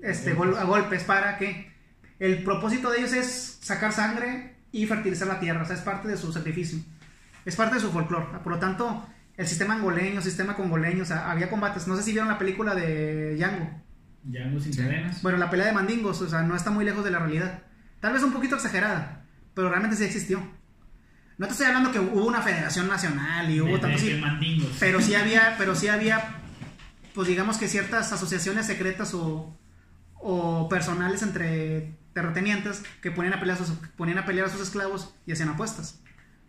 [0.00, 1.72] este, gol- a golpes para que
[2.20, 6.06] el propósito de ellos es sacar sangre y fertilizar la tierra, o sea, es parte
[6.06, 6.78] de su sacrificio,
[7.44, 9.04] es parte de su folclore, por lo tanto,
[9.36, 12.76] el sistema angoleño, sistema congoleño, o sea, había combates, no sé si vieron la película
[12.76, 13.68] de Django,
[14.22, 15.20] Django sin cadenas.
[15.20, 17.62] bueno, la pelea de mandingos, o sea, no está muy lejos de la realidad.
[18.00, 19.24] Tal vez un poquito exagerada,
[19.54, 20.40] pero realmente sí existió.
[21.38, 24.00] No te estoy hablando que hubo una federación nacional y hubo tantos...
[24.80, 26.36] Pero sí había, pero sí había,
[27.14, 29.54] pues digamos que ciertas asociaciones secretas o,
[30.14, 34.62] o personales entre terratenientes que ponían a, pelear a sus, ponían a pelear a sus
[34.62, 36.00] esclavos y hacían apuestas.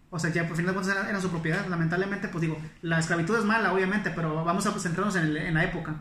[0.10, 1.68] O sea, ya por fin de cuentas eran, eran su propiedad.
[1.68, 5.54] Lamentablemente, pues digo, la esclavitud es mala, obviamente, pero vamos a centrarnos en, el- en
[5.54, 5.96] la época.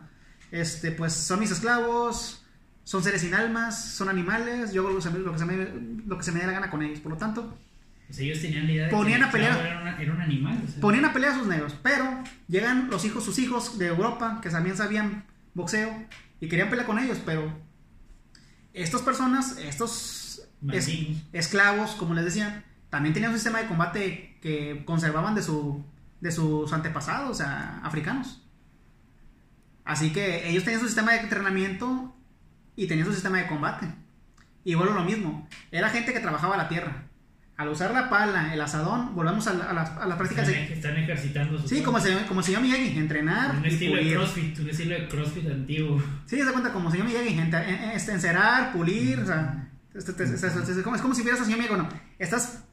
[0.49, 2.45] Este, pues son mis esclavos,
[2.87, 5.45] son seres sin almas, son animales, yo hago lo que se me, lo que se
[5.45, 5.55] me,
[6.05, 7.01] lo que se me dé la gana con ellos.
[7.01, 7.57] Por lo tanto,
[8.07, 10.61] Pues ellos tenían la idea de Ponían que a pelear- Era, una- era un animal.
[10.65, 10.79] o sea.
[10.79, 14.49] Ponían a pelear a sus negros, pero llegan los hijos, sus hijos de Europa, que
[14.49, 15.91] también sabían boxeo,
[16.39, 17.51] y querían pelear con ellos, pero
[18.73, 20.89] estas personas, estos es-
[21.33, 25.83] esclavos, como les decían, también tenían un sistema de combate que conservaban de, su,
[26.21, 28.41] de sus antepasados, o sea, africanos.
[29.83, 32.13] Así que ellos tenían su sistema de entrenamiento
[32.77, 33.87] y tenían su sistema de combate.
[34.63, 37.03] Y vuelvo lo mismo, era gente que trabajaba la tierra.
[37.57, 40.43] Al usar la pala, el asadón, volvemos a la, a la, a la práctica.
[40.43, 43.69] Están, de- están ejercitando su Sí, como se, como se llama Miyagi, entrenar Un y
[43.69, 44.15] estilo de pulir.
[44.17, 46.03] CrossFit, un estilo de CrossFit antiguo.
[46.27, 51.15] Sí, se cuenta como señor Miyagi, en- en- este, encerar, pulir, o sea, es como,
[51.15, 52.63] si vieras a señor Miyagi, bueno, estás,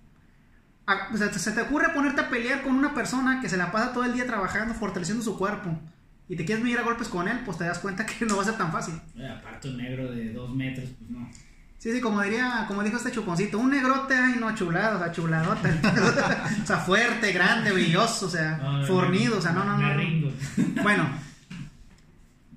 [0.86, 3.72] a- o sea, se te ocurre ponerte a pelear con una persona que se la
[3.72, 5.80] pasa todo el día trabajando, fortaleciendo su cuerpo,
[6.28, 8.42] y te quieres medir a golpes con él, pues te das cuenta que no va
[8.42, 8.94] a ser tan fácil.
[9.16, 11.28] Eh, Aparte un negro de dos metros, pues no.
[11.78, 15.12] Sí, sí, como diría, como dijo este chuponcito, un negrote, ay no, chulado, o sea,
[15.12, 15.68] chuladota.
[16.62, 19.76] o sea, fuerte, grande, brilloso, o sea, No, no, fornido, no, o sea, no, no,
[19.76, 19.94] no.
[19.94, 20.32] rindo.
[20.82, 21.06] Bueno,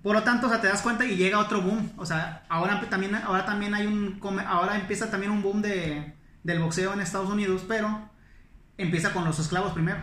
[0.01, 1.91] por lo tanto, o sea, te das cuenta y llega otro boom.
[1.97, 6.13] O sea, ahora también, ahora también hay un, ahora empieza también un boom de,
[6.43, 8.09] del boxeo en Estados Unidos, pero
[8.77, 9.99] empieza con los esclavos primero.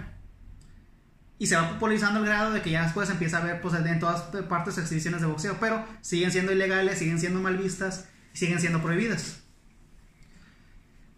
[1.45, 3.99] Y se va popularizando el grado de que ya después empieza a ver pues, en
[4.01, 8.80] todas partes exhibiciones de boxeo, pero siguen siendo ilegales, siguen siendo mal vistas, siguen siendo
[8.82, 9.40] prohibidas.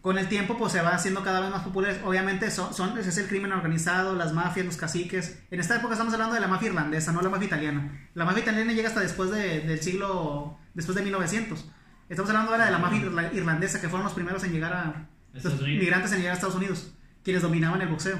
[0.01, 2.01] Con el tiempo pues se va haciendo cada vez más populares.
[2.05, 5.39] Obviamente son, es el crimen organizado, las mafias, los caciques.
[5.53, 8.09] En esta época estamos hablando de la mafia irlandesa, no la mafia italiana.
[8.15, 11.67] La mafia italiana llega hasta después de- del siglo, después de 1900.
[12.09, 15.09] Estamos hablando ahora de la mafia irla- irlandesa, que fueron los primeros en llegar a...
[15.45, 16.93] Los migrantes en llegar a Estados Unidos,
[17.25, 18.17] quienes dominaban el boxeo.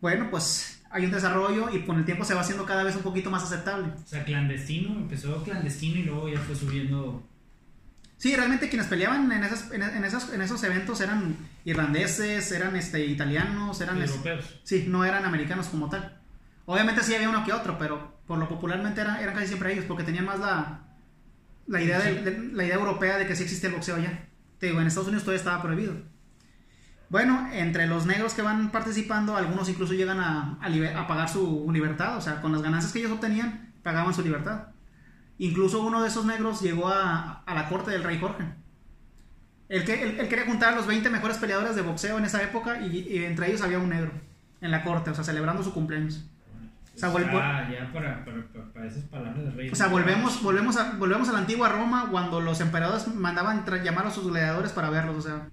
[0.00, 3.02] Bueno, pues hay un desarrollo y con el tiempo se va haciendo cada vez un
[3.02, 3.92] poquito más aceptable.
[4.04, 7.22] O sea, clandestino, empezó clandestino y luego ya fue subiendo.
[8.16, 12.76] Sí, realmente quienes peleaban en, esas, en, en esos, en esos eventos eran irlandeses, eran
[12.76, 14.00] este, italianos, eran...
[14.02, 14.60] es- europeos.
[14.62, 16.18] Sí, no eran americanos como tal.
[16.66, 19.86] Obviamente sí había uno que otro, pero por lo popularmente eran, eran casi siempre ellos,
[19.86, 20.82] porque tenían más la,
[21.66, 24.26] la, idea del- de- la idea europea de que sí existía el boxeo allá.
[24.58, 25.94] Te digo, en Estados Unidos todavía estaba prohibido.
[27.10, 31.28] Bueno, entre los negros que van participando, algunos incluso llegan a, a liber- a pagar
[31.28, 34.68] su libertad, o sea, con las ganancias que ellos obtenían, pagaban su libertad.
[35.38, 38.44] Incluso uno de esos negros llegó a, a la corte del rey Jorge.
[39.68, 42.42] Él, que, él, él quería juntar a los 20 mejores peleadores de boxeo en esa
[42.42, 44.12] época y, y entre ellos había un negro
[44.60, 46.24] en la corte, o sea, celebrando su cumpleaños.
[46.94, 47.08] O sea,
[47.42, 48.42] Ah, ya para, para,
[48.72, 49.70] para, esas palabras rey.
[49.70, 54.06] O sea, volvemos, volvemos, a, volvemos a la antigua Roma cuando los emperadores mandaban llamar
[54.06, 55.16] a sus gladiadores para verlos.
[55.16, 55.48] O sea,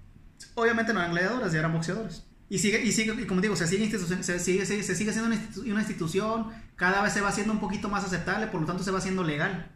[0.54, 2.24] obviamente no eran gladiadores, ya eran boxeadores.
[2.50, 5.12] Y sigue, y sigue, y como digo, se sigue, institu- se sigue, se, se sigue
[5.12, 8.60] siendo una, institu- una institución, cada vez se va haciendo un poquito más aceptable, por
[8.62, 9.70] lo tanto se va haciendo legal.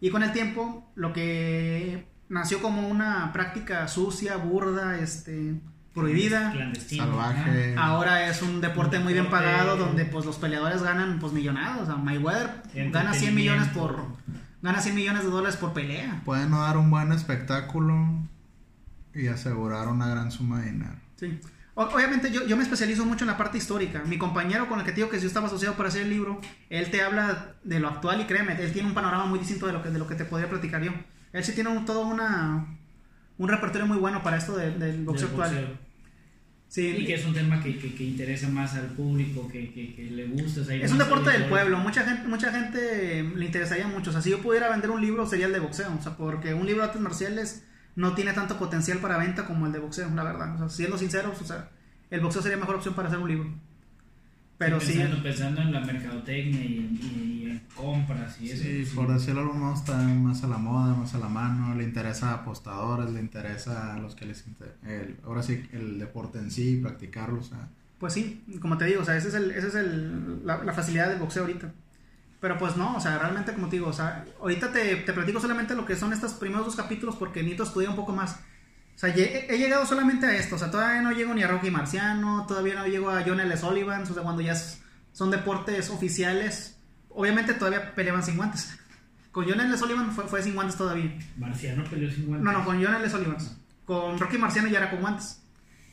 [0.00, 5.54] Y con el tiempo, lo que nació como una práctica sucia, burda, este,
[5.94, 6.52] prohibida.
[6.98, 7.74] Salvaje.
[7.78, 11.82] ahora es un deporte Un muy bien pagado donde pues los peleadores ganan pues millonados.
[11.82, 14.06] O sea, Mayweather gana 100 millones por
[14.62, 16.20] gana 100 millones de dólares por pelea.
[16.24, 17.94] Pueden dar un buen espectáculo
[19.18, 20.94] y asegurar una gran suma de dinero.
[21.16, 21.38] Sí.
[21.74, 24.02] O- Obviamente yo, yo me especializo mucho en la parte histórica.
[24.04, 26.40] Mi compañero con el que te digo que yo estaba asociado para hacer el libro,
[26.70, 29.72] él te habla de lo actual y créeme, él tiene un panorama muy distinto de
[29.72, 30.92] lo que, de lo que te podría platicar yo.
[31.32, 32.66] Él sí tiene un- todo una,
[33.38, 35.78] un repertorio muy bueno para esto de- del boxeo del actual.
[36.70, 39.94] Sí, Y que es un tema que, que, que interesa más al público, que, que,
[39.94, 40.60] que le gusta.
[40.60, 44.10] o sea, Es un deporte del pueblo, mucha gente, mucha gente le interesaría mucho.
[44.10, 45.90] O sea, si yo pudiera vender un libro sería el de boxeo.
[45.98, 47.64] O sea, porque un libro de artes marciales
[47.98, 50.54] no tiene tanto potencial para venta como el de boxeo, la verdad.
[50.54, 51.68] O sea, siendo sinceros, o sea,
[52.10, 53.50] el boxeo sería mejor opción para hacer un libro.
[54.56, 58.62] Pero sí, pensando, pensando en la mercadotecnia y, en- y- y en compras y eso.
[58.64, 58.96] Sí, sí.
[58.96, 61.74] por decirlo modo, está más a la moda, más a la mano.
[61.76, 64.74] Le interesa a apostadores, le interesa a los que les interesa.
[65.24, 67.38] ahora sí, el deporte en sí, practicarlo.
[67.40, 67.68] O sea,
[68.00, 70.72] pues sí, como te digo, o sea, ese es, el, ese es el, la, la
[70.72, 71.72] facilidad del boxeo ahorita.
[72.40, 75.40] Pero pues no, o sea, realmente como te digo, o sea, ahorita te, te platico
[75.40, 78.36] solamente lo que son estos primeros dos capítulos porque necesito estudiar un poco más.
[78.94, 81.48] O sea, lle- he, llegado solamente a esto, o sea, todavía no llego ni a
[81.48, 83.56] Rocky Marciano, todavía no llego a John L.
[83.56, 84.54] Sullivan, o sea, cuando ya
[85.12, 86.78] son deportes oficiales,
[87.08, 88.78] obviamente todavía peleaban sin guantes.
[89.32, 89.76] Con John L.
[89.76, 91.16] Sullivan fue, fue sin guantes todavía.
[91.36, 92.44] Marciano peleó sin guantes.
[92.44, 93.10] No, no, con John L.
[93.10, 93.36] Sullivan.
[93.84, 95.42] Con Rocky Marciano ya era con guantes.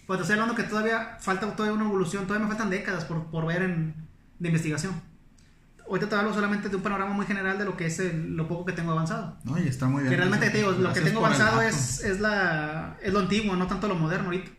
[0.07, 3.45] Pues estoy hablando que todavía falta todavía una evolución, todavía me faltan décadas por, por
[3.47, 3.95] ver en,
[4.39, 4.93] de investigación.
[5.87, 8.47] Ahorita te hablo solamente de un panorama muy general de lo que es el- lo
[8.47, 9.37] poco que tengo avanzado.
[9.43, 10.11] no, y está muy bien.
[10.11, 13.67] Que realmente te digo, lo que tengo avanzado es, es, la, es lo antiguo, no
[13.67, 14.51] tanto lo moderno ahorita.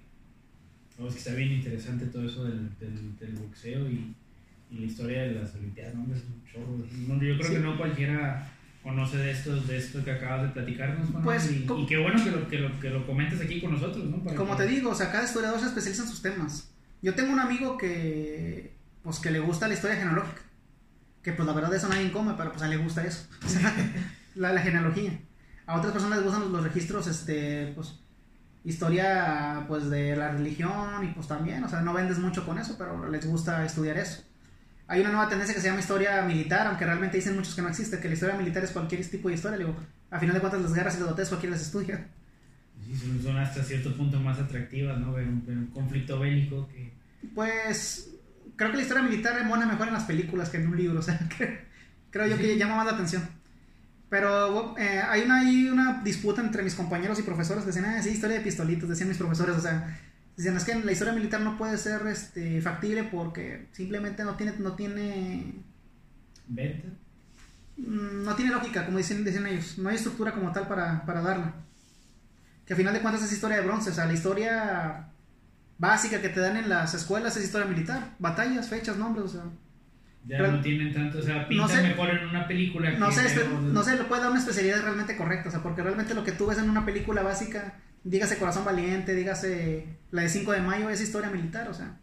[0.98, 4.14] No, es que está bien interesante todo eso del, del, del boxeo y,
[4.70, 6.14] y la historia de las Olimpiadas, ¿no?
[6.14, 6.78] Es un chorro.
[7.08, 7.52] No, yo creo Sí.
[7.54, 8.48] que no cualquiera
[8.82, 12.22] conoce de esto, de esto que acabas de platicarnos, Juan, Pues, y, y qué bueno
[12.22, 14.22] que lo, que, lo, que lo comentes aquí con nosotros, ¿no?
[14.22, 16.70] Para Como que- te digo, o sea, cada historiador se especializa en sus temas.
[17.02, 18.72] Yo tengo un amigo que,
[19.02, 20.40] pues, que le gusta la historia genealógica.
[21.26, 23.26] Que, pues, la verdad eso nadie come, pero pues a él le gusta eso.
[24.36, 25.18] La, la genealogía.
[25.66, 27.98] A otras personas les gustan los, los registros, este, pues,
[28.62, 32.76] historia, pues, de la religión y pues también, o sea, no vendes mucho con eso,
[32.78, 34.22] pero les gusta estudiar eso.
[34.86, 37.70] Hay una nueva tendencia que se llama historia militar, aunque realmente dicen muchos que no
[37.70, 39.58] existe, que la historia militar es cualquier tipo de historia.
[39.58, 39.76] Le digo,
[40.12, 42.06] a final de cuentas las guerras y los batallas cualquiera las estudia.
[42.86, 45.12] Sí, son, son hasta cierto punto más atractivas, ¿no?
[45.12, 46.92] Ver un, ver un conflicto bélico que...
[47.34, 48.15] Pues
[48.56, 51.02] creo que la historia militar emona mejor en las películas que en un libro, o
[51.02, 51.66] sea, que-
[52.10, 53.28] creo yo que llama más la atención.
[54.08, 58.02] Pero eh, hay, una, hay una disputa entre mis compañeros y profesores que decían, ah,
[58.02, 59.98] sí, historia de pistolitos, decían mis profesores, o sea,
[60.36, 64.54] decían, es que la historia militar no puede ser este, factible porque simplemente no tiene,
[64.58, 65.64] no tiene,
[66.48, 66.88] Venta.
[67.76, 71.20] mm, no tiene lógica, como dicen, dicen ellos, no hay estructura como tal para, para
[71.22, 71.54] darla.
[72.64, 75.12] que a final de cuentas es historia de bronce, o sea, la historia
[75.78, 79.42] básica que te dan en las escuelas es historia militar, batallas, fechas, nombres, o sea.
[80.28, 82.90] Ya Pero- no tienen tanto, o sea, No sé- mejor en una película.
[82.92, 85.62] No que sé, este- no se le puede dar una especialidad realmente correcta, o sea,
[85.62, 90.22] porque realmente lo que tú ves en una película básica, dígase Corazón Valiente, dígase la
[90.22, 91.96] de 5 de mayo, es historia militar, o sea.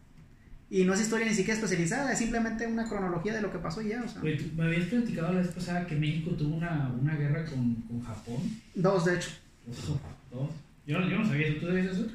[0.69, 3.81] Y no es historia ni siquiera especializada, es simplemente una cronología de lo que pasó
[3.81, 4.21] y ya, o sea.
[4.21, 8.37] Me habías platicado la vez pasada que México tuvo una, una guerra con, con Japón.
[8.73, 9.31] Dos, de hecho.
[9.69, 9.99] Ojo,
[10.31, 10.49] dos.
[10.87, 12.07] Yo, no- yo no sabía eso, ¿tú sabías eso?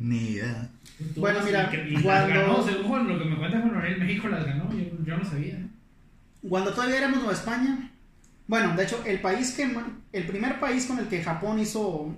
[0.00, 0.68] Ni idea.
[1.16, 4.44] Bueno, mira, y las cuando- ganó, según lo que me cuenta Juan Manuel, México las
[4.46, 5.58] ganó, yo, yo no sabía.
[6.48, 7.90] Cuando todavía éramos Nueva España,
[8.46, 9.70] bueno, de hecho, el país que
[10.12, 12.14] el primer país con el que Japón hizo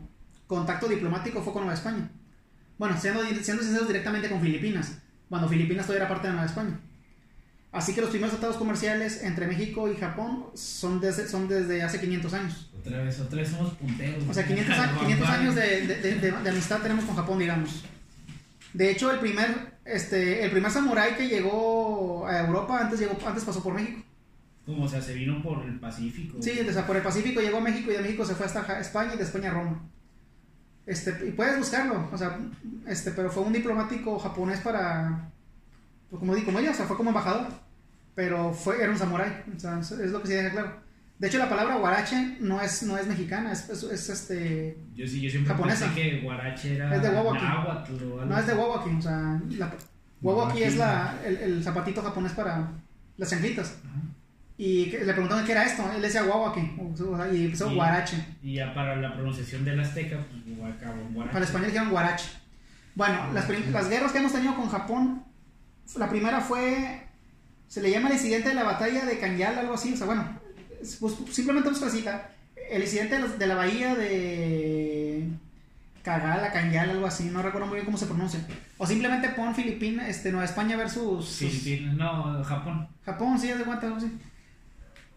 [0.47, 2.09] contacto diplomático fue con Nueva España.
[2.78, 6.78] Bueno, siendo, siendo sinceros directamente con Filipinas, cuando Filipinas todavía era parte de Nueva España.
[7.72, 11.98] Así que los primeros tratados comerciales entre México y Japón son desde, son desde hace
[12.00, 12.70] 500 años.
[12.78, 14.24] Otra vez, otra vez somos punteros.
[14.28, 17.82] O sea, 500, a- 500 años de, de- de- de- amistad tenemos con Japón, digamos.
[18.74, 23.44] De hecho, el primer, este, el primer samurái que llegó a Europa antes, llegó, antes
[23.44, 24.02] pasó por México.
[24.66, 26.38] Como, o sea, se vino por el Pacífico.
[26.42, 28.78] Sí, o sea, por el Pacífico llegó a México y de México se fue hasta
[28.80, 29.80] España y de España a Roma.
[30.84, 32.38] Este, y puedes buscarlo, o sea,
[32.86, 35.30] este, pero fue un diplomático japonés para,
[36.12, 37.46] pues como como ella, o sea, fue como embajador,
[38.14, 40.76] pero fue, era un samurái, o sea, es lo que se deja claro.
[41.18, 45.06] De hecho, la palabra guarache no es, no es mexicana, es, es, es, este, Yo
[45.06, 45.86] sí, yo siempre Japonesa.
[45.86, 47.44] pensé que Guarache era Es de Guaguaquí.
[47.44, 49.72] náhuatl o algo no es de guaguaki, o sea, la,
[50.20, 52.68] guaguaki es la, el, el zapatito japonés para
[53.16, 53.78] las chanclitas.
[53.88, 54.00] Ajá.
[54.58, 58.22] Y le preguntaron qué era esto, él decía guaguaki, o sea, y empezó Y- guarache.
[58.42, 60.86] Y ya para la pronunciación del azteca, pues Guarache.
[61.26, 62.26] Para el español dijeron guarache.
[62.94, 65.24] Bueno, las, las guerras que hemos tenido con Japón,
[65.97, 67.07] la primera fue,
[67.68, 70.26] se le llama el incidente de la batalla de Kanyal, algo así, o sea, bueno,
[70.80, 72.30] es- pues, simplemente busca cita,
[72.70, 75.28] el incidente de, la bahía de
[76.03, 78.41] Kagala, Kanyal, algo así, no recuerdo muy bien cómo se pronuncia.
[78.78, 82.89] O simplemente pon Filipinas, este, Nueva España versus sus- Filipinas, no, Japón.
[83.05, 84.11] Japón, sí, de cuenta, así.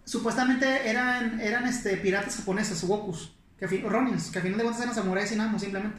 [0.04, 4.96] Supuestamente eran, eran este, piratas japoneses, wokus, que Ronins, que a final de cuentas eran
[4.96, 5.98] samuráis sin amo, simplemente.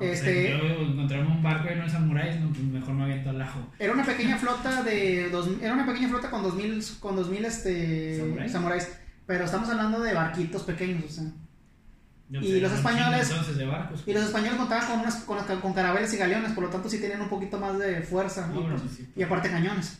[0.00, 3.04] No, pues, Este- yo encontramos un barco y no es samuráis, no, pues mejor me
[3.04, 3.60] aviento al ajo.
[3.78, 8.18] Era una pequeña flota de dos, era una pequeña flota con 2000 con 2000 este
[8.18, 8.52] ¿Samuráis?
[8.52, 8.88] samuráis,
[9.26, 11.24] pero estamos hablando de barquitos pequeños, o sea.
[12.30, 14.02] Yo, Y pues, los españoles- de barcos.
[14.06, 16.98] Y los españoles contaban con unas con, con carabelas y galeones, por lo tanto sí
[16.98, 19.08] tenían un poquito más de fuerza Ah, y, bueno, pues, sí.
[19.16, 19.98] y aparte cañones.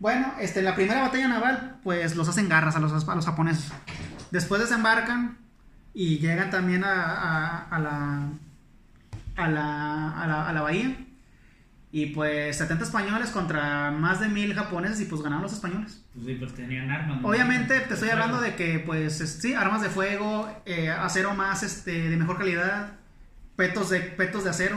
[0.00, 3.70] Bueno, este, la primera batalla naval, pues los hacen garras a los, a los japoneses.
[4.30, 5.38] Después desembarcan
[5.94, 8.28] y llegan también a, a- a la,
[9.36, 10.96] a, la, a, la, a la bahía.
[11.92, 16.04] Y pues 70 españoles contra más de 1000 japoneses y pues ganaron los españoles.
[16.12, 17.20] Pues sí, pues tenían armas.
[17.20, 17.28] ¿no?
[17.28, 21.62] Obviamente te estoy hablando de que pues es- sí, armas de fuego, eh, acero más
[21.62, 22.94] este, de mejor calidad,
[23.54, 24.76] petos de, petos de acero.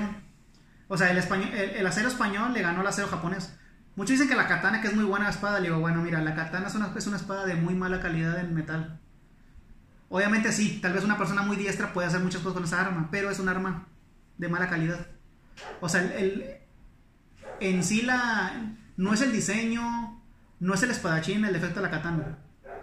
[0.87, 3.51] O sea, el, español, el, el acero español le ganó al acero japonés.
[3.95, 6.35] Muchos dicen que la katana, que es muy buena espada, le digo, bueno, mira, la
[6.35, 8.99] katana es una, es una espada de muy mala calidad en metal.
[10.09, 13.07] Obviamente sí, tal vez una persona muy diestra puede hacer muchas cosas con esa arma,
[13.11, 13.87] pero es un arma
[14.37, 15.07] de mala calidad.
[15.81, 16.45] O sea, el, el-
[17.59, 18.51] en sí la,
[18.97, 20.21] no es el diseño,
[20.59, 22.37] no es el espadachín el defecto de la katana,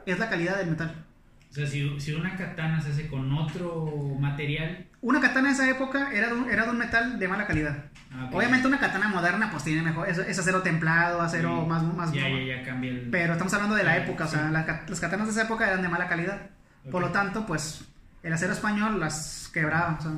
[0.06, 1.04] es la calidad del metal.
[1.50, 3.86] O sea, si, si una katana se hace con otro
[4.18, 4.86] material.
[5.00, 7.84] Una katana en esa época era de un, era de un metal de mala calidad.
[8.12, 8.28] ah.
[8.32, 11.68] Obviamente una katana moderna pues tiene mejor, es, es acero templado, acero Sí.
[11.68, 13.08] más, más Ya, ya, ya cambia el.
[13.10, 15.68] Pero estamos hablando de la Sí, época, o sea, la las katanas de esa época
[15.68, 16.50] eran de mala calidad.
[16.90, 17.84] Por lo tanto, pues
[18.24, 19.96] el acero español las quebraba.
[20.00, 20.10] O sea,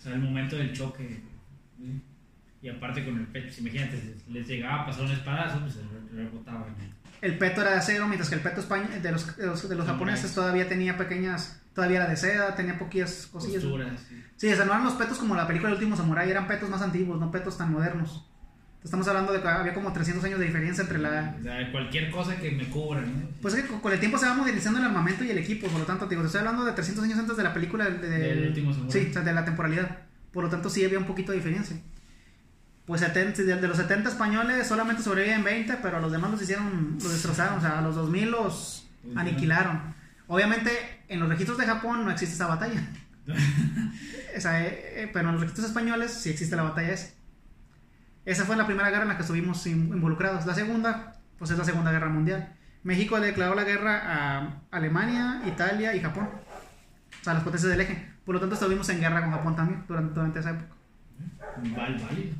[0.00, 1.20] O sea, el momento del choque.
[1.78, 2.02] ¿sí?
[2.62, 5.80] Y aparte con el pecho, pues, imagínate, les- llegaba a pasar un espadazo, pues se
[5.82, 6.74] re- rebotaban.
[7.22, 9.86] el peto era de acero, mientras que el peto de los, de los, de los
[9.86, 13.62] japoneses todavía tenía pequeñas, todavía era de seda, tenía poquillas cosillas.
[13.62, 14.00] Costuras.
[14.08, 14.22] sí.
[14.36, 16.68] Sí, o sea, no eran los petos como la película El último samurai, eran petos
[16.70, 18.26] más antiguos, no petos tan modernos.
[18.82, 21.34] Estamos hablando de que había como 300 años de diferencia entre la...
[21.38, 23.28] O sea, cualquier cosa que me cubra, ¿no?
[23.42, 25.80] Pues es que con- el tiempo se va modernizando el armamento y el equipo, por
[25.80, 28.18] lo tanto, digo, te estoy hablando de 300 años antes de la película de, de-
[28.18, 28.92] Del último samurai.
[28.92, 29.98] Sí, o sea, de la temporalidad.
[30.32, 31.76] Por lo tanto, sí había un poquito de diferencia.
[32.86, 36.40] Pues 70 de de los 70 españoles solamente sobreviven 20, pero a los demás los
[36.42, 39.94] hicieron, los destrozaron, o sea, a los 2000 los Pues, aniquilaron.
[40.26, 40.70] Obviamente,
[41.08, 42.80] en los registros de Japón no existe esa batalla.
[44.36, 47.10] O sea, eh, eh, pero en los registros españoles sí existe la batalla esa.
[48.24, 50.46] Esa fue la primera guerra en la que estuvimos in- involucrados.
[50.46, 52.54] La segunda, pues es la Segunda Guerra Mundial.
[52.82, 54.00] México le declaró la guerra
[54.38, 56.28] a Alemania, Italia y Japón.
[57.20, 58.10] O sea, las potencias del eje.
[58.24, 60.74] Por lo tanto, estuvimos en guerra con Japón también durante, durante esa época.
[61.56, 62.02] Vale, vale.
[62.02, 62.32] vale.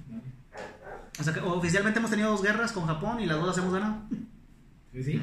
[1.19, 3.73] O sea, que oficialmente hemos tenido dos guerras con Japón y las dos las hemos
[3.73, 3.97] ganado.
[4.93, 5.23] Sí.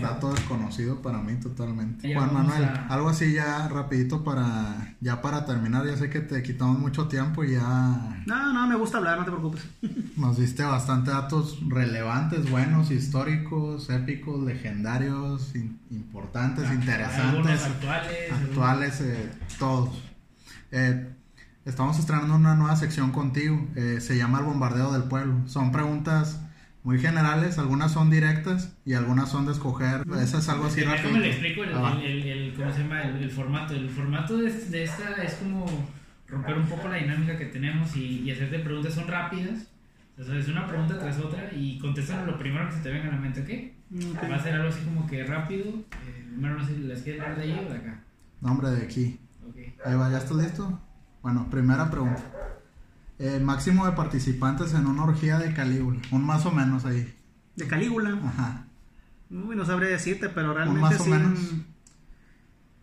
[0.00, 2.14] Dato desconocido para mí totalmente.
[2.14, 5.84] Juan Manuel, a- algo así ya rapidito para ya para terminar.
[5.86, 9.24] Ya sé que te quitamos mucho tiempo y ya No, no, me gusta hablar, no
[9.24, 9.62] te preocupes.
[10.16, 18.32] nos diste bastante datos relevantes, buenos, históricos, épicos, legendarios, in- importantes, Algunos interesantes, actuales.
[18.32, 20.00] actuales, eh, todos.
[20.70, 21.10] Eh,
[21.64, 23.66] estamos estrenando una nueva sección contigo.
[23.74, 25.34] eh, se llama el bombardeo del pueblo.
[25.46, 26.40] Son preguntas
[26.88, 30.04] muy generales, algunas son directas y algunas son de escoger.
[30.22, 31.18] Esa es algo así Déjame rápido.
[31.18, 33.02] le explico el, Ah, el, el- el- ¿cómo se llama?
[33.02, 33.74] El, el formato.
[33.74, 35.66] El formato de, de esta es como
[36.28, 39.66] romper un poco la dinámica que tenemos y, y hacerte preguntas son rápidas.
[40.18, 43.08] O sea, es una pregunta tras otra y contestan lo primero que se te venga
[43.08, 44.24] a la mente, ¿ok?
[44.30, 45.66] Va a ser algo así como que rápido.
[45.68, 48.00] Eh, primero no sé si las quieres dar de ahí o de acá.
[48.40, 49.20] Nombre de aquí.
[49.46, 49.56] Ok.
[49.84, 50.80] Ahí va, ¿ya estás listo?
[51.20, 52.22] Bueno, primera pregunta.
[53.18, 56.00] Eh, máximo de participantes en una orgía de Calígula.
[56.12, 57.12] Un más o menos ahí.
[57.56, 58.10] De Calígula.
[58.24, 58.64] Ajá.
[59.30, 61.38] Uy, no sabré decirte, pero realmente más o sí, menos.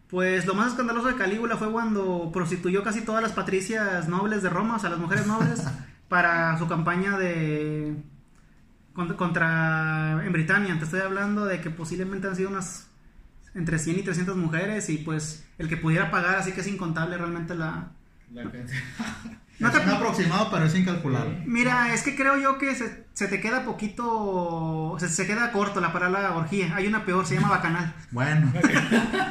[0.09, 4.49] Pues lo más escandaloso de Calígula fue cuando prostituyó casi todas las patricias nobles de
[4.49, 5.63] Roma, o sea, las mujeres nobles,
[6.09, 7.95] para su campaña de
[8.93, 10.77] contra, contra- en Britania.
[10.77, 12.87] Te estoy hablando de que posiblemente han sido unas
[13.55, 17.17] entre 100 y 300 mujeres y pues el que pudiera pagar, así que es incontable
[17.17, 17.91] realmente la...
[18.33, 18.43] La-
[19.59, 21.41] No es te- un aproximado, pero es incalculable.
[21.45, 25.79] Mira, es que creo yo que se, se te queda poquito, se, se queda corto
[25.81, 26.75] la palabra orgía.
[26.75, 27.93] Hay una peor, se llama bacanal.
[28.11, 28.51] Bueno,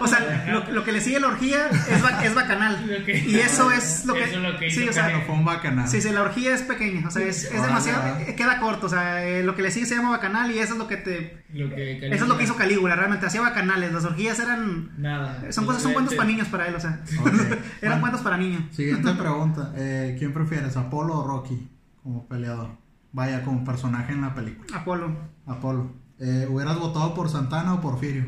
[0.01, 3.03] O sea, lo, lo que le sigue la orgía es, ba- es bacanal.
[3.07, 4.25] Y eso es lo que...
[4.25, 5.89] Eso es lo que sí, o sea, bueno, fue un bacanal.
[5.89, 7.07] sí, sí, la orgía es pequeña.
[7.09, 8.19] O sea, es, es demasiado...
[8.21, 8.87] eh, Queda corto.
[8.87, 10.97] O sea, eh, lo que le sigue se llama bacanal y eso es lo que
[10.99, 11.45] te...
[11.53, 13.27] Lo que Eso es lo que hizo Calígula, realmente.
[13.27, 13.93] Hacía bacanales.
[13.93, 14.91] Las orgías eran...
[14.99, 15.41] Nada.
[15.51, 17.01] Son, cosas, son cuentos para niños para él, o sea.
[17.15, 18.63] Eran Bueno, cuentos para niños.
[18.73, 19.73] Siguiente pregunta.
[19.77, 21.69] Eh, ¿Quién prefieres, Apolo o Rocky
[22.03, 22.69] como peleador?
[23.13, 24.77] Vaya, como personaje en la película.
[24.79, 25.15] Apolo,
[25.47, 25.91] Apolo.
[26.19, 28.25] Eh, ¿Hubieras votado por Santana o Porfirio?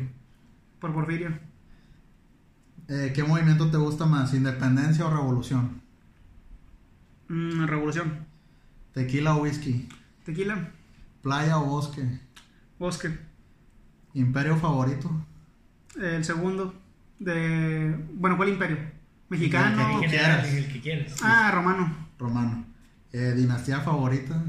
[0.79, 1.37] por Porfirio.
[2.87, 5.81] Eh, ¿Qué movimiento te gusta más, independencia o revolución?
[7.27, 8.25] Mm, revolución.
[8.93, 9.89] ¿Tequila o whisky?
[10.23, 10.71] Tequila.
[11.21, 12.19] ¿Playa o bosque?
[12.79, 13.17] Bosque.
[14.13, 15.11] ¿Imperio favorito?
[15.99, 16.73] El segundo.
[17.19, 17.95] De...
[18.13, 18.77] Bueno, ¿cuál imperio?
[19.29, 19.95] Mexicano.
[19.95, 20.47] El que quieras.
[20.47, 20.53] quieras.
[20.53, 21.15] El que quieras.
[21.21, 21.95] Ah, romano.
[22.17, 22.65] Romano.
[23.11, 24.41] Eh, ¿Dinastía favorita?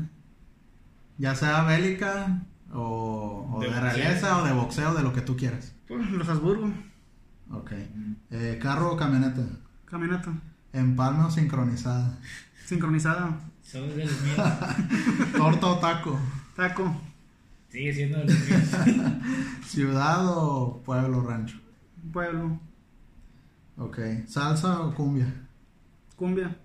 [1.16, 5.37] Ya sea bélica o, o De de, realeza o de boxeo, de lo que tú
[5.37, 5.74] quieras.
[5.89, 6.72] Pues, Los Habsburgo.
[7.51, 7.72] Ok.
[8.31, 9.43] Eh, ¿Carro o camioneta?
[9.85, 10.33] Camioneta.
[10.72, 12.18] ¿Empalme o sincronizada?
[12.64, 13.41] Sincronizada.
[13.62, 14.37] Son de los míos.
[15.37, 16.18] ¿Torta o taco?
[16.55, 17.01] Taco.
[17.70, 19.07] Sigue siendo de los míos.
[19.66, 21.59] ¿Ciudad o pueblo rancho?
[22.12, 22.61] Pueblo.
[23.79, 23.99] Ok.
[24.26, 25.26] ¿Salsa o cumbia?
[26.16, 26.57] Cumbia.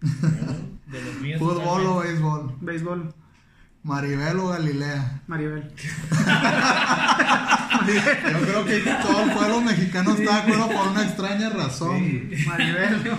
[0.00, 1.38] De los míos.
[1.38, 2.56] ¿Fútbol o béisbol?
[2.60, 3.14] Béisbol.
[3.82, 5.22] ¿Maribel o Galilea?
[5.28, 5.70] Maribel.
[7.86, 12.30] Yo creo que todo el pueblo mexicano está de acuerdo por una extraña razón.
[12.46, 13.12] Maribel.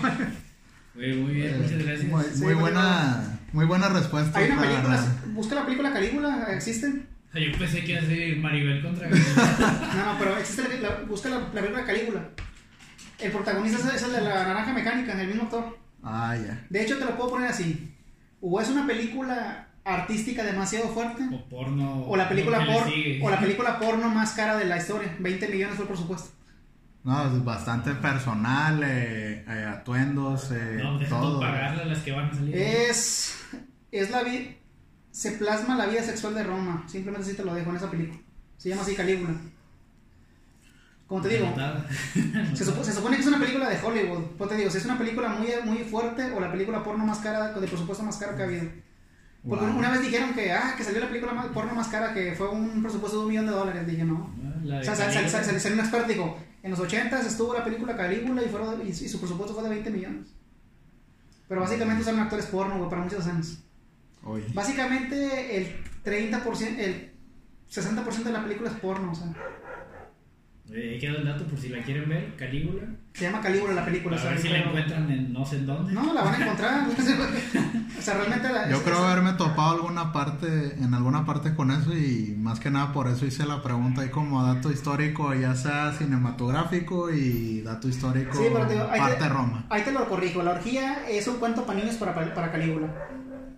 [0.95, 2.37] Muy, muy bien, Eh, muchas gracias.
[2.39, 4.39] Muy, buena, muy buena respuesta.
[4.39, 5.05] Hay una la película.
[5.27, 6.47] Busca la película Calígula.
[6.53, 7.03] ¿Existe?
[7.33, 9.89] Yo pensé que iba a ser Maribel contra Galilea.
[9.95, 12.29] No, no, pero existe la, la- busca la, la película Calígula.
[13.19, 15.77] El protagonista es, el de la naranja mecánica, el mismo actor.
[16.03, 16.65] Ah, ya.
[16.69, 17.93] De hecho, te lo puedo poner así.
[18.41, 21.23] O es una película artística demasiado fuerte.
[21.33, 22.03] O porno.
[22.05, 23.19] O la película sigue.
[23.23, 25.15] O la película porno más cara de la historia.
[25.19, 26.29] 20 millones fue el presupuesto.
[27.03, 31.39] No, es bastante personal, eh, eh, atuendos, eh, No, todo.
[31.39, 32.55] pagarle a las que van a salir.
[32.55, 33.33] Es.
[33.91, 34.51] Es la vida.
[35.11, 36.83] Se plasma la vida sexual de Roma.
[36.87, 38.19] Simplemente así te lo dejo en esa película.
[38.57, 39.35] Se llama así Calígula.
[41.07, 41.47] Como te digo,
[42.53, 44.23] se, supo- se supone que es una película de Hollywood.
[44.37, 47.19] Pues te digo, si es una película muy, muy fuerte o la película porno más
[47.19, 48.65] cara, de presupuesto más caro que ha habido.
[49.47, 49.77] Porque Wow.
[49.77, 52.49] una vez dijeron que, ah, que salió la película más- porno más cara que fue
[52.49, 53.87] un presupuesto de un millón de dólares.
[53.87, 54.29] Dije, no.
[54.63, 55.29] La O sea, sal- sal- Calígula.
[55.31, 58.49] sal- sal- salió un experto y dijo, en los 80 estuvo la película Calígula y,
[58.49, 60.27] fueron, y, y su presupuesto fue de 20 millones.
[61.47, 63.59] Pero básicamente usaron actores porno, güey, para muchos años.
[64.23, 64.43] Oye.
[64.53, 67.13] Básicamente el 30%, el
[67.71, 69.27] 60% de la película es porno, o sea.
[70.73, 72.35] Eh, Ahí queda el dato por si la quieren ver.
[72.35, 72.83] Calígula.
[73.13, 74.17] Se llama Calígula la película.
[74.21, 75.93] A ver si la encuentran en no sé en dónde.
[75.93, 76.87] No, la van a encontrar.
[77.97, 81.55] o sea, realmente la, Yo es- creo es- haberme topado alguna parte, en alguna parte
[81.55, 85.33] con eso y más que nada por eso hice la pregunta ahí como dato histórico,
[85.33, 89.65] ya sea cinematográfico y dato histórico Sí, pero te digo, ahí parte te- Roma.
[89.69, 90.43] Ahí te lo corrijo.
[90.43, 92.87] La orgía es un cuento para niños para, para Calígula.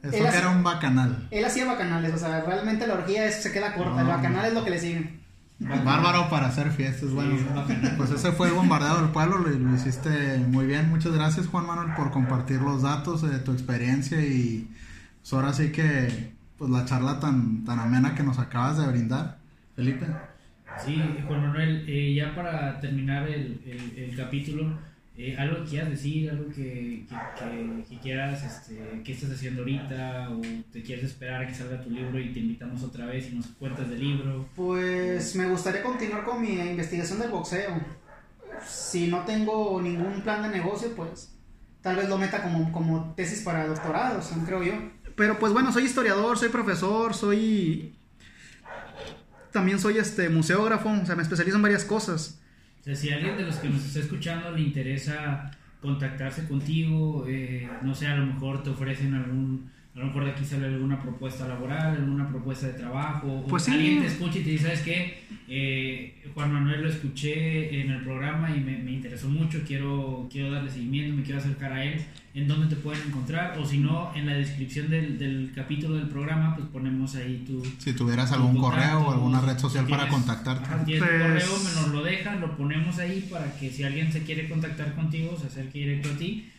[0.04, 1.28] Eso él que hace- era un bacanal.
[1.32, 4.00] Él hacía bacanales, o sea, realmente la orgía es- se queda corta.
[4.02, 4.14] El No.
[4.14, 5.20] bacanal es lo que le sigue.
[5.60, 7.36] Bárbaro para hacer fiestas, bueno.
[7.98, 10.90] Pues ese fue el bombardeo del pueblo, lo, lo hiciste muy bien.
[10.90, 14.70] Muchas gracias Juan Manuel por compartir los datos de tu experiencia y
[15.22, 19.38] pues ahora sí que pues la charla tan, tan amena que nos acabas de brindar.
[19.76, 20.06] Felipe.
[20.86, 24.78] Sí, Juan Manuel, eh, ya para terminar el, el, el capítulo,
[25.22, 27.06] eh, algo que quieras decir, algo que,
[27.90, 30.40] que, quieras, este, qué estás haciendo ahorita, o
[30.72, 33.48] te quieres esperar a que salga tu libro y te invitamos otra vez y nos
[33.48, 34.48] cuentas del libro.
[34.56, 37.82] Pues me gustaría continuar con mi investigación del boxeo.
[38.66, 41.36] Si no tengo ningún plan de negocio, pues
[41.82, 44.74] tal vez lo meta como, como tesis para doctorados, creo yo.
[45.18, 47.94] Pero pues bueno, soy historiador, soy profesor, soy...
[49.52, 52.40] También soy este museógrafo, o sea, me especializo en varias cosas.
[52.94, 55.52] Si alguien de los que nos está escuchando le interesa
[55.82, 59.70] contactarse contigo, eh, no sé, a lo mejor te ofrecen algún,
[60.00, 63.66] a lo mejor de aquí sale alguna propuesta laboral, alguna propuesta de trabajo, pues o
[63.66, 63.72] sí.
[63.74, 65.24] alguien te escucha y te dice, ¿sabes qué?
[65.50, 70.52] Eh, Juan Manuel lo escuché en el programa y me, me, interesó mucho, quiero, quiero
[70.52, 72.00] darle seguimiento, me quiero acercar a él,
[72.34, 73.58] ¿en dónde te pueden encontrar?
[73.60, 77.62] O si no, en la descripción del, del capítulo del programa, pues ponemos ahí tu...
[77.80, 80.64] Si tuvieras algún correo o alguna red social si para tienes- contactarte.
[80.66, 83.84] Ajá, tienes Pues- tu correo, me nos lo dejan, lo ponemos ahí para que si
[83.84, 86.50] alguien se quiere contactar contigo, se acerque directo a ti.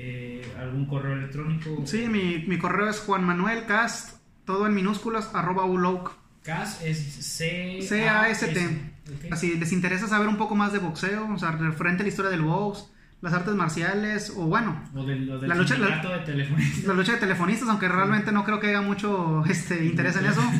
[0.00, 1.82] Eh, algún correo electrónico.
[1.84, 6.12] Sí, mi, mi correo es Juan Manuel Cast, todo en minúsculas, arroba uloc.
[6.44, 8.66] CAS es C C-A-S-T.
[9.12, 9.32] Ok.
[9.32, 12.30] Así, les interesa saber un poco más de boxeo, o sea, referente a la historia
[12.30, 16.10] del box, las artes marciales, o bueno, O del, o del La lucha- la- sindicato
[16.10, 16.84] de telefonistas.
[16.84, 20.42] la lucha de telefonistas, aunque realmente no creo que haya mucho este, interés en eso.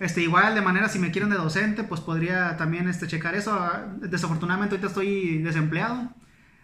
[0.00, 3.52] Este, igual, de manera, si me quieren de docente, pues podría también este, checar eso.
[3.60, 6.12] Ah, Desafortunadamente, ahorita estoy desempleado.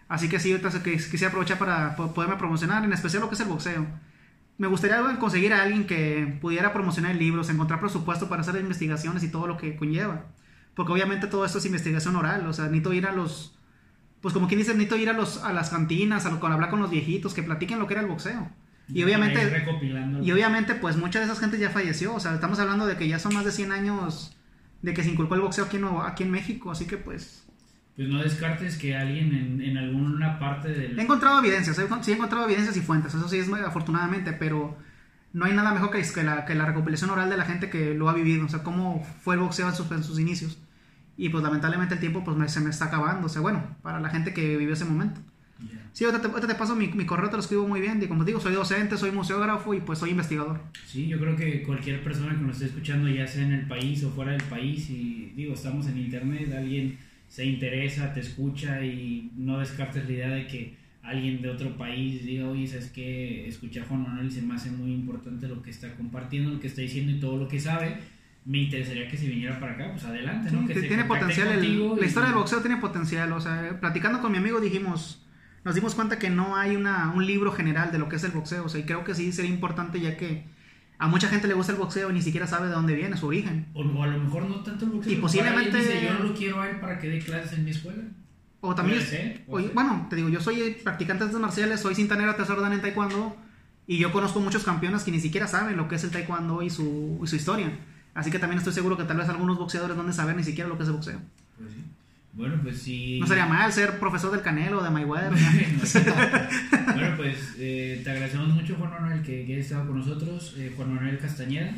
[0.07, 3.29] Así que sí, ahorita sé que quisiera aprovechar para po- poderme promocionar, en especial lo
[3.29, 3.85] que es el boxeo.
[4.57, 9.29] Me gustaría conseguir a alguien que pudiera promocionar libros, encontrar presupuesto para hacer investigaciones y
[9.29, 10.25] todo lo que conlleva.
[10.75, 13.57] Porque obviamente todo esto es investigación oral, o sea, necesito ir a los...
[14.21, 16.69] Pues como quien dice, necesito ir a, los, a las cantinas, a, lo- con hablar
[16.69, 18.49] con los viejitos, que platiquen lo que era el boxeo.
[18.87, 19.39] Y obviamente...
[20.23, 22.13] Y obviamente, pues mucha de esas gente ya falleció.
[22.13, 24.35] O sea, estamos hablando de que ya son más de 100 años
[24.81, 26.71] de que se inculcó el boxeo aquí en, aquí en México.
[26.71, 27.44] Así que, pues.
[27.95, 30.99] Pues no descartes que alguien en, en alguna parte del.
[30.99, 31.77] He encontrado evidencias.
[31.79, 33.13] he- Sí, he encontrado evidencias y fuentes.
[33.13, 34.33] Eso sí es muy afortunadamente.
[34.33, 34.77] Pero
[35.31, 37.93] no hay nada mejor que, que la, que la recopilación oral de la gente que
[37.93, 38.45] lo ha vivido.
[38.45, 40.57] O sea, cómo fue el boxeo en sus, en sus inicios.
[41.17, 43.27] Y pues lamentablemente el tiempo pues me- se me está acabando.
[43.27, 45.21] O sea, bueno, para la gente que vivió ese momento.
[45.61, 45.79] Ya.
[45.93, 48.03] Sí, ahorita te, ahorita te paso mi, mi correo, te lo escribo muy bien.
[48.03, 50.59] Y como te digo, soy docente, soy museógrafo y pues soy investigador.
[50.85, 54.03] Sí, yo creo que cualquier persona que nos esté escuchando, ya sea en el país
[54.03, 56.97] o fuera del país, y digo, estamos en internet, alguien
[57.27, 62.25] se interesa, te escucha y no descartes la idea de que alguien de otro país
[62.25, 63.47] diga, oye, ¿sabes qué?
[63.47, 66.59] Escuché a Juan Manuel y se me hace muy importante lo que está compartiendo, lo
[66.59, 67.97] que está diciendo y todo lo que sabe.
[68.45, 70.67] Me interesaría que si viniera para acá, pues adelante, ¿no?
[70.67, 71.47] Sí, Que tiene potencial.
[71.49, 71.59] el-
[71.95, 73.31] la y- historia del boxeo tiene potencial.
[73.33, 75.23] O sea, platicando con mi amigo dijimos,
[75.63, 78.31] nos dimos cuenta que no hay una, un libro general de lo que es el
[78.31, 78.65] boxeo.
[78.65, 80.43] O sea, y creo que sí sería importante ya que
[80.97, 83.27] a mucha gente le gusta el boxeo y ni siquiera sabe de dónde viene, su
[83.27, 83.67] origen.
[83.73, 85.13] O, o a lo mejor no tanto el boxeo.
[85.13, 87.71] Y posiblemente- dice, yo no lo quiero a él para que dé clases en mi
[87.71, 88.03] escuela.
[88.61, 89.75] O también, ser, oye, ser.
[89.75, 92.81] bueno, te digo, yo soy practicante de artes marciales, soy cinta negra tercer dan en
[92.81, 93.35] taekwondo
[93.85, 96.69] y yo conozco muchos campeones que ni siquiera saben lo que es el taekwondo y
[96.71, 97.77] su, y su historia.
[98.15, 100.43] Así que también estoy seguro que tal vez algunos boxeadores no han de saber ni
[100.43, 101.19] siquiera lo que es el boxeo.
[101.59, 101.83] Pues sí.
[102.35, 103.17] Bueno, pues sí.
[103.19, 105.31] No sería mal ser profesor del Canelo o de Mayweather.
[106.93, 110.53] bueno, pues eh, te agradecemos mucho, Juan Manuel, que, que hayas estado con nosotros.
[110.57, 111.73] Eh, Juan Manuel Castañeda,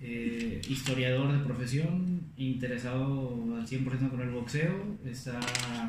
[0.00, 5.38] eh, historiador de profesión, interesado al 100% con el boxeo, está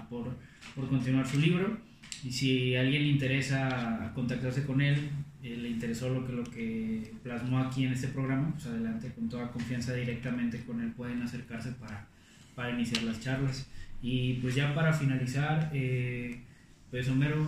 [0.09, 0.37] por,
[0.75, 1.77] por continuar su libro.
[2.23, 5.09] Y si a alguien le interesa contactarse con él,
[5.41, 9.27] eh, le interesó lo que, lo que plasmó aquí en este programa, pues adelante, con
[9.27, 12.05] toda confianza directamente con él pueden acercarse para,
[12.53, 13.67] para iniciar las charlas.
[14.01, 16.41] Y pues ya para finalizar, eh,
[16.89, 17.47] pues Homero,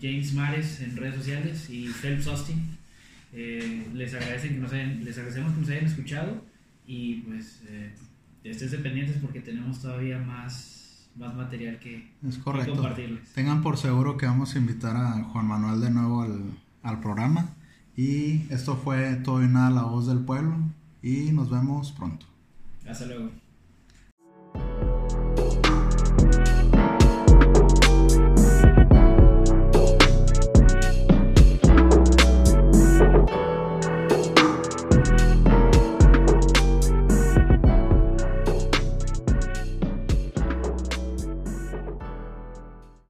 [0.00, 2.76] James Mares en redes sociales y Phelps Austin,
[3.32, 6.44] eh, les, agradecen que nos hayan- les agradecemos que nos hayan escuchado
[6.86, 7.92] y pues eh,
[8.44, 12.72] estén pendientes porque tenemos todavía más, más material que, Es que correcto.
[12.74, 13.32] compartirles.
[13.32, 16.40] Tengan por seguro que vamos a invitar a Juan Manuel de nuevo al,
[16.82, 17.54] al programa.
[17.96, 20.56] Y esto fue todo y nada la voz del pueblo.
[21.02, 22.26] Y nos vemos pronto.
[22.88, 23.30] Hasta luego.
[26.30, 26.77] Bye.